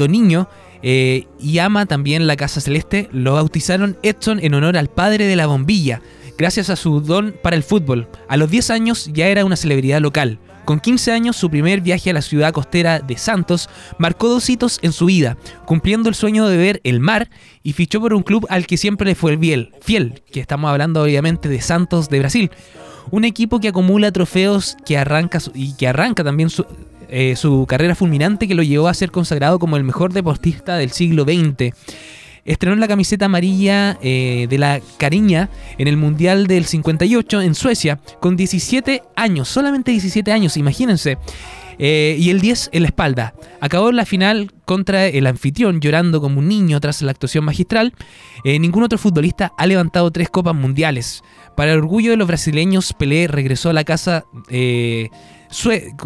Niño, 0.09 0.47
y 0.81 1.57
ama 1.59 1.85
también 1.85 2.25
la 2.25 2.35
Casa 2.35 2.59
Celeste, 2.59 3.07
lo 3.11 3.33
bautizaron 3.33 3.97
Edson 4.01 4.39
en 4.41 4.55
honor 4.55 4.77
al 4.77 4.87
padre 4.87 5.25
de 5.25 5.35
la 5.35 5.45
bombilla, 5.45 6.01
gracias 6.39 6.71
a 6.71 6.75
su 6.75 7.01
don 7.01 7.35
para 7.43 7.55
el 7.55 7.61
fútbol. 7.61 8.07
A 8.27 8.37
los 8.37 8.49
10 8.49 8.71
años 8.71 9.11
ya 9.13 9.27
era 9.27 9.45
una 9.45 9.55
celebridad 9.55 10.01
local. 10.01 10.39
Con 10.65 10.79
15 10.79 11.11
años, 11.11 11.35
su 11.35 11.49
primer 11.49 11.81
viaje 11.81 12.09
a 12.09 12.13
la 12.13 12.21
ciudad 12.21 12.53
costera 12.53 12.99
de 12.99 13.17
Santos 13.17 13.69
marcó 13.97 14.29
dos 14.29 14.49
hitos 14.49 14.79
en 14.81 14.91
su 14.91 15.05
vida, 15.05 15.37
cumpliendo 15.65 16.09
el 16.09 16.15
sueño 16.15 16.47
de 16.47 16.57
ver 16.57 16.81
el 16.83 16.99
mar 16.99 17.29
y 17.63 17.73
fichó 17.73 17.99
por 17.99 18.13
un 18.13 18.23
club 18.23 18.45
al 18.49 18.67
que 18.67 18.77
siempre 18.77 19.07
le 19.07 19.15
fue 19.15 19.37
fiel, 19.37 19.71
fiel, 19.81 20.21
que 20.31 20.39
estamos 20.39 20.69
hablando 20.69 21.01
obviamente 21.01 21.49
de 21.49 21.61
Santos 21.61 22.09
de 22.09 22.19
Brasil. 22.19 22.51
Un 23.09 23.25
equipo 23.25 23.59
que 23.59 23.69
acumula 23.69 24.11
trofeos 24.11 24.77
que 24.85 24.97
arranca 24.97 25.39
y 25.53 25.73
que 25.73 25.87
arranca 25.87 26.23
también 26.23 26.49
su, 26.49 26.65
eh, 27.09 27.35
su 27.35 27.65
carrera 27.67 27.95
fulminante 27.95 28.47
que 28.47 28.55
lo 28.55 28.63
llevó 28.63 28.87
a 28.87 28.93
ser 28.93 29.11
consagrado 29.11 29.59
como 29.59 29.75
el 29.75 29.83
mejor 29.83 30.13
deportista 30.13 30.77
del 30.77 30.91
siglo 30.91 31.23
XX. 31.23 31.73
Estrenó 32.45 32.75
la 32.75 32.87
camiseta 32.87 33.25
amarilla 33.25 33.97
eh, 34.01 34.47
de 34.49 34.57
la 34.57 34.81
Cariña 34.97 35.49
en 35.77 35.87
el 35.87 35.97
Mundial 35.97 36.47
del 36.47 36.65
58 36.65 37.41
en 37.41 37.55
Suecia 37.55 37.99
con 38.19 38.35
17 38.35 39.03
años, 39.15 39.47
solamente 39.47 39.91
17 39.91 40.31
años, 40.31 40.57
imagínense. 40.57 41.17
Eh, 41.83 42.15
y 42.19 42.29
el 42.29 42.41
10 42.41 42.69
en 42.73 42.83
la 42.83 42.89
espalda. 42.89 43.33
Acabó 43.59 43.91
la 43.91 44.05
final 44.05 44.51
contra 44.65 45.07
el 45.07 45.25
anfitrión 45.25 45.81
llorando 45.81 46.21
como 46.21 46.37
un 46.39 46.47
niño 46.47 46.79
tras 46.79 47.01
la 47.01 47.09
actuación 47.09 47.43
magistral. 47.43 47.93
Eh, 48.43 48.59
ningún 48.59 48.83
otro 48.83 48.99
futbolista 48.99 49.51
ha 49.57 49.65
levantado 49.65 50.11
tres 50.11 50.29
copas 50.29 50.53
mundiales. 50.53 51.23
Para 51.57 51.71
el 51.71 51.79
orgullo 51.79 52.11
de 52.11 52.17
los 52.17 52.27
brasileños, 52.27 52.93
Pelé 52.93 53.27
regresó 53.27 53.71
a 53.71 53.73
la 53.73 53.83
casa 53.83 54.25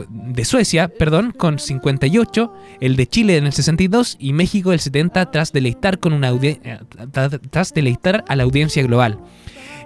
De 0.10 0.44
Suecia 0.46 0.88
perdón, 0.88 1.32
con 1.32 1.60
58, 1.60 2.54
el 2.82 2.96
de 2.96 3.08
Chile 3.08 3.38
en 3.38 3.46
el 3.46 3.54
62 3.54 4.18
y 4.20 4.34
México 4.34 4.74
el 4.74 4.80
70 4.80 5.32
tras 5.32 5.54
deleitar, 5.54 6.00
con 6.00 6.14
una 6.14 6.30
eh, 6.32 6.80
tra- 7.12 7.40
tras 7.52 7.74
deleitar 7.74 8.26
a 8.28 8.36
la 8.36 8.44
audiencia 8.44 8.82
global. 8.84 9.20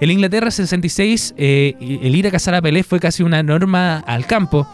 En 0.02 0.12
Inglaterra 0.12 0.50
66, 0.50 1.36
eh, 1.38 1.76
el 1.80 2.16
ir 2.16 2.26
a 2.28 2.32
cazar 2.32 2.56
a 2.56 2.62
Pelé 2.62 2.84
fue 2.84 3.02
casi 3.02 3.22
una 3.22 3.44
norma 3.44 3.98
al 4.00 4.26
campo. 4.26 4.66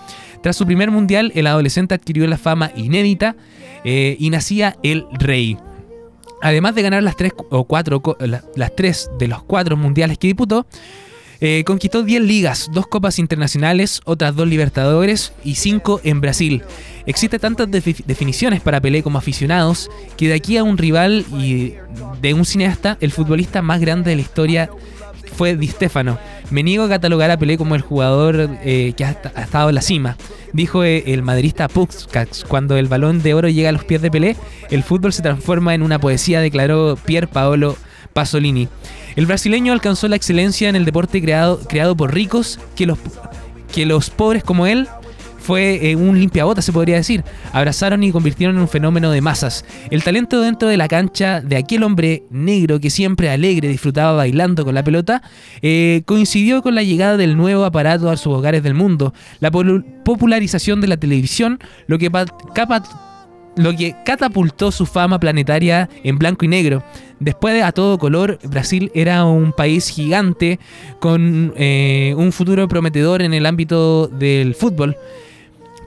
Tras 0.44 0.56
su 0.56 0.68
primer 0.68 0.92
mundial, 0.92 1.32
el 1.34 1.48
adolescente 1.48 1.96
adquirió 1.96 2.28
la 2.28 2.38
fama 2.38 2.72
inédita 2.76 3.36
eh, 3.84 4.16
y 4.20 4.30
nacía 4.30 4.78
el 4.84 5.06
rey. 5.14 5.58
Además 6.44 6.76
de 6.76 6.84
ganar 6.84 7.02
las 7.02 7.16
tres 7.16 7.32
o 7.50 7.64
cuatro 7.64 8.04
las 8.56 8.76
tres 8.76 9.10
de 9.18 9.28
los 9.28 9.42
cuatro 9.42 9.78
mundiales 9.78 10.20
que 10.20 10.28
disputó, 10.28 10.68
eh, 11.42 11.64
conquistó 11.66 12.04
10 12.04 12.22
ligas, 12.24 12.70
dos 12.74 12.88
copas 12.88 13.20
internacionales, 13.20 14.02
otras 14.06 14.36
dos 14.36 14.48
libertadores 14.48 15.34
y 15.44 15.56
5 15.56 16.02
en 16.04 16.22
Brasil. 16.22 16.64
Existen 17.06 17.40
tantas 17.40 17.68
defi- 17.70 18.04
definiciones 18.06 18.62
para 18.62 18.82
Pelé 18.82 19.04
como 19.04 19.18
aficionados 19.18 19.90
que 20.18 20.28
de 20.28 20.34
aquí 20.36 20.58
a 20.58 20.64
un 20.64 20.78
rival 20.78 21.26
y 21.40 21.74
de 22.22 22.34
un 22.34 22.46
cineasta, 22.46 22.98
el 23.02 23.12
futbolista 23.12 23.62
más 23.62 23.80
grande 23.82 24.10
de 24.12 24.16
la 24.16 24.22
historia 24.22 24.70
fue 25.36 25.56
Di 25.58 25.68
Stefano. 25.68 26.18
Me 26.50 26.64
niego 26.64 26.84
a 26.86 26.90
catalogar 26.90 27.30
a 27.32 27.38
Pelé 27.38 27.58
como 27.58 27.76
el 27.76 27.82
jugador 27.82 28.50
eh, 28.64 28.94
que 28.96 29.04
ha, 29.06 29.12
esta- 29.12 29.32
ha 29.36 29.42
estado 29.44 29.70
en 29.70 29.76
la 29.76 29.82
cima. 29.82 30.18
Dijo 30.54 30.84
eh, 30.86 31.04
el 31.08 31.22
madridista 31.22 31.68
Puskas, 31.68 32.46
cuando 32.48 32.78
el 32.78 32.88
balón 32.88 33.22
de 33.22 33.34
oro 33.34 33.50
llega 33.50 33.70
a 33.70 33.74
los 33.74 33.84
pies 33.84 34.02
de 34.02 34.10
Pelé, 34.12 34.36
el 34.72 34.84
fútbol 34.84 35.12
se 35.12 35.22
transforma 35.22 35.76
en 35.76 35.82
una 35.82 36.00
poesía, 36.00 36.40
declaró 36.40 36.98
Pier 37.06 37.28
Paolo 37.28 37.76
Pasolini. 38.14 38.70
El 39.16 39.26
brasileño 39.26 39.74
alcanzó 39.74 40.08
la 40.08 40.16
excelencia 40.16 40.68
en 40.70 40.76
el 40.76 40.86
deporte 40.86 41.22
creado, 41.22 41.60
creado 41.68 41.96
por 41.96 42.14
ricos 42.14 42.60
que 42.76 42.86
los, 42.86 43.00
que 43.74 43.86
los 43.86 44.10
pobres 44.10 44.44
como 44.44 44.68
él 44.68 44.88
fue 45.40 45.92
eh, 45.92 45.96
un 45.96 46.20
limpiabota, 46.20 46.64
se 46.64 46.74
podría 46.74 46.96
decir. 46.96 47.24
Abrazaron 47.54 48.02
y 48.04 48.12
convirtieron 48.12 48.56
en 48.56 48.64
un 48.64 48.68
fenómeno 48.68 49.12
de 49.12 49.22
masas. 49.22 49.64
El 49.92 50.04
talento 50.04 50.42
dentro 50.42 50.68
de 50.68 50.76
la 50.76 50.88
cancha 50.88 51.40
de 51.40 51.56
aquel 51.56 51.84
hombre 51.84 52.24
negro 52.32 52.80
que 52.80 52.90
siempre 52.90 53.30
alegre 53.30 53.68
disfrutaba 53.68 54.14
bailando 54.14 54.66
con 54.66 54.74
la 54.74 54.84
pelota, 54.84 55.22
eh, 55.62 56.02
coincidió 56.06 56.64
con 56.64 56.74
la 56.74 56.82
llegada 56.82 57.16
del 57.16 57.38
nuevo 57.38 57.64
aparato 57.64 58.10
a 58.10 58.18
sus 58.18 58.34
hogares 58.34 58.64
del 58.64 58.74
mundo, 58.74 59.14
la 59.40 59.52
popularización 59.52 60.82
de 60.82 60.88
la 60.88 60.98
televisión, 60.98 61.60
lo 61.86 62.00
que 62.00 62.10
pa- 62.10 62.26
capa- 62.56 62.84
lo 63.56 63.76
que 63.76 63.96
catapultó 64.06 64.72
su 64.72 64.86
fama 64.86 65.20
planetaria 65.20 65.90
en 66.04 66.18
blanco 66.18 66.46
y 66.46 66.48
negro. 66.48 66.84
Después 67.20 67.54
de 67.54 67.64
a 67.64 67.72
todo 67.72 67.98
color, 67.98 68.40
Brasil 68.44 68.92
era 68.94 69.26
un 69.26 69.54
país 69.54 69.88
gigante 69.90 70.60
con 71.00 71.54
eh, 71.56 72.14
un 72.18 72.32
futuro 72.32 72.68
prometedor 72.68 73.22
en 73.22 73.34
el 73.34 73.46
ámbito 73.46 74.08
del 74.08 74.56
fútbol. 74.56 74.98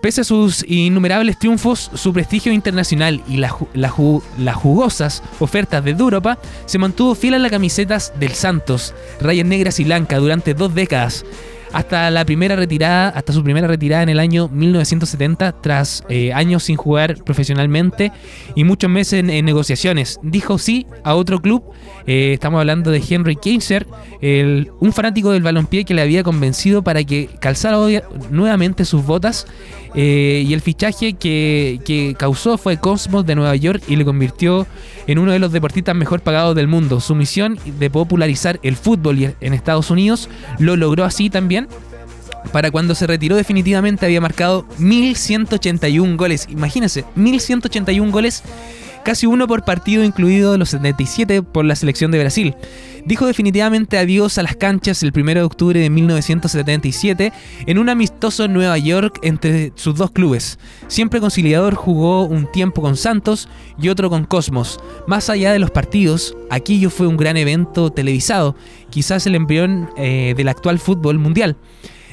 Pese 0.00 0.20
a 0.20 0.24
sus 0.24 0.64
innumerables 0.68 1.38
triunfos, 1.38 1.90
su 1.94 2.12
prestigio 2.12 2.52
internacional 2.52 3.20
y 3.28 3.38
la 3.38 3.54
la 3.74 3.92
las 4.38 4.54
jugosas 4.54 5.24
ofertas 5.40 5.84
de 5.84 5.90
Europa, 5.90 6.38
se 6.66 6.78
mantuvo 6.78 7.16
fiel 7.16 7.34
a 7.34 7.38
las 7.38 7.50
camisetas 7.50 8.12
del 8.18 8.32
Santos, 8.32 8.94
rayas 9.20 9.46
negras 9.46 9.80
y 9.80 9.84
blancas 9.84 10.20
durante 10.20 10.54
dos 10.54 10.72
décadas. 10.72 11.24
Hasta 11.72 12.10
la 12.10 12.24
primera 12.24 12.56
retirada, 12.56 13.08
hasta 13.08 13.32
su 13.32 13.44
primera 13.44 13.66
retirada 13.66 14.02
en 14.02 14.08
el 14.08 14.18
año 14.18 14.48
1970, 14.48 15.60
tras 15.60 16.04
eh, 16.08 16.32
años 16.32 16.64
sin 16.64 16.76
jugar 16.76 17.22
profesionalmente 17.24 18.12
y 18.54 18.64
muchos 18.64 18.90
meses 18.90 19.20
en, 19.20 19.30
en 19.30 19.44
negociaciones. 19.44 20.18
Dijo 20.22 20.58
sí 20.58 20.86
a 21.04 21.14
otro 21.14 21.40
club. 21.40 21.62
Eh, 22.08 22.32
estamos 22.32 22.58
hablando 22.58 22.90
de 22.90 23.02
Henry 23.06 23.36
Kaiser, 23.36 23.86
un 24.80 24.92
fanático 24.94 25.30
del 25.30 25.42
balompié 25.42 25.84
que 25.84 25.92
le 25.92 26.00
había 26.00 26.22
convencido 26.22 26.82
para 26.82 27.04
que 27.04 27.28
calzara 27.38 27.76
nuevamente 28.30 28.86
sus 28.86 29.04
botas. 29.04 29.46
eh, 29.94 30.44
y 30.46 30.54
el 30.54 30.62
fichaje 30.62 31.14
que, 31.14 31.80
que 31.84 32.14
causó 32.18 32.56
fue 32.56 32.78
Cosmos 32.78 33.26
de 33.26 33.34
Nueva 33.34 33.56
York 33.56 33.82
y 33.88 33.96
le 33.96 34.04
convirtió 34.04 34.66
en 35.06 35.18
uno 35.18 35.32
de 35.32 35.38
los 35.38 35.52
deportistas 35.52 35.94
mejor 35.94 36.20
pagados 36.20 36.54
del 36.56 36.66
mundo. 36.66 37.00
Su 37.00 37.14
misión 37.14 37.58
de 37.78 37.90
popularizar 37.90 38.58
el 38.62 38.76
fútbol 38.76 39.34
en 39.40 39.54
Estados 39.54 39.90
Unidos 39.90 40.30
lo 40.58 40.76
logró 40.76 41.04
así 41.04 41.28
también. 41.28 41.68
Para 42.52 42.70
cuando 42.70 42.94
se 42.94 43.06
retiró 43.06 43.36
definitivamente 43.36 44.06
había 44.06 44.20
marcado 44.20 44.66
1181 44.78 46.16
goles. 46.16 46.46
Imagínense, 46.48 47.04
1181 47.14 48.10
goles, 48.10 48.42
casi 49.04 49.26
uno 49.26 49.46
por 49.46 49.64
partido, 49.64 50.04
incluido 50.04 50.56
los 50.58 50.70
77 50.70 51.42
por 51.42 51.64
la 51.64 51.76
selección 51.76 52.10
de 52.10 52.18
Brasil. 52.18 52.54
Dijo 53.04 53.26
definitivamente 53.26 53.98
adiós 53.98 54.38
a 54.38 54.42
las 54.42 54.56
canchas 54.56 55.02
el 55.02 55.12
1 55.14 55.34
de 55.34 55.42
octubre 55.42 55.80
de 55.80 55.88
1977 55.88 57.32
en 57.66 57.78
un 57.78 57.88
amistoso 57.88 58.48
Nueva 58.48 58.76
York 58.78 59.18
entre 59.22 59.72
sus 59.76 59.94
dos 59.94 60.10
clubes. 60.10 60.58
Siempre 60.88 61.20
conciliador 61.20 61.74
jugó 61.74 62.24
un 62.24 62.50
tiempo 62.50 62.82
con 62.82 62.96
Santos 62.96 63.48
y 63.80 63.88
otro 63.88 64.10
con 64.10 64.24
Cosmos. 64.24 64.80
Más 65.06 65.30
allá 65.30 65.52
de 65.52 65.58
los 65.58 65.70
partidos, 65.70 66.36
aquello 66.50 66.90
fue 66.90 67.06
un 67.06 67.16
gran 67.16 67.36
evento 67.36 67.90
televisado, 67.90 68.56
quizás 68.90 69.26
el 69.26 69.34
embrión 69.34 69.88
eh, 69.96 70.34
del 70.36 70.48
actual 70.48 70.78
fútbol 70.78 71.18
mundial. 71.18 71.56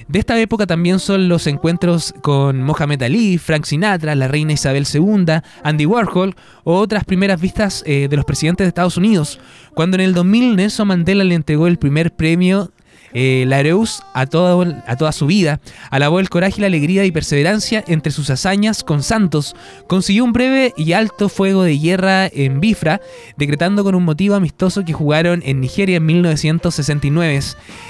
De 0.08 0.20
esta 0.20 0.40
época 0.40 0.68
también 0.68 1.00
son 1.00 1.28
los 1.30 1.48
encuentros 1.48 2.14
con 2.22 2.62
Mohamed 2.62 3.02
Ali, 3.02 3.40
Frank 3.40 3.66
Sinatra, 3.66 4.14
la 4.14 4.28
reina 4.28 4.54
Isabel 4.54 4.86
II, 4.94 5.26
Andy 5.64 5.86
Warhol 5.88 6.36
o 6.64 6.76
otras 6.78 7.06
primeras 7.06 7.42
vistas 7.42 7.84
eh, 7.88 8.08
de 8.08 8.16
los 8.16 8.24
presidentes 8.24 8.66
de 8.66 8.70
Estados 8.70 8.98
Unidos, 8.98 9.40
cuando 9.74 9.96
en 9.96 10.02
el 10.02 10.14
2000 10.14 10.56
Nelson 10.58 10.88
Mandela 10.88 11.24
le 11.24 11.34
entregó 11.34 11.66
el 11.66 11.78
primer 11.80 12.14
premio 12.14 12.72
eh, 13.18 13.46
Laureus 13.48 14.04
a, 14.14 14.28
toda- 14.28 14.84
a 14.86 14.96
toda 14.96 15.12
su 15.12 15.26
vida, 15.26 15.60
alabó 15.90 16.20
el 16.20 16.30
coraje 16.30 16.62
la 16.62 16.68
alegría 16.68 17.04
y 17.06 17.12
perseverancia 17.12 17.84
entre 17.88 18.12
sus 18.12 18.30
hazañas 18.30 18.84
con 18.84 19.02
Santos, 19.02 19.56
consiguió 19.88 20.24
un 20.24 20.34
breve 20.34 20.74
y 20.78 20.92
alto 20.94 21.30
fuego 21.30 21.64
de 21.64 21.80
guerra 21.80 22.28
en 22.28 22.60
Bifra, 22.60 23.02
decretando 23.38 23.84
con 23.84 23.96
un 23.96 24.04
motivo 24.04 24.36
amistoso 24.36 24.86
que 24.86 24.94
jugaron 24.94 25.42
en 25.46 25.62
Nigeria 25.62 25.98
en 25.98 26.06
1969. 26.06 27.40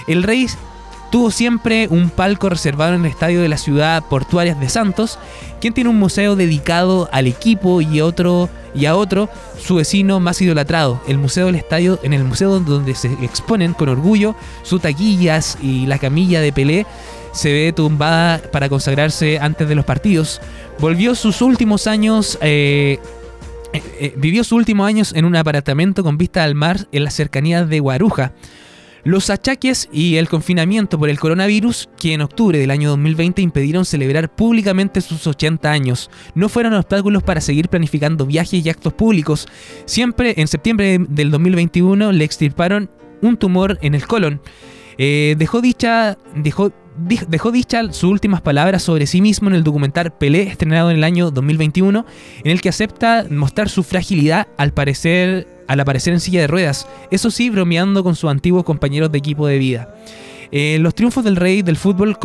El 0.07 0.23
rey 0.23 0.45
tuvo 1.11 1.31
siempre 1.31 1.87
un 1.89 2.09
palco 2.09 2.49
reservado 2.49 2.93
en 2.95 3.01
el 3.01 3.11
estadio 3.11 3.41
de 3.41 3.49
la 3.49 3.57
ciudad 3.57 4.03
portuaria 4.09 4.55
de 4.55 4.69
Santos, 4.69 5.19
quien 5.61 5.73
tiene 5.73 5.89
un 5.89 5.99
museo 5.99 6.35
dedicado 6.35 7.09
al 7.11 7.27
equipo 7.27 7.81
y 7.81 8.01
otro 8.01 8.49
y 8.73 8.85
a 8.85 8.95
otro 8.95 9.29
su 9.59 9.75
vecino 9.75 10.19
más 10.19 10.41
idolatrado, 10.41 11.01
el 11.07 11.17
museo 11.17 11.45
del 11.47 11.55
estadio, 11.55 11.99
en 12.03 12.13
el 12.13 12.23
museo 12.23 12.59
donde 12.59 12.93
se 12.95 13.11
exponen 13.23 13.73
con 13.73 13.89
orgullo 13.89 14.35
sus 14.63 14.81
taquillas 14.81 15.57
y 15.61 15.85
la 15.85 15.97
camilla 15.97 16.41
de 16.41 16.51
Pelé 16.51 16.85
se 17.31 17.51
ve 17.51 17.73
tumbada 17.73 18.41
para 18.51 18.69
consagrarse 18.69 19.39
antes 19.39 19.67
de 19.67 19.75
los 19.75 19.85
partidos. 19.85 20.41
Volvió 20.79 21.15
sus 21.15 21.41
últimos 21.41 21.87
años 21.87 22.37
eh, 22.41 22.99
eh, 23.75 23.83
eh, 23.99 24.13
vivió 24.15 24.43
sus 24.45 24.53
últimos 24.53 24.87
años 24.87 25.13
en 25.13 25.25
un 25.25 25.35
apartamento 25.35 26.01
con 26.01 26.17
vista 26.17 26.45
al 26.45 26.55
mar 26.55 26.87
en 26.93 27.03
las 27.03 27.13
cercanías 27.13 27.67
de 27.67 27.81
Guaruja. 27.81 28.31
Los 29.05 29.29
achaques 29.29 29.87
y 29.91 30.15
el 30.15 30.27
confinamiento 30.27 30.97
por 30.97 31.11
el 31.11 31.19
coronavirus, 31.19 31.89
que 31.95 32.13
en 32.13 32.21
octubre 32.21 32.57
del 32.57 32.71
año 32.71 32.89
2020 32.89 33.39
impidieron 33.39 33.85
celebrar 33.85 34.33
públicamente 34.33 34.99
sus 34.99 35.27
80 35.27 35.71
años, 35.71 36.09
no 36.33 36.49
fueron 36.49 36.73
obstáculos 36.73 37.21
para 37.21 37.39
seguir 37.39 37.69
planificando 37.69 38.25
viajes 38.25 38.65
y 38.65 38.67
actos 38.67 38.93
públicos. 38.93 39.47
Siempre 39.85 40.33
en 40.37 40.47
septiembre 40.47 40.97
del 41.07 41.29
2021 41.29 42.13
le 42.13 42.25
extirparon 42.25 42.89
un 43.21 43.37
tumor 43.37 43.77
en 43.83 43.93
el 43.93 44.07
colon. 44.07 44.41
Eh, 44.97 45.35
dejó 45.37 45.61
dicha, 45.61 46.17
dejó 46.33 46.71
dejó 46.97 47.51
dicha 47.51 47.83
sus 47.91 48.11
últimas 48.11 48.41
palabras 48.41 48.83
sobre 48.83 49.07
sí 49.07 49.21
mismo 49.21 49.49
en 49.49 49.55
el 49.55 49.63
documental 49.63 50.13
Pelé, 50.13 50.43
estrenado 50.43 50.91
en 50.91 50.97
el 50.97 51.03
año 51.03 51.31
2021, 51.31 52.05
en 52.43 52.51
el 52.51 52.61
que 52.61 52.69
acepta 52.69 53.25
mostrar 53.29 53.69
su 53.69 53.83
fragilidad 53.83 54.47
al 54.57 54.73
parecer 54.73 55.47
al 55.67 55.79
aparecer 55.79 56.13
en 56.13 56.19
silla 56.19 56.41
de 56.41 56.47
ruedas, 56.47 56.87
eso 57.11 57.31
sí, 57.31 57.49
bromeando 57.49 58.03
con 58.03 58.15
sus 58.15 58.29
antiguos 58.29 58.63
compañeros 58.63 59.11
de 59.11 59.17
equipo 59.17 59.47
de 59.47 59.57
vida. 59.57 59.95
Eh, 60.51 60.77
los 60.79 60.93
triunfos 60.93 61.23
del 61.23 61.35
rey 61.35 61.63
del 61.63 61.75
fútbol 61.75 62.17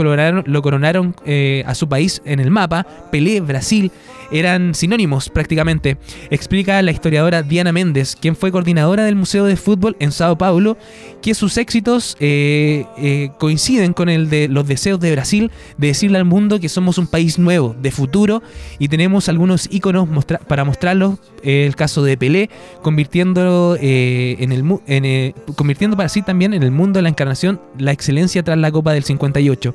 lo 0.46 0.62
coronaron 0.62 1.16
eh, 1.24 1.64
a 1.66 1.74
su 1.74 1.88
país 1.88 2.20
en 2.24 2.38
el 2.38 2.50
mapa. 2.50 2.86
Pelé, 3.10 3.40
Brasil, 3.40 3.90
eran 4.32 4.74
sinónimos 4.74 5.28
prácticamente. 5.28 5.96
Explica 6.30 6.80
la 6.82 6.90
historiadora 6.90 7.42
Diana 7.42 7.72
Méndez, 7.72 8.16
quien 8.20 8.36
fue 8.36 8.52
coordinadora 8.52 9.04
del 9.04 9.16
Museo 9.16 9.44
de 9.44 9.56
Fútbol 9.56 9.96
en 10.00 10.12
Sao 10.12 10.36
Paulo, 10.38 10.76
que 11.22 11.34
sus 11.34 11.56
éxitos 11.56 12.16
eh, 12.20 12.84
eh, 12.98 13.30
coinciden 13.38 13.92
con 13.92 14.08
el 14.08 14.30
de 14.30 14.48
los 14.48 14.66
deseos 14.66 15.00
de 15.00 15.12
Brasil 15.12 15.50
de 15.76 15.88
decirle 15.88 16.18
al 16.18 16.24
mundo 16.24 16.60
que 16.60 16.68
somos 16.68 16.98
un 16.98 17.06
país 17.06 17.38
nuevo, 17.38 17.74
de 17.80 17.90
futuro, 17.90 18.42
y 18.78 18.88
tenemos 18.88 19.28
algunos 19.28 19.68
mostra- 20.06 20.38
para 20.38 20.64
mostrarlos. 20.64 21.18
El 21.42 21.74
caso 21.74 22.02
de 22.02 22.16
Pelé, 22.16 22.50
convirtiendo, 22.82 23.76
eh, 23.80 24.36
en 24.40 24.52
el, 24.52 24.62
en, 24.86 25.34
convirtiendo 25.56 25.96
para 25.96 26.08
sí 26.08 26.22
también 26.22 26.52
en 26.54 26.62
el 26.62 26.70
mundo 26.70 26.98
de 26.98 27.02
la 27.02 27.08
encarnación 27.08 27.60
la 27.78 27.92
excelencia 27.92 28.42
tras 28.42 28.58
la 28.58 28.70
Copa 28.70 28.92
del 28.92 29.04
58. 29.04 29.74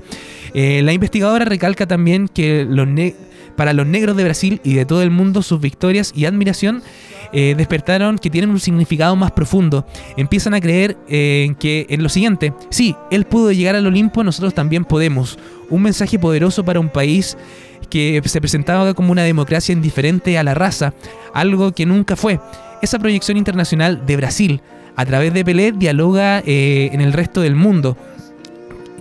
Eh, 0.54 0.82
la 0.84 0.94
investigadora 0.94 1.46
recalca 1.46 1.88
también 1.88 2.28
que 2.28 2.66
los 2.70 2.88
para 3.56 3.74
los 3.74 3.86
negros 3.86 4.16
de 4.18 4.24
Brasil 4.24 4.62
y 4.64 4.74
de 4.74 4.86
todo 4.86 5.02
el 5.02 5.12
mundo 5.12 5.42
sus 5.42 5.60
victorias 5.60 6.12
y 6.16 6.26
admiración 6.26 6.84
eh, 7.32 7.56
despertaron 7.58 8.18
que 8.18 8.30
tienen 8.30 8.50
un 8.50 8.60
significado 8.60 9.16
más 9.16 9.32
profundo. 9.32 9.86
Empiezan 10.18 10.54
a 10.54 10.62
creer 10.62 10.98
eh, 11.08 11.56
que 11.60 11.86
en 11.90 12.04
lo 12.04 12.10
siguiente, 12.10 12.54
sí, 12.70 12.96
él 13.12 13.26
pudo 13.26 13.52
llegar 13.52 13.76
al 13.76 13.88
Olimpo, 13.88 14.24
nosotros 14.24 14.54
también 14.54 14.86
podemos. 14.86 15.38
Un 15.70 15.82
mensaje 15.82 16.20
poderoso 16.20 16.64
para 16.64 16.80
un 16.80 16.90
país 16.90 17.38
que 17.90 18.22
se 18.26 18.40
presentaba 18.40 18.94
como 18.94 19.12
una 19.12 19.24
democracia 19.24 19.74
indiferente 19.74 20.38
a 20.38 20.44
la 20.44 20.54
raza, 20.54 20.94
algo 21.34 21.72
que 21.72 21.86
nunca 21.86 22.16
fue. 22.16 22.40
Esa 22.82 23.00
proyección 23.00 23.38
internacional 23.38 24.06
de 24.06 24.18
Brasil 24.18 24.62
a 24.96 25.06
través 25.06 25.34
de 25.34 25.44
Pelé 25.44 25.72
dialoga 25.72 26.40
eh, 26.46 26.90
en 26.94 27.02
el 27.02 27.14
resto 27.14 27.42
del 27.42 27.56
mundo 27.56 27.98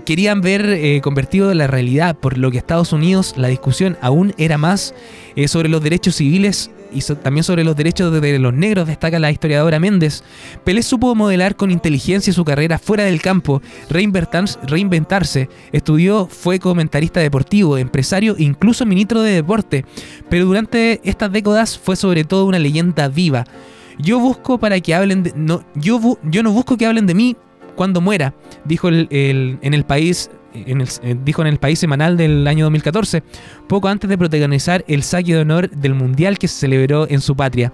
querían 0.05 0.40
ver 0.40 0.66
eh, 0.66 1.00
convertido 1.02 1.50
en 1.50 1.59
la 1.59 1.66
realidad, 1.66 2.16
por 2.16 2.38
lo 2.38 2.50
que 2.50 2.59
Estados 2.59 2.92
Unidos 2.92 3.34
la 3.36 3.48
discusión 3.48 3.96
aún 4.00 4.34
era 4.38 4.59
más 4.59 4.94
eh, 5.36 5.48
sobre 5.48 5.68
los 5.68 5.82
derechos 5.82 6.16
civiles 6.16 6.70
y 6.94 7.00
también 7.16 7.42
sobre 7.42 7.64
los 7.64 7.74
derechos 7.74 8.12
de, 8.20 8.38
los 8.38 8.55
negros, 8.55 8.86
destaca 8.86 9.18
la 9.18 9.30
historiadora 9.30 9.80
Méndez. 9.80 10.22
Pelé 10.62 10.82
supo 10.82 11.14
modelar 11.14 11.57
con 11.57 11.70
inteligencia 11.70 12.32
su 12.32 12.44
carrera 12.44 12.78
fuera 12.78 13.05
del 13.05 13.20
campo, 13.20 13.61
reinventarse, 13.88 15.48
estudió, 15.72 16.26
fue 16.26 16.61
comentarista 16.61 17.20
deportivo, 17.20 17.78
empresario, 17.78 18.36
incluso 18.38 18.86
ministro 18.86 19.22
de 19.22 19.32
deporte, 19.32 19.84
pero 20.28 20.44
durante 20.44 21.00
estas 21.02 21.32
décadas 21.32 21.76
fue 21.76 21.96
sobre 21.96 22.24
todo 22.24 22.46
una 22.46 22.59
leyenda 22.59 23.09
viva. 23.09 23.44
Yo 23.98 24.18
busco 24.18 24.59
para 24.59 24.80
que 24.80 24.94
hablen 24.94 25.22
de, 25.24 25.32
no, 25.36 25.64
yo, 25.74 26.18
yo 26.22 26.42
no 26.42 26.52
busco 26.52 26.76
que 26.76 26.86
hablen 26.86 27.07
de 27.07 27.14
mí 27.14 27.36
cuando 27.74 28.00
muera, 28.00 28.34
dijo 28.64 28.88
en 28.88 29.58
el 29.62 29.84
país 29.84 30.30
eh, 30.54 31.16
dijo 31.24 31.42
en 31.42 31.48
el 31.48 31.58
país 31.58 31.80
semanal 31.80 32.16
del 32.16 32.46
año 32.46 32.66
2014, 32.66 33.22
poco 33.66 33.88
antes 33.88 34.08
de 34.08 34.16
protagonizar 34.16 34.84
el 34.86 35.02
saque 35.02 35.34
de 35.34 35.40
honor 35.40 35.68
del 35.70 35.94
mundial 35.94 36.38
que 36.38 36.46
se 36.46 36.60
celebró 36.60 37.08
en 37.10 37.20
su 37.20 37.34
patria. 37.34 37.72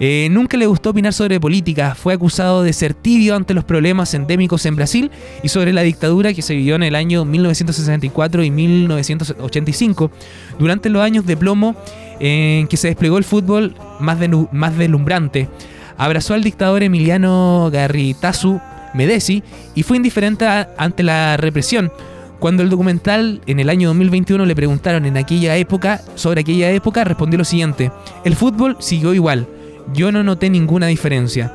Eh, 0.00 0.28
nunca 0.30 0.56
le 0.56 0.66
gustó 0.66 0.90
opinar 0.90 1.12
sobre 1.12 1.38
política, 1.38 1.94
fue 1.94 2.14
acusado 2.14 2.62
de 2.64 2.72
ser 2.72 2.94
tibio 2.94 3.36
ante 3.36 3.54
los 3.54 3.62
problemas 3.64 4.12
endémicos 4.14 4.66
en 4.66 4.74
Brasil 4.76 5.10
y 5.42 5.48
sobre 5.48 5.72
la 5.72 5.82
dictadura 5.82 6.32
que 6.34 6.42
se 6.42 6.54
vivió 6.54 6.74
en 6.76 6.82
el 6.84 6.94
año 6.96 7.24
1964 7.24 8.42
y 8.44 8.50
1985, 8.50 10.10
durante 10.58 10.88
los 10.90 11.02
años 11.02 11.26
de 11.26 11.36
plomo 11.36 11.76
en 12.20 12.66
que 12.68 12.76
se 12.76 12.88
desplegó 12.88 13.18
el 13.18 13.24
fútbol 13.24 13.74
más, 14.00 14.18
denu- 14.20 14.48
más 14.52 14.76
deslumbrante. 14.76 15.48
Abrazó 15.96 16.34
al 16.34 16.42
dictador 16.42 16.82
Emiliano 16.82 17.70
Garritazu 17.72 18.60
Medesi 18.94 19.42
y 19.74 19.82
fue 19.82 19.96
indiferente 19.96 20.46
ante 20.76 21.02
la 21.02 21.36
represión. 21.36 21.92
Cuando 22.38 22.62
el 22.62 22.68
documental 22.68 23.40
en 23.46 23.60
el 23.60 23.70
año 23.70 23.88
2021 23.88 24.44
le 24.44 24.54
preguntaron 24.54 25.06
en 25.06 25.16
aquella 25.16 25.56
época 25.56 26.02
sobre 26.14 26.40
aquella 26.40 26.70
época, 26.70 27.04
respondió 27.04 27.38
lo 27.38 27.44
siguiente: 27.44 27.90
El 28.24 28.36
fútbol 28.36 28.76
siguió 28.80 29.14
igual. 29.14 29.46
Yo 29.92 30.12
no 30.12 30.22
noté 30.22 30.50
ninguna 30.50 30.86
diferencia. 30.86 31.52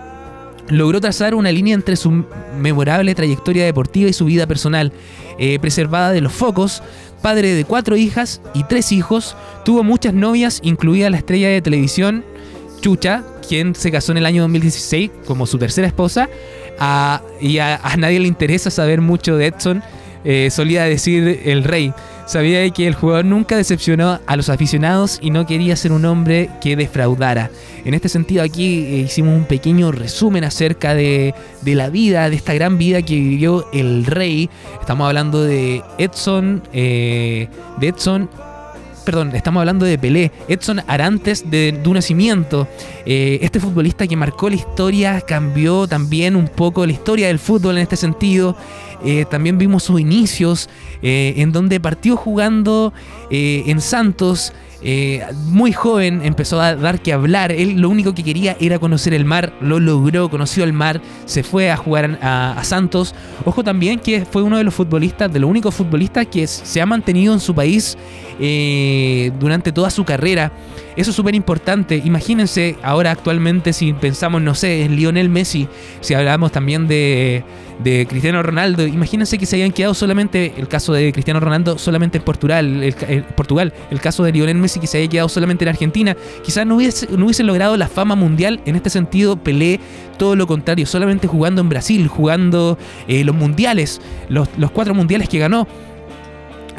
Logró 0.70 1.02
trazar 1.02 1.34
una 1.34 1.52
línea 1.52 1.74
entre 1.74 1.96
su 1.96 2.26
memorable 2.60 3.16
trayectoria 3.16 3.66
deportiva 3.66 4.10
y 4.10 4.14
su 4.14 4.26
vida 4.26 4.46
personal, 4.46 4.94
eh, 5.40 5.58
preservada 5.60 6.12
de 6.12 6.22
los 6.22 6.32
focos. 6.32 6.84
Padre 7.24 7.54
de 7.54 7.66
cuatro 7.66 7.98
hijas 7.98 8.42
y 8.54 8.64
tres 8.64 8.92
hijos, 8.92 9.36
tuvo 9.66 9.84
muchas 9.84 10.14
novias, 10.14 10.60
incluida 10.64 11.10
la 11.10 11.18
estrella 11.18 11.50
de 11.50 11.62
televisión 11.62 12.24
Chucha, 12.80 13.24
quien 13.48 13.76
se 13.76 13.92
casó 13.92 14.12
en 14.12 14.20
el 14.20 14.26
año 14.26 14.42
2016 14.44 15.12
como 15.26 15.46
su 15.46 15.58
tercera 15.58 15.88
esposa. 15.88 16.30
Y 17.42 17.58
a, 17.60 17.82
nadie 17.98 18.20
le 18.20 18.28
interesa 18.28 18.70
saber 18.72 19.02
mucho 19.02 19.38
de 19.38 19.48
Edson. 19.48 19.84
eh, 20.24 20.50
solía 20.52 20.84
decir 20.84 21.42
el 21.46 21.64
rey. 21.64 21.94
Sabía 22.26 22.70
que 22.70 22.86
el 22.86 22.94
jugador 22.94 23.26
nunca 23.26 23.58
decepcionó 23.58 24.20
a 24.28 24.36
los 24.36 24.50
aficionados 24.50 25.18
y 25.20 25.32
no 25.32 25.48
quería 25.48 25.76
ser 25.76 25.92
un 25.92 26.06
hombre 26.06 26.50
que 26.62 26.76
defraudara. 26.76 27.50
En 27.86 27.96
este 27.96 28.08
sentido 28.08 28.44
aquí 28.44 28.86
eh, 28.86 28.98
hicimos 29.06 29.36
un 29.36 29.46
pequeño 29.46 29.92
resumen 29.92 30.44
acerca 30.44 30.94
de, 30.94 31.34
de 31.62 31.76
la 31.76 31.90
vida, 31.90 32.30
de 32.30 32.36
esta 32.36 32.54
gran 32.54 32.78
vida 32.78 33.02
que 33.02 33.16
vivió 33.16 33.66
el 33.74 34.06
rey. 34.06 34.48
Estamos 34.80 35.08
hablando 35.08 35.44
de 35.44 35.82
Edson, 35.98 36.62
eh, 36.72 37.48
de 37.80 37.88
Edson 37.88 38.30
perdón, 39.10 39.36
estamos 39.36 39.62
hablando 39.62 39.88
de 39.88 39.98
Pelé, 39.98 40.32
Edson 40.48 40.84
Arantes 40.86 41.50
de, 41.50 41.82
un 41.84 41.94
nacimiento, 41.94 42.68
eh, 43.08 43.40
este 43.42 43.60
futbolista 43.60 44.06
que 44.06 44.16
marcó 44.16 44.52
la 44.52 44.56
historia, 44.56 45.20
cambió 45.22 45.88
también 45.88 46.36
un 46.36 46.48
poco 46.48 46.86
la 46.86 46.92
historia 46.92 47.26
del 47.26 47.40
fútbol 47.40 47.78
en 47.78 47.82
este 47.82 47.96
sentido. 47.96 48.56
Eh, 49.04 49.26
también 49.28 49.58
vimos 49.58 49.82
sus 49.82 50.00
inicios, 50.00 50.70
eh, 51.02 51.34
en 51.38 51.52
donde 51.52 51.80
partió 51.80 52.16
jugando 52.18 52.94
en 53.32 53.82
Santos. 53.82 54.54
Eh, 54.82 55.26
muy 55.46 55.74
joven 55.74 56.22
empezó 56.24 56.62
a 56.62 56.76
dar 56.76 57.02
que 57.02 57.14
hablar. 57.14 57.52
Él 57.52 57.82
lo 57.82 57.90
único 57.90 58.14
que 58.14 58.24
quería 58.24 58.56
era 58.60 58.80
conocer 58.80 59.14
el 59.14 59.26
mar. 59.26 59.54
Lo 59.62 59.80
logró, 59.80 60.30
conoció 60.30 60.64
el 60.64 60.74
mar. 60.74 61.02
Se 61.26 61.44
fue 61.44 61.70
a 61.72 61.78
jugar 61.78 62.18
a, 62.22 62.60
Santos. 62.64 63.16
Ojo 63.46 63.64
también 63.64 64.00
que 64.00 64.26
fue 64.26 64.42
uno 64.42 64.58
de 64.58 64.64
los 64.64 64.74
futbolistas, 64.74 65.32
de 65.32 65.40
los 65.40 65.50
únicos 65.50 65.74
futbolistas 65.76 66.28
que 66.28 66.48
se 66.48 66.82
ha 66.82 66.86
mantenido 66.86 67.34
en 67.34 67.40
su 67.40 67.54
país 67.54 67.98
eh, 68.40 69.32
durante 69.40 69.72
toda 69.72 69.90
su 69.90 70.04
carrera. 70.06 70.52
Eso 70.96 71.12
es 71.12 71.16
súper 71.16 71.36
importante. 71.36 72.02
Imagínense 72.04 72.78
ahora 72.84 73.12
actualmente 73.12 73.74
si 73.74 73.94
pensamos, 73.94 74.42
no 74.42 74.56
sé, 74.56 74.84
en 74.84 74.96
Lionel 74.96 75.30
Messi, 75.30 75.68
si 76.02 76.14
hablamos 76.14 76.52
también 76.52 76.88
de, 76.88 77.44
de 77.84 78.06
Cristiano 78.08 78.44
Ronaldo, 78.44 78.86
imagínense 78.86 79.38
que 79.38 79.46
se 79.46 79.56
hayan 79.56 79.72
quedado 79.72 79.94
solamente, 79.94 80.54
el 80.58 80.68
caso 80.68 80.94
de 80.94 81.12
Cristiano 81.14 81.40
Ronaldo 81.40 81.78
solamente 81.78 82.18
en 82.18 82.24
Portugal, 82.24 82.84
el, 82.84 83.24
Portugal, 83.36 83.74
el 83.90 84.02
caso 84.02 84.24
de 84.24 84.34
Lionel 84.34 84.58
Messi 84.58 84.80
que 84.80 84.88
se 84.88 84.98
haya 84.98 85.08
quedado 85.08 85.30
solamente 85.30 85.64
en 85.64 85.70
Argentina, 85.70 86.16
quizás 86.44 86.66
no 86.66 86.76
hubiese, 86.76 87.08
no 87.18 87.26
hubiese 87.26 87.44
logrado 87.44 87.78
la 87.78 87.88
fama 87.88 88.16
mundial. 88.16 88.60
En 88.66 88.76
este 88.76 88.90
sentido, 88.90 89.38
Pelé, 89.38 89.80
todo 90.18 90.36
lo 90.36 90.46
contrario, 90.46 90.86
solamente 90.86 91.28
jugando 91.28 91.62
en 91.62 91.70
Brasil, 91.70 92.08
jugando 92.08 92.78
eh, 93.08 93.24
los 93.24 93.36
mundiales, 93.36 94.02
los, 94.28 94.50
los 94.58 94.72
cuatro 94.72 94.94
mundiales 94.94 95.30
que 95.30 95.40
ganó. 95.40 95.68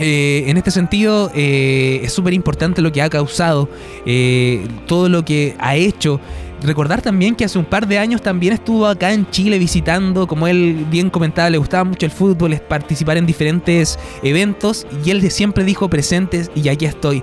Eh, 0.01 0.44
en 0.46 0.57
este 0.57 0.70
sentido, 0.70 1.30
eh, 1.34 2.01
es 2.03 2.12
súper 2.12 2.32
importante 2.32 2.80
lo 2.80 2.90
que 2.90 3.03
ha 3.03 3.11
causado, 3.11 3.68
eh, 4.07 4.66
todo 4.86 5.11
lo 5.11 5.24
que 5.24 5.55
ha 5.59 5.76
hecho. 5.76 6.20
Recordar 6.62 7.03
también 7.03 7.34
que 7.34 7.44
hace 7.44 7.59
un 7.59 7.66
par 7.66 7.86
de 7.86 7.98
años 7.98 8.22
también 8.22 8.55
estuvo 8.55 8.86
acá 8.86 9.12
en 9.12 9.30
Chile 9.30 9.59
visitando, 9.59 10.26
como 10.26 10.46
él 10.46 10.86
bien 10.90 11.11
comentaba, 11.11 11.51
le 11.51 11.59
gustaba 11.59 11.84
mucho 11.84 12.07
el 12.07 12.12
fútbol, 12.12 12.59
participar 12.68 13.18
en 13.18 13.26
diferentes 13.26 13.98
eventos 14.22 14.86
y 15.05 15.11
él 15.11 15.30
siempre 15.30 15.64
dijo 15.64 15.88
presentes 15.88 16.51
y 16.55 16.68
aquí 16.68 16.86
estoy. 16.86 17.22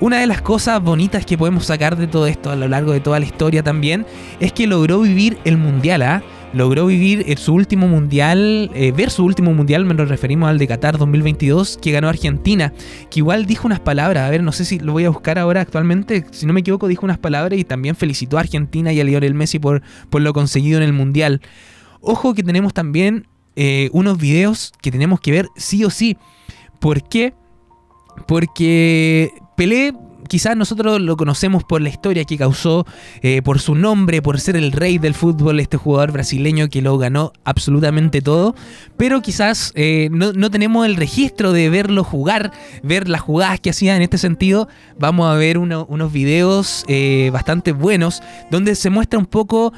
Una 0.00 0.18
de 0.18 0.26
las 0.26 0.42
cosas 0.42 0.82
bonitas 0.82 1.24
que 1.24 1.38
podemos 1.38 1.66
sacar 1.66 1.96
de 1.96 2.08
todo 2.08 2.26
esto 2.26 2.50
a 2.50 2.56
lo 2.56 2.68
largo 2.68 2.92
de 2.92 3.00
toda 3.00 3.20
la 3.20 3.26
historia 3.26 3.62
también 3.62 4.04
es 4.40 4.52
que 4.52 4.66
logró 4.66 5.00
vivir 5.00 5.38
el 5.44 5.56
mundial, 5.56 6.02
¿ah? 6.02 6.22
Logró 6.52 6.86
vivir 6.86 7.38
su 7.38 7.54
último 7.54 7.88
mundial, 7.88 8.70
eh, 8.74 8.92
ver 8.92 9.10
su 9.10 9.24
último 9.24 9.54
mundial, 9.54 9.86
me 9.86 9.94
nos 9.94 10.08
referimos 10.08 10.50
al 10.50 10.58
de 10.58 10.66
Qatar 10.66 10.98
2022, 10.98 11.78
que 11.80 11.92
ganó 11.92 12.08
Argentina, 12.08 12.74
que 13.10 13.20
igual 13.20 13.46
dijo 13.46 13.66
unas 13.66 13.80
palabras, 13.80 14.24
a 14.24 14.30
ver, 14.30 14.42
no 14.42 14.52
sé 14.52 14.66
si 14.66 14.78
lo 14.78 14.92
voy 14.92 15.06
a 15.06 15.10
buscar 15.10 15.38
ahora 15.38 15.62
actualmente, 15.62 16.26
si 16.30 16.44
no 16.44 16.52
me 16.52 16.60
equivoco, 16.60 16.88
dijo 16.88 17.06
unas 17.06 17.18
palabras 17.18 17.58
y 17.58 17.64
también 17.64 17.96
felicitó 17.96 18.36
a 18.36 18.40
Argentina 18.40 18.92
y 18.92 19.00
a 19.00 19.04
Lionel 19.04 19.32
Messi 19.32 19.58
por, 19.58 19.82
por 20.10 20.20
lo 20.20 20.34
conseguido 20.34 20.76
en 20.76 20.84
el 20.84 20.92
mundial. 20.92 21.40
Ojo 22.02 22.34
que 22.34 22.42
tenemos 22.42 22.74
también 22.74 23.26
eh, 23.56 23.88
unos 23.92 24.18
videos 24.18 24.72
que 24.82 24.90
tenemos 24.90 25.20
que 25.20 25.30
ver 25.30 25.48
sí 25.56 25.84
o 25.84 25.90
sí. 25.90 26.18
¿Por 26.80 27.08
qué? 27.08 27.32
Porque 28.26 29.30
Pelé 29.56 29.94
quizás 30.32 30.56
nosotros 30.56 30.98
lo 30.98 31.18
conocemos 31.18 31.62
por 31.62 31.82
la 31.82 31.90
historia 31.90 32.24
que 32.24 32.38
causó, 32.38 32.86
eh, 33.20 33.42
por 33.42 33.60
su 33.60 33.74
nombre, 33.74 34.22
por 34.22 34.40
ser 34.40 34.56
el 34.56 34.72
rey 34.72 34.96
del 34.96 35.12
fútbol, 35.12 35.60
este 35.60 35.76
jugador 35.76 36.10
brasileño 36.10 36.70
que 36.70 36.80
lo 36.80 36.96
ganó 36.96 37.34
absolutamente 37.44 38.22
todo, 38.22 38.54
pero 38.96 39.20
quizás 39.20 39.72
eh, 39.74 40.08
no, 40.10 40.32
no 40.32 40.50
tenemos 40.50 40.86
el 40.86 40.96
registro 40.96 41.52
de 41.52 41.68
verlo 41.68 42.02
jugar, 42.02 42.50
ver 42.82 43.10
las 43.10 43.20
jugadas 43.20 43.60
que 43.60 43.68
hacía 43.68 43.94
en 43.94 44.00
este 44.00 44.16
sentido. 44.16 44.68
Vamos 44.98 45.30
a 45.30 45.34
ver 45.34 45.58
uno- 45.58 45.84
unos 45.90 46.10
videos 46.10 46.84
eh, 46.88 47.28
bastante 47.30 47.72
buenos 47.72 48.22
donde 48.50 48.74
se 48.74 48.88
muestra 48.88 49.18
un 49.18 49.26
poco 49.26 49.74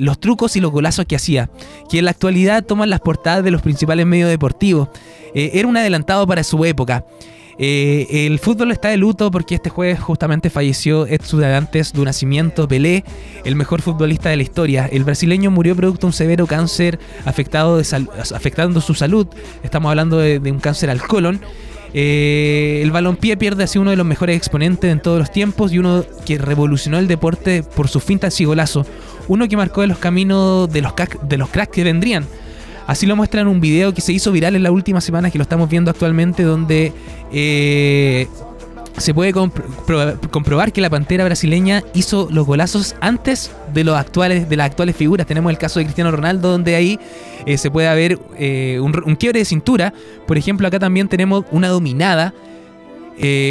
los 0.00 0.18
trucos 0.18 0.56
y 0.56 0.60
los 0.60 0.72
golazos 0.72 1.04
que 1.06 1.14
hacía, 1.14 1.48
que 1.88 2.00
en 2.00 2.06
la 2.06 2.10
actualidad 2.10 2.64
toman 2.64 2.90
las 2.90 2.98
portadas 2.98 3.44
de 3.44 3.52
los 3.52 3.62
principales 3.62 4.04
medios 4.04 4.30
deportivos. 4.30 4.88
Era 5.32 5.68
un 5.68 5.76
adelantado 5.76 6.26
para 6.26 6.42
su 6.42 6.64
época. 6.64 7.04
Eh, 7.62 8.26
el 8.26 8.38
fútbol 8.38 8.70
está 8.70 8.88
de 8.88 8.96
luto 8.96 9.30
porque 9.30 9.54
este 9.54 9.68
jueves 9.68 10.00
justamente 10.00 10.48
falleció 10.48 11.06
Edson 11.06 11.44
antes 11.44 11.92
de 11.92 11.98
un 11.98 12.06
nacimiento 12.06 12.66
Pelé, 12.66 13.04
el 13.44 13.54
mejor 13.54 13.82
futbolista 13.82 14.30
de 14.30 14.38
la 14.38 14.42
historia. 14.42 14.88
El 14.90 15.04
brasileño 15.04 15.50
murió 15.50 15.76
producto 15.76 16.06
de 16.06 16.06
un 16.06 16.12
severo 16.14 16.46
cáncer 16.46 16.98
afectado 17.26 17.76
de 17.76 18.06
afectando 18.34 18.80
su 18.80 18.94
salud. 18.94 19.26
Estamos 19.62 19.90
hablando 19.90 20.16
de, 20.16 20.38
un 20.38 20.58
cáncer 20.58 20.88
al 20.88 21.02
colon. 21.02 21.38
Eh, 21.92 22.80
el 22.82 22.90
balompié 22.92 23.36
pierde 23.36 23.64
así 23.64 23.78
uno 23.78 23.90
de 23.90 23.96
los 23.96 24.06
mejores 24.06 24.38
exponentes 24.38 24.90
en 24.90 25.02
todos 25.02 25.18
los 25.18 25.30
tiempos 25.30 25.70
y 25.70 25.78
uno 25.80 26.02
que 26.24 26.38
revolucionó 26.38 26.98
el 26.98 27.08
deporte 27.08 27.62
por 27.62 27.88
sus 27.88 28.02
fintas 28.02 28.40
y 28.40 28.46
golazos. 28.46 28.86
Uno 29.28 29.46
que 29.48 29.58
marcó 29.58 29.84
los 29.84 29.98
caminos 29.98 30.72
de 30.72 30.80
los, 30.80 30.94
de 31.28 31.36
los 31.36 31.50
cracks 31.50 31.72
que 31.72 31.84
vendrían. 31.84 32.24
Así 32.90 33.06
lo 33.06 33.14
muestra 33.14 33.40
en 33.40 33.46
un 33.46 33.60
video 33.60 33.94
que 33.94 34.00
se 34.00 34.12
hizo 34.12 34.32
viral 34.32 34.56
en 34.56 34.64
la 34.64 34.72
última 34.72 35.00
semana 35.00 35.30
que 35.30 35.38
lo 35.38 35.42
estamos 35.42 35.70
viendo 35.70 35.92
actualmente 35.92 36.42
donde 36.42 36.92
eh, 37.30 38.26
se 38.98 39.14
puede 39.14 39.32
compro- 39.32 39.62
pro- 39.86 40.20
comprobar 40.32 40.72
que 40.72 40.80
la 40.80 40.90
pantera 40.90 41.24
brasileña 41.24 41.84
hizo 41.94 42.26
los 42.32 42.44
golazos 42.44 42.96
antes 43.00 43.52
de 43.72 43.84
los 43.84 43.96
actuales 43.96 44.48
de 44.48 44.56
las 44.56 44.66
actuales 44.66 44.96
figuras. 44.96 45.24
Tenemos 45.24 45.50
el 45.52 45.56
caso 45.56 45.78
de 45.78 45.84
Cristiano 45.84 46.10
Ronaldo 46.10 46.50
donde 46.50 46.74
ahí 46.74 46.98
eh, 47.46 47.58
se 47.58 47.70
puede 47.70 47.94
ver 47.94 48.18
eh, 48.36 48.80
un, 48.82 49.14
quiebre 49.14 49.38
de 49.38 49.44
cintura. 49.44 49.94
Por 50.26 50.36
ejemplo, 50.36 50.66
acá 50.66 50.80
también 50.80 51.06
tenemos 51.06 51.44
una 51.52 51.68
dominada, 51.68 52.34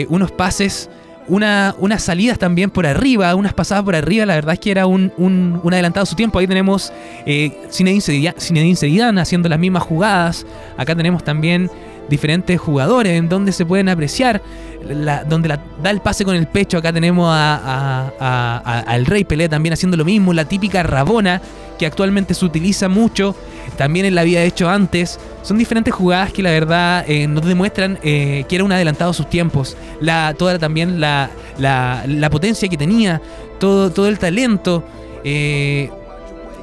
unos 0.10 0.32
pases, 0.34 0.90
una, 1.30 1.75
unas 1.80 2.03
salidas 2.03 2.38
también 2.38 2.69
por 2.69 2.86
arriba, 2.86 3.34
unas 3.36 3.53
pasadas 3.53 3.84
por 3.84 3.95
arriba. 3.95 4.25
La 4.25 4.36
verdad 4.36 4.53
es 4.53 4.59
que 4.59 4.71
era 4.71 4.86
un, 4.86 5.11
un- 5.17 5.61
adelantado 5.71 6.03
a 6.03 6.05
su 6.05 6.15
tiempo. 6.15 6.39
Ahí 6.39 6.47
tenemos 6.47 6.91
eh, 7.25 7.51
Zinedine 7.71 8.75
Zidane 8.75 9.21
haciendo 9.21 9.47
las 9.47 9.59
mismas 9.59 9.84
jugadas. 9.84 10.45
Acá 10.77 10.95
tenemos 10.95 11.23
también 11.23 11.69
diferentes 12.10 12.60
jugadores 12.60 13.14
en 13.14 13.30
donde 13.30 13.51
se 13.51 13.66
pueden 13.66 13.89
apreciar, 13.89 14.41
la- 14.88 15.24
donde 15.24 15.49
la- 15.49 15.60
da 15.84 15.89
el 15.91 15.99
pase 16.01 16.26
con 16.26 16.36
el 16.36 16.47
pecho. 16.47 16.78
Acá 16.78 16.91
tenemos 16.91 17.28
a- 17.30 17.55
a- 17.55 18.12
a- 18.20 18.62
a- 18.66 18.80
al 18.82 19.05
Rey 19.05 19.24
Pelé 19.24 19.47
también 19.49 19.74
haciendo 19.74 19.95
lo 19.97 20.05
mismo, 20.05 20.34
la 20.34 20.45
típica 20.45 20.84
Rabona 20.84 21.41
que 21.78 21.86
actualmente 21.86 22.34
se 22.34 22.43
utiliza 22.43 22.89
mucho, 22.89 23.36
también 23.78 24.05
en 24.05 24.14
la 24.16 24.22
había 24.22 24.43
hecho 24.43 24.70
antes. 24.70 25.18
Son 25.43 25.57
diferentes 25.57 25.93
jugadas 25.93 26.34
que 26.34 26.43
la 26.43 26.51
verdad 26.51 27.05
eh, 27.07 27.26
nos 27.28 27.45
demuestran 27.45 27.97
eh, 28.03 28.43
que 28.49 28.55
era 28.55 28.66
un 28.66 28.72
adelantado 28.74 29.12
a 29.12 29.14
sus 29.14 29.30
tiempos. 29.30 29.78
La, 30.01 30.34
toda 30.38 30.60
también 30.60 30.99
la, 30.99 31.30
la- 31.57 32.03
la 32.05 32.30
potencia 32.30 32.68
que 32.68 32.76
tenía, 32.76 33.22
todo, 33.60 33.91
todo 33.91 34.07
el 34.10 34.20
talento. 34.20 34.84
eh, 35.24 35.89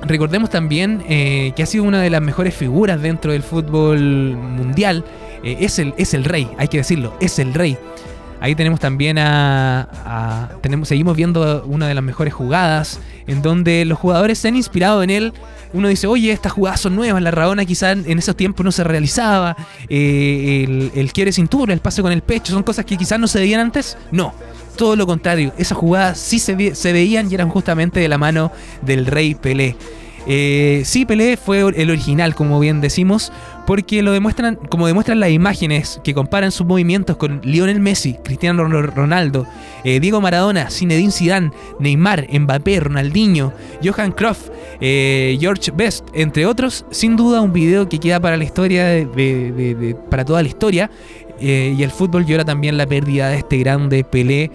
Recordemos 0.02 0.50
también 0.50 1.02
eh, 1.08 1.52
que 1.56 1.62
ha 1.62 1.66
sido 1.66 1.84
una 1.84 2.00
de 2.00 2.10
las 2.10 2.20
mejores 2.20 2.54
figuras 2.54 3.00
dentro 3.00 3.32
del 3.32 3.42
fútbol 3.42 3.98
mundial. 4.36 5.02
Eh, 5.46 5.58
es, 5.60 5.78
el, 5.78 5.94
es 5.96 6.12
el 6.12 6.24
rey, 6.24 6.48
hay 6.58 6.66
que 6.66 6.78
decirlo, 6.78 7.16
es 7.20 7.38
el 7.38 7.54
rey. 7.54 7.78
Ahí 8.40 8.56
tenemos 8.56 8.80
también 8.80 9.16
a, 9.16 10.50
tenemos, 10.60 10.88
seguimos 10.88 11.16
viendo 11.16 11.64
una 11.66 11.86
de 11.86 11.94
las 11.94 12.02
mejores 12.02 12.34
jugadas 12.34 12.98
en 13.28 13.42
donde 13.42 13.84
los 13.84 13.96
jugadores 13.96 14.40
se 14.40 14.48
han 14.48 14.56
inspirado 14.56 15.04
en 15.04 15.10
él. 15.10 15.32
Uno 15.72 15.86
dice, 15.86 16.08
oye, 16.08 16.32
estas 16.32 16.52
jugadas 16.52 16.80
son 16.80 16.96
nuevas, 16.96 17.22
la 17.22 17.30
Rabona 17.30 17.64
quizás 17.64 17.96
en 17.96 18.18
esos 18.18 18.36
tiempos 18.36 18.64
no 18.64 18.72
se 18.72 18.82
realizaba, 18.82 19.56
eh, 19.88 20.90
el, 20.94 21.12
quiere 21.12 21.30
cintura, 21.30 21.72
el 21.72 21.80
pase 21.80 22.02
con 22.02 22.10
el 22.10 22.22
pecho, 22.22 22.52
son 22.52 22.64
cosas 22.64 22.84
que 22.84 22.96
quizás 22.96 23.20
no 23.20 23.28
se 23.28 23.38
veían 23.38 23.60
antes. 23.60 23.96
No, 24.10 24.34
todo 24.76 24.96
lo 24.96 25.06
contrario, 25.06 25.52
esas 25.56 25.78
jugadas 25.78 26.18
sí 26.18 26.40
se, 26.40 26.74
se 26.74 26.92
veían 26.92 27.30
y 27.30 27.34
eran 27.34 27.50
justamente 27.50 28.00
de 28.00 28.08
la 28.08 28.18
mano 28.18 28.50
del 28.82 29.06
rey 29.06 29.36
Pelé. 29.36 29.76
Eh, 30.26 30.82
sí, 30.84 31.06
Pelé 31.06 31.36
fue 31.36 31.60
el 31.60 31.90
original, 31.90 32.34
como 32.34 32.58
bien 32.58 32.80
decimos, 32.80 33.32
porque 33.66 34.02
lo 34.02 34.12
demuestran, 34.12 34.56
como 34.70 34.86
demuestran 34.86 35.18
las 35.20 35.30
imágenes 35.30 36.00
que 36.04 36.14
comparan 36.14 36.52
sus 36.52 36.66
movimientos 36.66 37.16
con 37.16 37.40
Lionel 37.42 37.80
Messi, 37.80 38.14
Cristiano 38.24 38.62
Ron- 38.64 38.94
Ronaldo, 38.94 39.46
eh, 39.84 39.98
Diego 40.00 40.20
Maradona, 40.20 40.70
Zinedine 40.70 41.10
Zidane, 41.10 41.50
Neymar, 41.80 42.26
Mbappé, 42.32 42.80
Ronaldinho, 42.80 43.52
Johan 43.84 44.12
Cruyff, 44.12 44.48
eh, 44.80 45.36
George 45.40 45.72
Best, 45.74 46.06
entre 46.14 46.46
otros. 46.46 46.84
Sin 46.90 47.16
duda, 47.16 47.40
un 47.40 47.52
video 47.52 47.88
que 47.88 47.98
queda 47.98 48.20
para 48.20 48.36
la 48.36 48.44
historia, 48.44 48.84
de- 48.86 49.96
para 50.10 50.24
toda 50.24 50.42
la 50.42 50.48
historia. 50.48 50.90
Eh, 51.38 51.74
y 51.76 51.82
el 51.82 51.90
fútbol 51.90 52.24
llora 52.24 52.44
también 52.46 52.78
la 52.78 52.86
pérdida 52.86 53.28
de 53.28 53.36
este 53.38 53.58
grande 53.58 54.04
Pelé, 54.04 54.50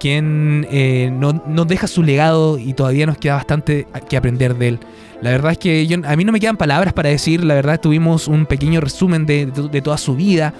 quien 0.00 0.66
eh, 0.70 1.10
no- 1.12 1.42
nos 1.46 1.68
deja 1.68 1.86
su 1.86 2.02
legado 2.02 2.58
y 2.58 2.72
todavía 2.72 3.06
nos 3.06 3.18
queda 3.18 3.34
bastante 3.36 3.86
que 4.08 4.16
aprender 4.16 4.56
de 4.56 4.68
él. 4.68 4.78
La 5.22 5.30
verdad 5.30 5.52
es 5.52 5.58
que 5.58 5.86
yo- 5.86 5.98
a 6.04 6.16
mí 6.16 6.24
no 6.24 6.32
me 6.32 6.40
quedan 6.40 6.56
palabras 6.56 6.92
para 6.94 7.10
decir, 7.10 7.44
la 7.44 7.54
verdad 7.54 7.78
tuvimos 7.80 8.26
un 8.26 8.46
pequeño 8.46 8.80
resumen 8.80 9.26
de, 9.26 9.46
de- 9.46 9.68
de 9.68 9.82
toda 9.82 9.98
su 9.98 10.16
vida, 10.16 10.54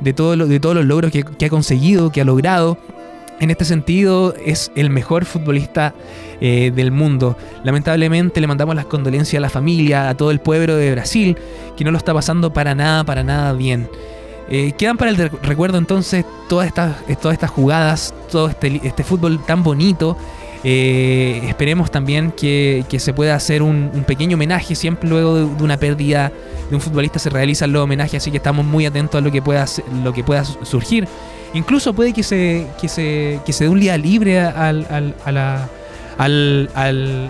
de, 0.00 0.12
todo 0.12 0.36
lo- 0.36 0.46
de 0.46 0.60
todos 0.60 0.74
los 0.74 0.84
logros 0.84 1.10
que, 1.12 1.22
que 1.22 1.46
ha 1.46 1.48
conseguido, 1.48 2.10
que 2.10 2.20
ha 2.20 2.24
logrado. 2.24 2.76
En 3.40 3.50
este 3.50 3.64
sentido, 3.64 4.34
es 4.44 4.70
el 4.76 4.88
mejor 4.90 5.24
futbolista 5.24 5.94
eh, 6.40 6.70
del 6.74 6.92
mundo. 6.92 7.36
Lamentablemente 7.64 8.40
le 8.40 8.46
mandamos 8.46 8.74
las 8.76 8.86
condolencias 8.86 9.38
a 9.38 9.40
la 9.40 9.48
familia, 9.50 10.08
a 10.08 10.16
todo 10.16 10.30
el 10.30 10.38
pueblo 10.40 10.76
de 10.76 10.92
Brasil, 10.92 11.36
que 11.76 11.84
no 11.84 11.90
lo 11.90 11.98
está 11.98 12.12
pasando 12.14 12.52
para 12.52 12.74
nada, 12.76 13.02
para 13.04 13.22
nada 13.24 13.52
bien. 13.52 13.88
Eh, 14.48 14.72
quedan 14.76 14.96
para 14.96 15.10
el 15.10 15.16
re- 15.16 15.30
recuerdo 15.42 15.78
entonces 15.78 16.24
todas 16.48 16.66
estas, 16.66 16.96
eh, 17.08 17.16
todas 17.20 17.34
estas 17.34 17.50
jugadas, 17.50 18.12
todo 18.30 18.48
este, 18.48 18.80
este 18.84 19.04
fútbol 19.04 19.42
tan 19.46 19.62
bonito. 19.62 20.16
Eh, 20.64 21.42
esperemos 21.48 21.90
también 21.90 22.30
que, 22.30 22.84
se 22.98 23.12
pueda 23.12 23.34
hacer 23.34 23.62
un, 23.62 23.90
pequeño 24.06 24.36
homenaje. 24.36 24.74
Siempre 24.74 25.08
luego 25.08 25.34
de, 25.36 25.44
una 25.64 25.76
pérdida 25.76 26.30
de 26.68 26.74
un 26.76 26.80
futbolista 26.80 27.18
se 27.18 27.30
realizan 27.30 27.72
los 27.72 27.82
homenajes, 27.82 28.14
así 28.22 28.30
que 28.30 28.36
estamos 28.36 28.64
muy 28.64 28.86
atentos 28.86 29.18
a 29.18 29.22
lo 29.22 29.30
que 29.32 29.42
pueda, 29.42 29.64
lo 30.04 30.12
que 30.12 30.22
pueda 30.22 30.44
su- 30.44 30.64
surgir. 30.64 31.08
Incluso 31.54 31.92
puede 31.94 32.12
que 32.12 32.22
se, 32.22 32.66
que 32.80 32.88
se, 32.88 33.40
que 33.44 33.52
se 33.52 33.64
dé 33.64 33.70
un 33.70 33.80
día 33.80 33.96
libre 33.98 34.40
al, 34.40 34.86
al- 34.90 35.14
al, 36.18 36.70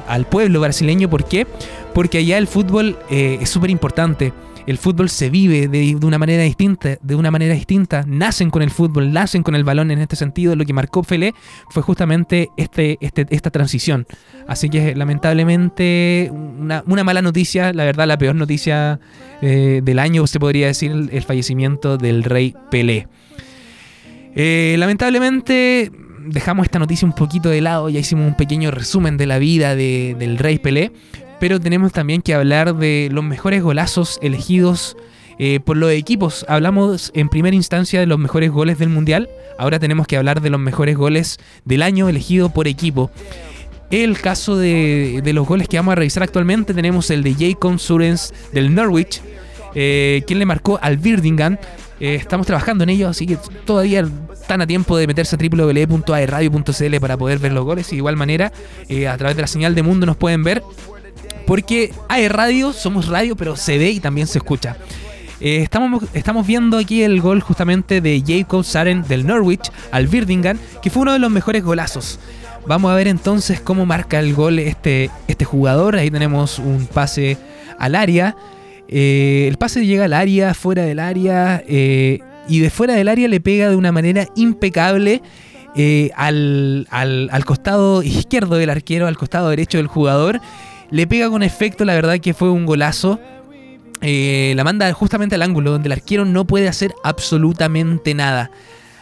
al- 0.09 0.27
pueblo 0.27 0.61
brasileño. 0.61 1.09
¿Por 1.09 1.25
qué? 1.25 1.47
Porque 1.95 2.19
allá 2.19 2.39
el 2.39 2.47
fútbol 2.47 2.99
es 3.11 3.49
súper 3.49 3.71
importante. 3.71 4.33
El 4.67 4.79
fútbol 4.79 5.09
se 5.09 5.31
vive 5.31 5.69
de, 5.69 5.97
una 6.05 6.19
manera 6.19 6.43
distinta, 6.43 6.97
de 7.01 7.15
una 7.15 7.31
manera 7.31 7.55
distinta. 7.55 8.05
Nacen 8.07 8.51
con 8.51 8.63
el 8.63 8.71
fútbol, 8.71 9.13
nacen 9.13 9.43
con 9.43 9.55
el 9.55 9.65
balón 9.65 9.91
en 9.91 9.99
este 9.99 10.17
sentido. 10.17 10.55
Lo 10.55 10.65
que 10.65 10.73
marcó 10.73 11.03
Pelé 11.03 11.35
fue 11.71 11.83
justamente 11.83 12.49
este, 12.57 12.99
este, 13.01 13.27
esta 13.31 13.51
transición. 13.51 14.07
Así 14.47 14.69
que 14.69 14.95
lamentablemente 14.95 16.31
una, 16.33 16.83
mala 17.05 17.23
noticia, 17.23 17.73
la 17.73 17.85
verdad 17.85 18.07
la 18.07 18.19
peor 18.19 18.35
noticia 18.35 19.01
eh, 19.41 19.81
del 19.83 19.99
año 19.99 20.27
se 20.27 20.39
podría 20.39 20.69
decir 20.69 20.91
el, 20.91 21.23
fallecimiento 21.23 21.99
del 21.99 22.25
rey 22.25 22.55
Pelé. 22.71 23.09
Eh, 24.35 24.77
lamentablemente 24.79 25.91
dejamos 26.27 26.65
esta 26.65 26.79
noticia 26.79 27.07
un 27.07 27.15
poquito 27.15 27.49
de 27.49 27.61
lado, 27.61 27.89
ya 27.89 28.01
hicimos 28.01 28.27
un 28.27 28.37
pequeño 28.37 28.71
resumen 28.71 29.17
de 29.17 29.27
la 29.27 29.39
vida 29.39 29.75
de- 29.75 30.17
del 30.19 30.39
rey 30.39 30.59
Pelé, 30.59 30.93
pero 31.43 31.59
tenemos 31.59 31.91
también 31.91 32.23
que 32.23 32.35
hablar 32.35 32.77
de 32.77 33.09
los 33.11 33.25
mejores 33.25 33.65
golazos 33.65 34.21
elegidos 34.23 34.97
eh, 35.41 35.59
por 35.59 35.77
los 35.77 35.91
equipos. 35.91 36.47
Hablamos 36.49 37.11
en 37.17 37.29
primera 37.29 37.57
instancia 37.57 37.99
de 37.99 38.07
los 38.07 38.21
mejores 38.21 38.53
goles 38.53 38.79
del 38.79 38.91
Mundial, 38.91 39.29
ahora 39.59 39.81
tenemos 39.81 40.07
que 40.07 40.17
hablar 40.17 40.41
de 40.41 40.51
los 40.51 40.61
mejores 40.61 40.97
goles 40.97 41.41
del 41.65 41.83
año 41.83 42.09
elegido 42.09 42.51
por 42.51 42.69
equipo. 42.69 43.11
El 43.91 44.21
caso 44.21 44.57
de, 44.57 45.21
de 45.25 45.33
los 45.33 45.45
goles 45.49 45.67
que 45.67 45.79
vamos 45.79 45.91
a 45.91 45.95
revisar 45.97 46.23
actualmente 46.23 46.75
tenemos 46.75 47.11
el 47.11 47.25
de 47.25 47.35
Jacob 47.35 47.77
Surens 47.81 48.33
del 48.53 48.73
Norwich, 48.73 49.21
eh, 49.75 50.23
quien 50.29 50.39
le 50.39 50.47
marcó 50.47 50.79
al 50.81 50.97
Birdingham. 50.97 51.57
Eh, 51.99 52.15
estamos 52.15 52.47
trabajando 52.47 52.85
en 52.85 52.91
ello, 52.91 53.09
así 53.09 53.27
que 53.27 53.37
todavía 53.65 54.09
están 54.33 54.61
a 54.61 54.67
tiempo 54.69 54.97
de 54.97 55.09
meterse 55.09 55.35
a 55.35 55.39
www.aerradio.cl 55.41 57.01
para 57.01 57.17
poder 57.17 57.41
ver 57.41 57.53
los 57.53 57.65
goles. 57.65 57.89
Y 57.89 57.91
de 57.91 57.97
igual 57.97 58.15
manera, 58.15 58.53
a 59.09 59.17
través 59.17 59.35
de 59.35 59.43
la 59.43 59.49
señal 59.49 59.75
de 59.75 59.83
mundo 59.83 60.07
nos 60.07 60.17
pueden 60.17 60.45
ver. 60.45 60.63
Porque 61.47 61.93
AE 62.09 62.29
Radio, 62.29 62.73
somos 62.73 63.09
radio, 63.09 63.37
pero 63.37 63.57
se 63.57 63.79
ve 63.79 63.91
y 63.91 64.01
también 64.01 64.27
se 64.27 64.39
escucha. 64.39 64.77
Eh, 65.41 65.57
estamos, 65.63 66.05
estamos 66.15 66.47
viendo 66.47 66.79
aquí 66.79 67.03
el 67.03 67.21
gol 67.21 67.41
justamente 67.41 68.01
de 68.01 68.23
Jacob 68.27 68.65
Saren 68.65 69.03
del 69.09 69.27
Norwich 69.27 69.71
al 69.91 70.07
Birdingham, 70.07 70.57
que 70.81 70.89
fue 70.91 71.03
uno 71.03 71.13
de 71.13 71.19
los 71.19 71.31
mejores 71.31 71.65
golazos. 71.65 72.21
Vamos 72.67 72.93
a 72.93 72.95
ver 72.95 73.09
entonces 73.09 73.61
cómo 73.61 73.85
marca 73.85 74.21
el 74.21 74.35
gol 74.35 74.61
este, 74.61 75.11
este 75.27 75.45
jugador. 75.45 75.97
Ahí 75.97 76.11
tenemos 76.13 76.61
un 76.61 76.87
pase 76.87 77.37
al 77.79 77.97
área. 77.97 78.37
Eh, 78.87 79.47
el 79.49 79.57
pase 79.59 79.85
llega 79.85 80.05
al 80.05 80.13
área, 80.13 80.55
fuera 80.55 80.85
del 80.85 81.01
área, 81.01 81.61
eh, 81.67 82.21
y 82.49 82.61
de 82.61 82.71
fuera 82.71 82.95
del 82.95 83.09
área 83.09 83.27
le 83.27 83.41
pega 83.41 83.69
de 83.69 83.75
una 83.77 83.91
manera 83.91 84.29
impecable. 84.37 85.23
al, 86.15 86.87
al- 86.91 87.29
al 87.33 87.45
costado 87.45 88.03
izquierdo 88.03 88.57
del 88.57 88.71
arquero, 88.71 89.07
al 89.09 89.17
costado 89.17 89.49
derecho 89.49 89.79
del 89.79 89.87
jugador. 89.89 90.41
Le 90.93 91.07
pega 91.07 91.31
con 91.31 91.43
efecto, 91.43 91.87
la 91.87 91.95
verdad 91.95 92.19
que 92.19 92.35
fue 92.35 92.51
un 92.51 92.67
golazo. 92.67 93.19
Eh, 94.03 94.53
la 94.57 94.63
manda 94.63 94.93
justamente 94.93 95.37
al 95.37 95.43
ángulo 95.43 95.71
donde 95.71 95.89
el 95.89 95.93
arquero 95.93 96.27
no 96.27 96.47
puede 96.47 96.69
hacer 96.69 96.93
absolutamente 97.03 98.13
nada. 98.13 98.51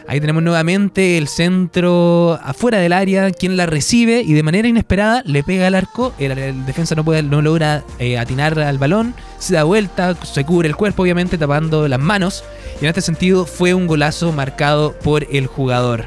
Ahí 0.07 0.20
tenemos 0.20 0.45
nuevamente 0.45 1.18
el 1.18 1.26
centro 1.26 2.38
afuera 2.45 2.78
del 2.78 2.93
área, 2.93 3.32
quien 3.32 3.57
la 3.57 3.66
recibe 3.66 4.22
y 4.22 4.34
de 4.34 4.43
manera 4.45 4.68
inesperada 4.68 5.24
le 5.26 5.43
pega 5.43 5.66
al 5.66 5.74
arco. 5.74 6.12
El, 6.20 6.64
defensa 6.64 6.95
no, 6.95 7.05
puede, 7.05 7.24
no 7.24 7.43
logra 7.43 7.82
eh, 7.99 8.18
atinar 8.18 8.57
al 8.61 8.78
balón, 8.78 9.12
se 9.41 9.55
da 9.55 9.64
vuelta, 9.64 10.14
se 10.24 10.45
cubre 10.45 10.68
el 10.68 10.76
cuerpo, 10.76 11.03
obviamente 11.03 11.38
tapando 11.38 11.88
las 11.88 11.99
manos. 11.99 12.45
Y 12.80 12.84
en 12.84 12.91
este 12.91 13.01
sentido 13.01 13.47
fue 13.47 13.74
un 13.74 13.88
golazo 13.88 14.30
marcado 14.30 14.93
por 14.93 15.26
el 15.32 15.49
jugador. 15.49 16.05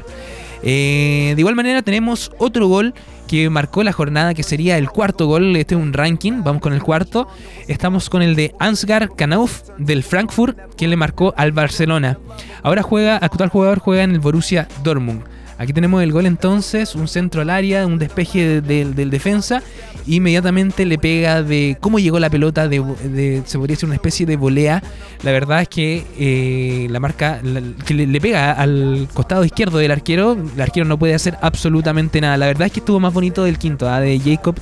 Eh, 0.62 1.34
de 1.34 1.40
igual 1.40 1.56
manera 1.56 1.82
tenemos 1.82 2.32
otro 2.38 2.68
gol 2.68 2.94
que 3.26 3.50
marcó 3.50 3.82
la 3.82 3.92
jornada, 3.92 4.34
que 4.34 4.42
sería 4.42 4.78
el 4.78 4.90
cuarto 4.90 5.26
gol. 5.26 5.56
Este 5.56 5.74
es 5.74 5.80
un 5.80 5.92
ranking, 5.92 6.42
vamos 6.42 6.62
con 6.62 6.72
el 6.72 6.82
cuarto. 6.82 7.28
Estamos 7.68 8.10
con 8.10 8.22
el 8.22 8.36
de 8.36 8.54
Ansgar 8.58 9.10
Kanauf 9.14 9.62
del 9.78 10.02
Frankfurt, 10.02 10.58
quien 10.76 10.90
le 10.90 10.96
marcó 10.96 11.34
al 11.36 11.52
Barcelona. 11.52 12.18
Ahora 12.62 12.82
juega, 12.82 13.16
actual 13.16 13.48
jugador 13.48 13.78
juega 13.78 14.02
en 14.02 14.12
el 14.12 14.20
Borussia 14.20 14.68
Dortmund. 14.82 15.33
Aquí 15.56 15.72
tenemos 15.72 16.02
el 16.02 16.10
gol 16.10 16.26
entonces, 16.26 16.94
un 16.96 17.06
centro 17.06 17.40
al 17.42 17.48
área, 17.50 17.86
un 17.86 17.98
despeje 17.98 18.60
de- 18.60 18.60
de- 18.60 18.84
del 18.86 19.10
defensa. 19.10 19.62
Inmediatamente 20.06 20.84
le 20.84 20.98
pega 20.98 21.42
de 21.42 21.76
cómo 21.80 21.98
llegó 21.98 22.18
la 22.18 22.28
pelota, 22.28 22.66
de, 22.68 23.42
se 23.46 23.56
podría 23.58 23.74
decir 23.74 23.86
una 23.86 23.94
especie 23.94 24.26
de 24.26 24.36
volea. 24.36 24.82
La 25.22 25.30
verdad 25.32 25.62
es 25.62 25.68
que 25.68 26.04
eh, 26.18 26.88
la 26.90 26.98
marca, 27.00 27.40
que 27.86 27.94
le, 27.94 28.06
le 28.06 28.20
pega 28.20 28.52
al 28.52 29.08
costado 29.14 29.44
izquierdo 29.44 29.78
del 29.78 29.92
arquero, 29.92 30.32
el 30.54 30.60
arquero 30.60 30.84
no 30.86 30.98
puede 30.98 31.14
hacer 31.14 31.38
absolutamente 31.40 32.20
nada. 32.20 32.36
La 32.36 32.46
verdad 32.46 32.66
es 32.66 32.72
que 32.72 32.80
estuvo 32.80 32.98
más 33.00 33.14
bonito 33.14 33.44
del 33.44 33.56
quinto, 33.58 33.88
ah, 33.88 34.00
de 34.00 34.18
Jacob 34.18 34.56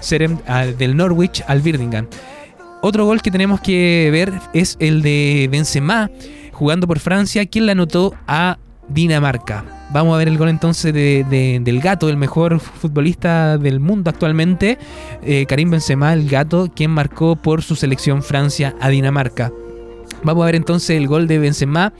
Serem, 0.00 0.38
ah, 0.46 0.64
del 0.64 0.96
Norwich 0.96 1.42
al 1.48 1.60
Birmingham. 1.60 2.06
Otro 2.82 3.04
gol 3.04 3.20
que 3.20 3.30
tenemos 3.32 3.60
que 3.60 4.08
ver 4.12 4.32
es 4.54 4.76
el 4.78 5.02
de 5.02 5.48
Benzema 5.50 6.08
jugando 6.52 6.86
por 6.86 7.00
Francia, 7.00 7.44
quien 7.46 7.66
la 7.66 7.72
anotó 7.72 8.14
a 8.28 8.58
Dinamarca. 8.88 9.64
Vamos 9.92 10.14
a 10.14 10.18
ver 10.18 10.28
el 10.28 10.36
gol 10.36 10.48
entonces 10.48 10.92
de- 10.92 11.24
de- 11.30 11.60
del 11.62 11.80
gato, 11.80 12.08
el 12.08 12.16
mejor 12.16 12.58
futbolista 12.60 13.56
del 13.56 13.78
mundo 13.80 14.10
actualmente, 14.10 14.78
eh, 15.22 15.46
Karim 15.46 15.70
Benzema, 15.70 16.12
el 16.12 16.28
gato, 16.28 16.70
quien 16.74 16.90
marcó 16.90 17.36
por 17.36 17.62
su 17.62 17.76
selección 17.76 18.22
Francia 18.22 18.74
a 18.80 18.88
Dinamarca. 18.88 19.52
Vamos 20.24 20.42
a 20.42 20.46
ver 20.46 20.56
entonces 20.56 20.96
el 20.96 21.06
gol 21.06 21.28
de 21.28 21.38
Benzema, 21.38 21.92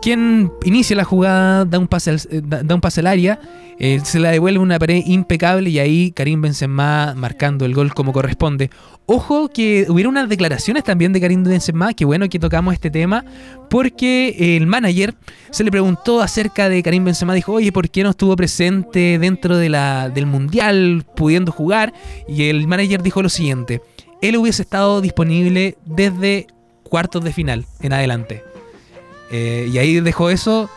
quien 0.00 0.52
inicia 0.64 0.96
la 0.96 1.04
jugada, 1.04 1.64
da 1.64 1.78
un 1.78 1.86
pase 1.86 2.10
al, 2.10 2.20
eh, 2.30 2.42
da, 2.42 2.74
un 2.74 2.80
pase 2.80 3.00
al 3.00 3.06
área, 3.06 3.40
eh, 3.78 4.00
se 4.02 4.18
la 4.18 4.30
devuelve 4.30 4.58
una 4.58 4.78
pared 4.78 5.02
impecable 5.06 5.70
y 5.70 5.78
ahí 5.78 6.12
Karim 6.12 6.40
Benzema 6.40 7.14
marcando 7.16 7.64
el 7.64 7.74
gol 7.74 7.94
como 7.94 8.12
corresponde. 8.12 8.70
Ojo 9.06 9.48
que 9.48 9.86
hubiera 9.88 10.08
unas 10.08 10.28
declaraciones 10.28 10.84
también 10.84 11.12
de 11.12 11.20
Karim 11.20 11.42
Benzema, 11.42 11.94
que 11.94 12.04
bueno 12.04 12.28
que 12.28 12.38
tocamos 12.38 12.74
este 12.74 12.90
tema, 12.90 13.24
porque 13.68 14.56
el 14.56 14.66
manager 14.66 15.14
se 15.50 15.64
le 15.64 15.70
preguntó 15.70 16.20
acerca 16.20 16.68
de 16.68 16.82
Karim 16.82 17.04
Benzema, 17.04 17.34
dijo, 17.34 17.52
oye, 17.52 17.72
¿por 17.72 17.90
qué 17.90 18.02
no 18.02 18.10
estuvo 18.10 18.36
presente 18.36 19.18
dentro 19.18 19.56
del 19.56 20.26
Mundial 20.26 21.04
pudiendo 21.16 21.50
jugar? 21.50 21.92
Y 22.28 22.44
el 22.44 22.68
manager 22.68 23.02
dijo 23.02 23.22
lo 23.22 23.28
siguiente, 23.28 23.82
él 24.22 24.36
hubiese 24.36 24.62
estado 24.62 25.00
disponible 25.00 25.76
desde 25.86 26.46
cuartos 26.84 27.24
de 27.24 27.32
final 27.32 27.66
en 27.80 27.92
adelante. 27.92 28.49
Eh, 29.30 29.68
y 29.72 29.78
ahí 29.78 30.00
dejó 30.00 30.30
eso. 30.30 30.68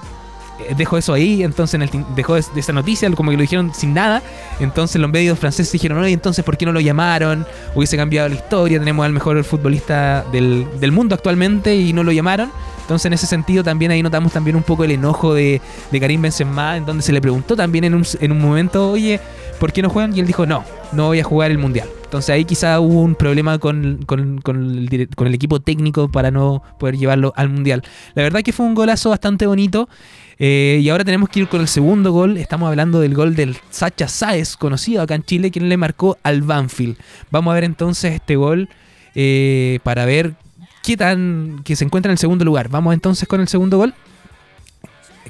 eh, 0.59 0.75
Dejó 0.77 0.97
eso 0.99 1.13
ahí, 1.13 1.43
entonces 1.43 1.73
en 1.73 1.81
el 1.81 1.89
dejó 2.15 2.37
es- 2.37 2.51
esa 2.55 2.71
noticia, 2.73 3.09
como 3.11 3.31
que 3.31 3.37
lo 3.37 3.41
dijeron 3.41 3.73
sin 3.73 3.93
nada. 3.93 4.21
Entonces 4.59 5.01
los 5.01 5.09
medios 5.09 5.39
franceses 5.39 5.71
dijeron, 5.71 5.97
oye, 5.97 6.13
entonces 6.13 6.45
¿por 6.45 6.57
qué 6.57 6.65
no 6.67 6.71
lo 6.71 6.79
llamaron? 6.79 7.45
Hubiese 7.73 7.97
cambiado 7.97 8.29
la 8.29 8.35
historia, 8.35 8.77
tenemos 8.79 9.03
al 9.05 9.11
mejor 9.13 9.43
futbolista 9.43 10.23
del, 10.31 10.67
del 10.79 10.91
mundo 10.91 11.15
actualmente 11.15 11.75
y 11.75 11.91
no 11.93 12.03
lo 12.03 12.11
llamaron. 12.11 12.51
Entonces 12.81 13.05
en 13.07 13.13
ese 13.13 13.25
sentido 13.25 13.63
también 13.63 13.91
ahí 13.91 14.03
notamos 14.03 14.31
también 14.31 14.55
un 14.55 14.61
poco 14.63 14.83
el 14.83 14.91
enojo 14.91 15.33
de, 15.33 15.59
de 15.91 15.99
Karim 15.99 16.21
Benzema, 16.21 16.77
en 16.77 16.85
donde 16.85 17.01
se 17.01 17.11
le 17.13 17.19
preguntó 17.21 17.55
también 17.55 17.85
en 17.85 17.95
un, 17.95 18.05
en 18.19 18.31
un 18.31 18.39
momento, 18.39 18.91
oye, 18.91 19.19
¿por 19.59 19.71
qué 19.73 19.81
no 19.81 19.89
juegan? 19.89 20.15
Y 20.15 20.19
él 20.19 20.27
dijo, 20.27 20.45
no, 20.45 20.63
no 20.91 21.07
voy 21.07 21.19
a 21.19 21.23
jugar 21.23 21.49
el 21.49 21.57
Mundial. 21.57 21.87
Entonces 22.13 22.29
ahí 22.29 22.45
quizá 22.45 22.79
hubo 22.79 23.01
un 23.01 23.15
problema 23.15 23.57
con, 23.57 24.05
el 24.07 25.33
equipo 25.33 25.59
técnico 25.59 26.11
para 26.11 26.29
no 26.29 26.61
poder 26.77 26.95
llevarlo 26.95 27.33
al 27.35 27.49
Mundial. 27.49 27.81
La 28.13 28.21
verdad 28.21 28.43
que 28.43 28.53
fue 28.53 28.67
un 28.67 28.75
golazo 28.75 29.09
bastante 29.09 29.47
bonito. 29.47 29.89
eh, 30.37 30.79
y 30.79 30.89
ahora 30.89 31.03
tenemos 31.03 31.27
que 31.29 31.39
ir 31.39 31.47
con 31.47 31.61
el 31.61 31.67
segundo 31.67 32.11
gol. 32.11 32.37
Estamos 32.37 32.69
hablando 32.69 32.99
del 32.99 33.15
gol 33.15 33.35
del 33.35 33.57
Sacha 33.71 34.07
Sáez, 34.07 34.57
conocido 34.57 35.01
acá 35.01 35.15
en 35.15 35.23
Chile, 35.23 35.49
quien 35.49 35.69
le 35.69 35.75
marcó 35.75 36.19
al 36.21 36.43
Banfield. 36.43 36.97
Vamos 37.31 37.51
a 37.51 37.55
ver 37.55 37.63
entonces 37.63 38.13
este 38.13 38.35
gol 38.35 38.69
eh, 39.15 39.79
para 39.81 40.05
ver 40.05 40.35
qué 40.83 40.95
tan. 40.95 41.61
que 41.63 41.75
se 41.75 41.83
encuentra 41.83 42.11
en 42.11 42.13
el 42.13 42.19
segundo 42.19 42.45
lugar. 42.45 42.69
Vamos 42.69 42.93
entonces 42.93 43.27
con 43.27 43.41
el 43.41 43.47
segundo 43.47 43.77
gol. 43.77 43.95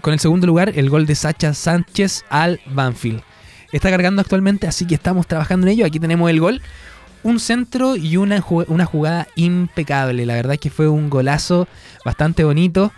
Con 0.01 0.11
el 0.11 0.19
segundo 0.19 0.47
lugar, 0.47 0.73
el 0.75 0.89
gol 0.89 1.05
de 1.05 1.15
Sacha 1.15 1.53
Sánchez 1.53 2.25
al 2.27 2.59
Banfield. 2.65 3.21
Está 3.73 3.89
cargando 3.89 4.21
actualmente, 4.21 4.67
así 4.67 4.85
que 4.85 4.95
estamos 4.95 5.27
trabajando 5.27 5.67
en 5.67 5.73
ello. 5.73 5.85
Aquí 5.85 5.99
tenemos 5.99 6.29
el 6.29 6.39
gol. 6.39 6.61
Un 7.23 7.39
centro 7.39 7.95
y 7.95 8.17
una, 8.17 8.43
una 8.67 8.85
jugada 8.85 9.27
impecable. 9.35 10.25
La 10.25 10.35
verdad 10.35 10.53
es 10.53 10.59
que 10.59 10.69
fue 10.69 10.87
un 10.87 11.09
golazo 11.09 11.67
bastante 12.05 12.43
bonito. 12.43 12.93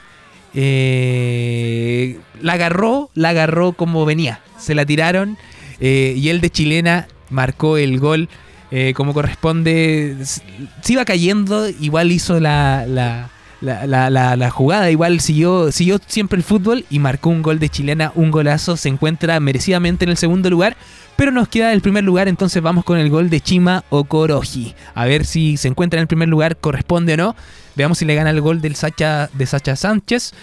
Eh, 0.53 2.19
la 2.41 2.53
agarró, 2.53 3.09
la 3.13 3.29
agarró 3.29 3.73
como 3.73 4.05
venía. 4.05 4.41
Se 4.59 4.75
la 4.75 4.85
tiraron 4.85 5.37
eh, 5.79 6.13
y 6.17 6.29
el 6.29 6.41
de 6.41 6.49
chilena 6.49 7.07
marcó 7.29 7.77
el 7.77 7.99
gol 7.99 8.29
eh, 8.71 8.93
como 8.95 9.13
corresponde. 9.13 10.17
Se 10.23 10.93
iba 10.93 11.05
cayendo, 11.05 11.69
igual 11.69 12.11
hizo 12.11 12.39
la, 12.41 13.29
la, 13.61 13.87
la- 13.87 14.49
jugada, 14.51 14.91
igual 14.91 15.19
siguió, 15.19 15.71
siguió 15.71 15.99
siempre 16.05 16.37
el 16.37 16.43
fútbol 16.43 16.85
y 16.89 16.99
marcó 16.99 17.29
un 17.29 17.41
gol 17.41 17.59
de 17.59 17.69
chilena, 17.69 18.11
un 18.15 18.31
golazo. 18.31 18.77
Se 18.77 18.89
encuentra 18.89 19.39
merecidamente 19.39 20.05
en 20.05 20.11
el 20.11 20.17
segundo 20.17 20.49
lugar. 20.49 20.75
Pero 21.15 21.31
nos 21.31 21.47
queda 21.47 21.71
el 21.71 21.79
primer 21.81 22.03
lugar, 22.03 22.27
entonces 22.27 22.61
vamos 22.61 22.83
con 22.83 22.97
el 22.97 23.09
gol 23.09 23.29
de 23.29 23.39
Chima 23.39 23.85
Okoroji. 23.89 24.75
A 24.95 25.05
ver 25.05 25.25
si 25.25 25.55
se 25.55 25.69
encuentra 25.69 25.97
en 25.97 26.01
el 26.01 26.07
primer 26.07 26.27
lugar, 26.27 26.57
corresponde 26.57 27.13
o 27.13 27.17
no. 27.17 27.35
Veamos 27.75 27.97
si 27.99 28.05
le 28.05 28.15
gana 28.15 28.31
el 28.31 28.41
gol 28.41 28.61
Sacha, 28.75 29.29
de 29.33 29.45
Sacha 29.45 29.77
Sánchez. 29.77 30.33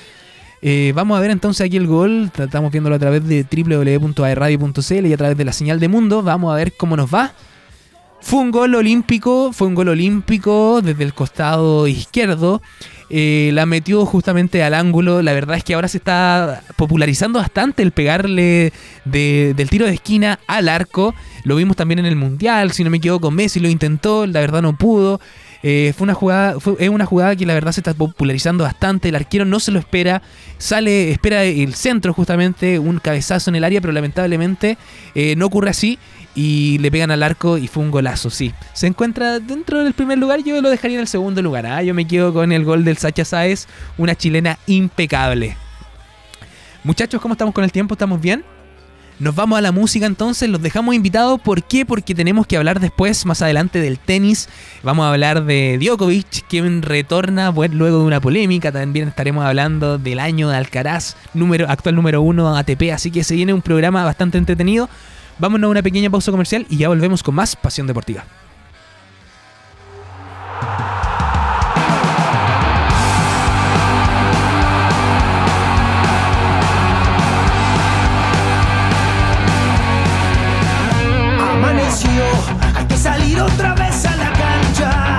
Eh, 0.62 0.92
vamos 0.94 1.18
a 1.18 1.20
ver 1.20 1.30
entonces 1.30 1.66
aquí 1.66 1.76
el 1.76 1.86
gol. 1.86 2.30
Estamos 2.38 2.72
viéndolo 2.72 2.96
a 2.96 2.98
través 2.98 3.22
de 3.26 3.44
www.aerradio.cl 3.44 5.06
y 5.06 5.12
a 5.12 5.16
través 5.16 5.36
de 5.36 5.44
la 5.44 5.52
señal 5.52 5.78
de 5.78 5.88
mundo. 5.88 6.22
Vamos 6.22 6.52
a 6.52 6.56
ver 6.56 6.72
cómo 6.74 6.96
nos 6.96 7.12
va. 7.12 7.32
Fue 8.20 8.38
un 8.38 8.52
gol 8.52 8.74
olímpico, 8.76 9.52
fue 9.52 9.66
un 9.66 9.74
gol 9.74 9.88
olímpico 9.88 10.80
desde 10.80 11.02
el 11.02 11.12
costado 11.12 11.88
izquierdo. 11.88 12.62
Eh, 13.14 13.50
la 13.52 13.66
metió 13.66 14.06
justamente 14.06 14.62
al 14.62 14.72
ángulo. 14.72 15.20
La 15.20 15.34
verdad 15.34 15.58
es 15.58 15.64
que 15.64 15.74
ahora 15.74 15.86
se 15.86 15.98
está 15.98 16.62
popularizando 16.76 17.38
bastante 17.38 17.82
el 17.82 17.92
pegarle 17.92 18.72
de- 19.04 19.52
del 19.54 19.68
tiro 19.68 19.84
de 19.86 19.92
esquina 19.92 20.40
al 20.46 20.68
arco. 20.70 21.14
Lo 21.44 21.56
vimos 21.56 21.76
también 21.76 21.98
en 21.98 22.06
el 22.06 22.16
Mundial, 22.16 22.72
si 22.72 22.84
no 22.84 22.90
me 22.90 22.96
equivoco, 22.96 23.30
Messi 23.30 23.60
lo 23.60 23.68
intentó, 23.68 24.26
la 24.26 24.40
verdad 24.40 24.62
no 24.62 24.74
pudo. 24.76 25.20
Eh, 25.64 25.92
fue 25.96 26.04
una 26.06 26.14
jugada, 26.14 26.58
fue, 26.58 26.74
es 26.78 26.88
una 26.88 27.04
jugada 27.06 27.36
que 27.36 27.44
la 27.46 27.54
verdad 27.54 27.70
se 27.72 27.80
está 27.80 27.92
popularizando 27.94 28.64
bastante. 28.64 29.10
El 29.10 29.14
arquero 29.16 29.44
no 29.44 29.60
se 29.60 29.70
lo 29.72 29.78
espera, 29.78 30.22
sale, 30.58 31.10
espera 31.10 31.44
el 31.44 31.74
centro 31.74 32.14
justamente, 32.14 32.78
un 32.78 32.98
cabezazo 32.98 33.50
en 33.50 33.56
el 33.56 33.64
área, 33.64 33.80
pero 33.80 33.92
lamentablemente 33.92 34.78
eh, 35.14 35.34
no 35.36 35.46
ocurre 35.46 35.70
así 35.70 35.98
y 36.34 36.78
le 36.78 36.90
pegan 36.90 37.10
al 37.10 37.22
arco 37.22 37.58
y 37.58 37.68
fue 37.68 37.82
un 37.82 37.90
golazo, 37.90 38.30
sí. 38.30 38.52
Se 38.72 38.86
encuentra 38.86 39.38
dentro 39.38 39.84
del 39.84 39.92
primer 39.92 40.18
lugar, 40.18 40.42
yo 40.42 40.60
lo 40.62 40.70
dejaría 40.70 40.96
en 40.96 41.02
el 41.02 41.08
segundo 41.08 41.42
lugar. 41.42 41.66
¿ah? 41.66 41.82
Yo 41.82 41.94
me 41.94 42.06
quedo 42.06 42.32
con 42.32 42.52
el 42.52 42.64
gol 42.64 42.84
del 42.84 42.96
Sacha 42.96 43.24
Sáez, 43.24 43.66
una 43.98 44.14
chilena 44.14 44.58
impecable. 44.66 45.56
Muchachos, 46.84 47.20
¿cómo 47.20 47.34
estamos 47.34 47.54
con 47.54 47.64
el 47.64 47.72
tiempo? 47.72 47.94
¿Estamos 47.94 48.20
bien? 48.20 48.44
Nos 49.18 49.36
vamos 49.36 49.56
a 49.56 49.60
la 49.60 49.70
música 49.70 50.06
entonces, 50.06 50.48
los 50.48 50.60
dejamos 50.60 50.96
invitados. 50.96 51.40
¿Por 51.40 51.62
qué? 51.62 51.86
Porque 51.86 52.12
tenemos 52.12 52.44
que 52.44 52.56
hablar 52.56 52.80
después, 52.80 53.24
más 53.24 53.40
adelante, 53.40 53.78
del 53.78 54.00
tenis. 54.00 54.48
Vamos 54.82 55.04
a 55.04 55.10
hablar 55.10 55.44
de 55.44 55.78
Djokovic, 55.80 56.48
quien 56.48 56.82
retorna 56.82 57.52
luego 57.52 57.98
de 57.98 58.04
una 58.04 58.20
polémica. 58.20 58.72
También 58.72 59.06
estaremos 59.06 59.44
hablando 59.44 59.98
del 59.98 60.18
año 60.18 60.48
de 60.48 60.56
Alcaraz, 60.56 61.16
número, 61.34 61.68
actual 61.68 61.94
número 61.94 62.20
uno 62.20 62.56
ATP. 62.56 62.90
Así 62.92 63.12
que 63.12 63.22
se 63.22 63.36
viene 63.36 63.54
un 63.54 63.62
programa 63.62 64.02
bastante 64.02 64.38
entretenido. 64.38 64.88
Vámonos 65.42 65.66
a 65.66 65.70
una 65.72 65.82
pequeña 65.82 66.08
pausa 66.08 66.30
comercial 66.30 66.66
y 66.70 66.76
ya 66.76 66.86
volvemos 66.86 67.20
con 67.20 67.34
más 67.34 67.56
Pasión 67.56 67.88
Deportiva. 67.88 68.24
Amaneció, 81.40 82.22
hay 82.76 82.86
que 82.86 82.96
salir 82.96 83.40
otra 83.40 83.74
vez 83.74 84.06
a 84.06 84.16
la 84.16 84.32
cancha. 84.32 85.18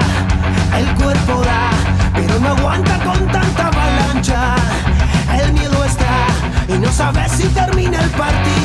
El 0.79 1.03
cuerpo 1.03 1.41
da, 1.43 1.69
pero 2.13 2.39
no 2.39 2.47
aguanta 2.47 2.97
con 3.03 3.27
tanta 3.27 3.67
avalancha. 3.67 4.55
El 5.37 5.51
miedo 5.51 5.83
está 5.83 6.27
y 6.69 6.79
nos 6.79 6.95
sabes 6.95 7.29
si 7.29 7.45
termina 7.49 8.01
el 8.01 8.09
partido. 8.11 8.62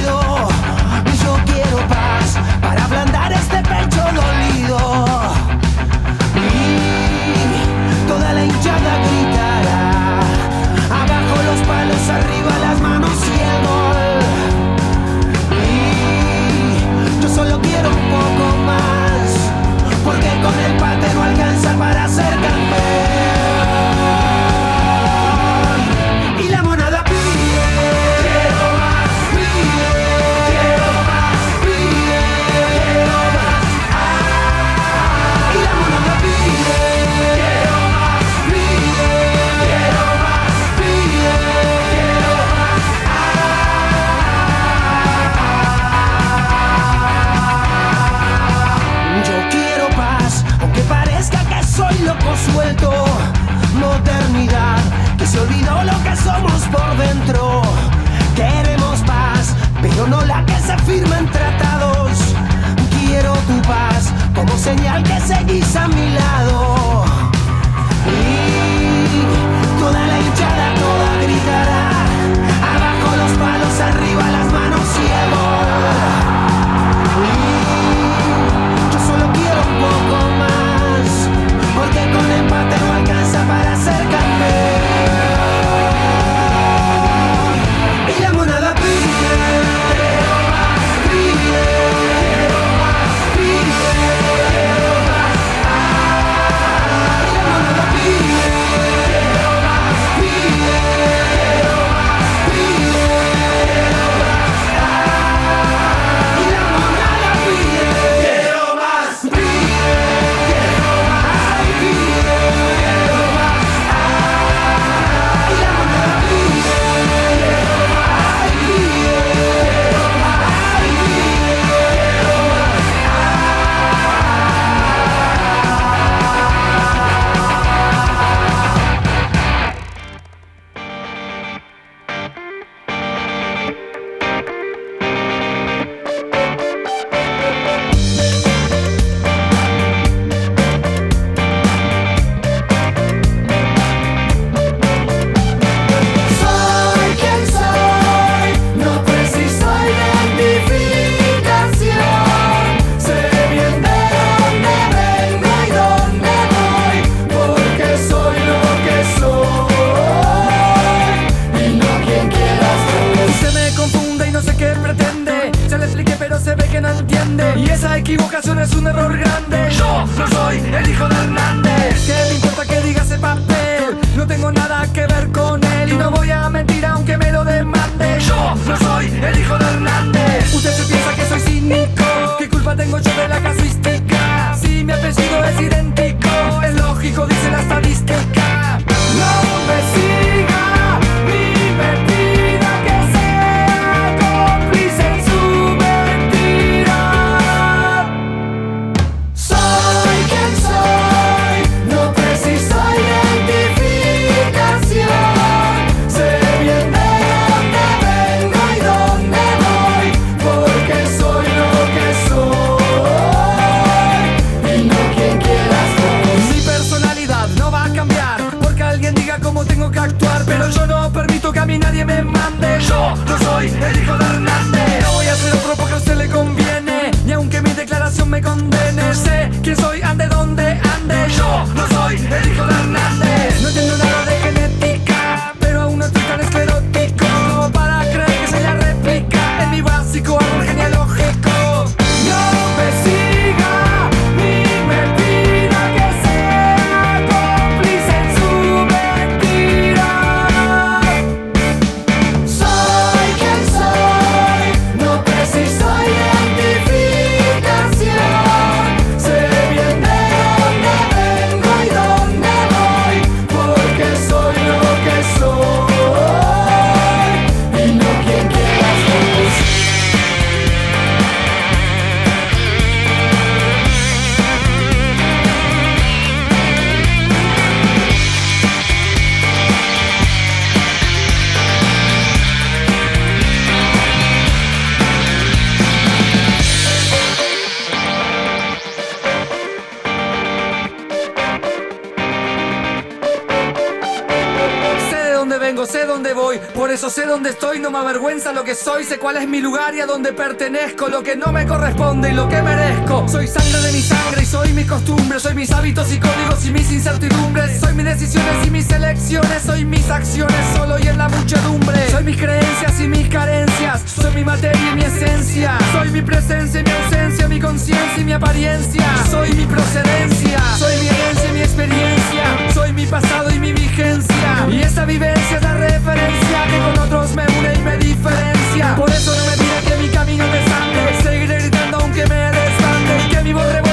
soy, 298.79 299.05
sé 299.05 299.19
cuál 299.19 299.37
es 299.37 299.49
mi 299.49 299.61
lugar 299.61 299.95
y 299.95 300.01
a 300.01 300.07
dónde 300.07 300.33
pertenezco, 300.33 301.09
lo 301.09 301.23
que 301.23 301.37
no 301.37 301.53
me 301.53 301.67
corresponde 301.67 302.31
y 302.31 302.35
lo 302.35 302.49
que 302.49 302.63
merezco. 302.63 303.27
Soy 303.29 303.47
sangre 303.47 303.81
de 303.81 303.93
mi 303.93 304.01
sangre 304.01 304.43
y 304.43 304.47
soy 304.47 304.73
mis 304.73 304.87
costumbres, 304.87 305.43
soy 305.43 305.55
mis 305.55 305.71
hábitos 305.73 306.13
y 306.13 306.19
códigos 306.19 306.65
y 306.67 306.73
mis 306.73 306.91
incertidumbres, 306.93 307.81
soy 307.81 307.95
mis 307.95 308.05
decisiones 308.05 308.67
y 308.67 308.71
mis 308.71 308.91
elecciones, 308.91 309.63
soy 309.63 309.85
mis 309.85 310.09
acciones 310.11 310.57
solo 310.77 310.99
y 310.99 311.09
en 311.09 311.19
la 311.19 311.29
muchedumbre, 311.29 312.11
soy 312.11 312.25
mis 312.25 312.37
creencias 312.37 313.01
y 313.01 313.09
mis 313.09 313.29
carencias, 313.29 314.03
soy 314.07 314.33
mi 314.35 314.45
materia 314.45 314.93
y 314.93 314.97
mi 314.97 315.03
esencia, 315.03 315.79
soy 315.93 316.11
mi 316.11 316.23
presencia 316.23 316.81
y 316.81 316.85
mi 316.85 316.91
ausencia, 316.91 317.49
mi 317.49 317.61
conciencia 317.61 318.21
y 318.21 318.25
mi 318.25 318.33
apariencia, 318.33 319.05
soy 319.31 319.53
mi 319.55 319.67
procedencia, 319.67 320.61
soy 320.79 320.97
mi 321.01 321.09
herencia 321.09 321.51
y 321.51 321.53
mi 321.53 321.61
experiencia, 321.61 322.73
soy 322.75 322.93
mi 322.93 323.07
pasado 323.07 323.51
y 323.51 323.59
mi 323.59 323.73
vigencia, 323.73 324.69
y 324.71 324.83
esa 324.83 325.05
vivencia 325.05 325.57
es 325.57 325.63
la 325.63 325.75
referencia 325.75 326.65
que 326.71 326.79
con 326.79 327.07
otros 327.07 327.35
me 327.35 327.43
une 327.59 327.75
y 327.75 327.79
me 327.83 327.97
diferencia. 327.97 328.68
Por 328.79 329.11
eso 329.11 329.35
no 329.35 329.45
me 329.45 329.57
pidas 329.57 329.85
que 329.85 329.97
mi 329.97 330.09
camino 330.09 330.47
me 330.47 330.65
sangre. 330.69 331.23
Seguiré 331.23 331.59
gritando 331.63 331.99
aunque 331.99 332.25
me 332.27 332.35
desbande. 332.37 333.29
Que 333.29 333.43
mi 333.43 333.53
voz 333.53 333.88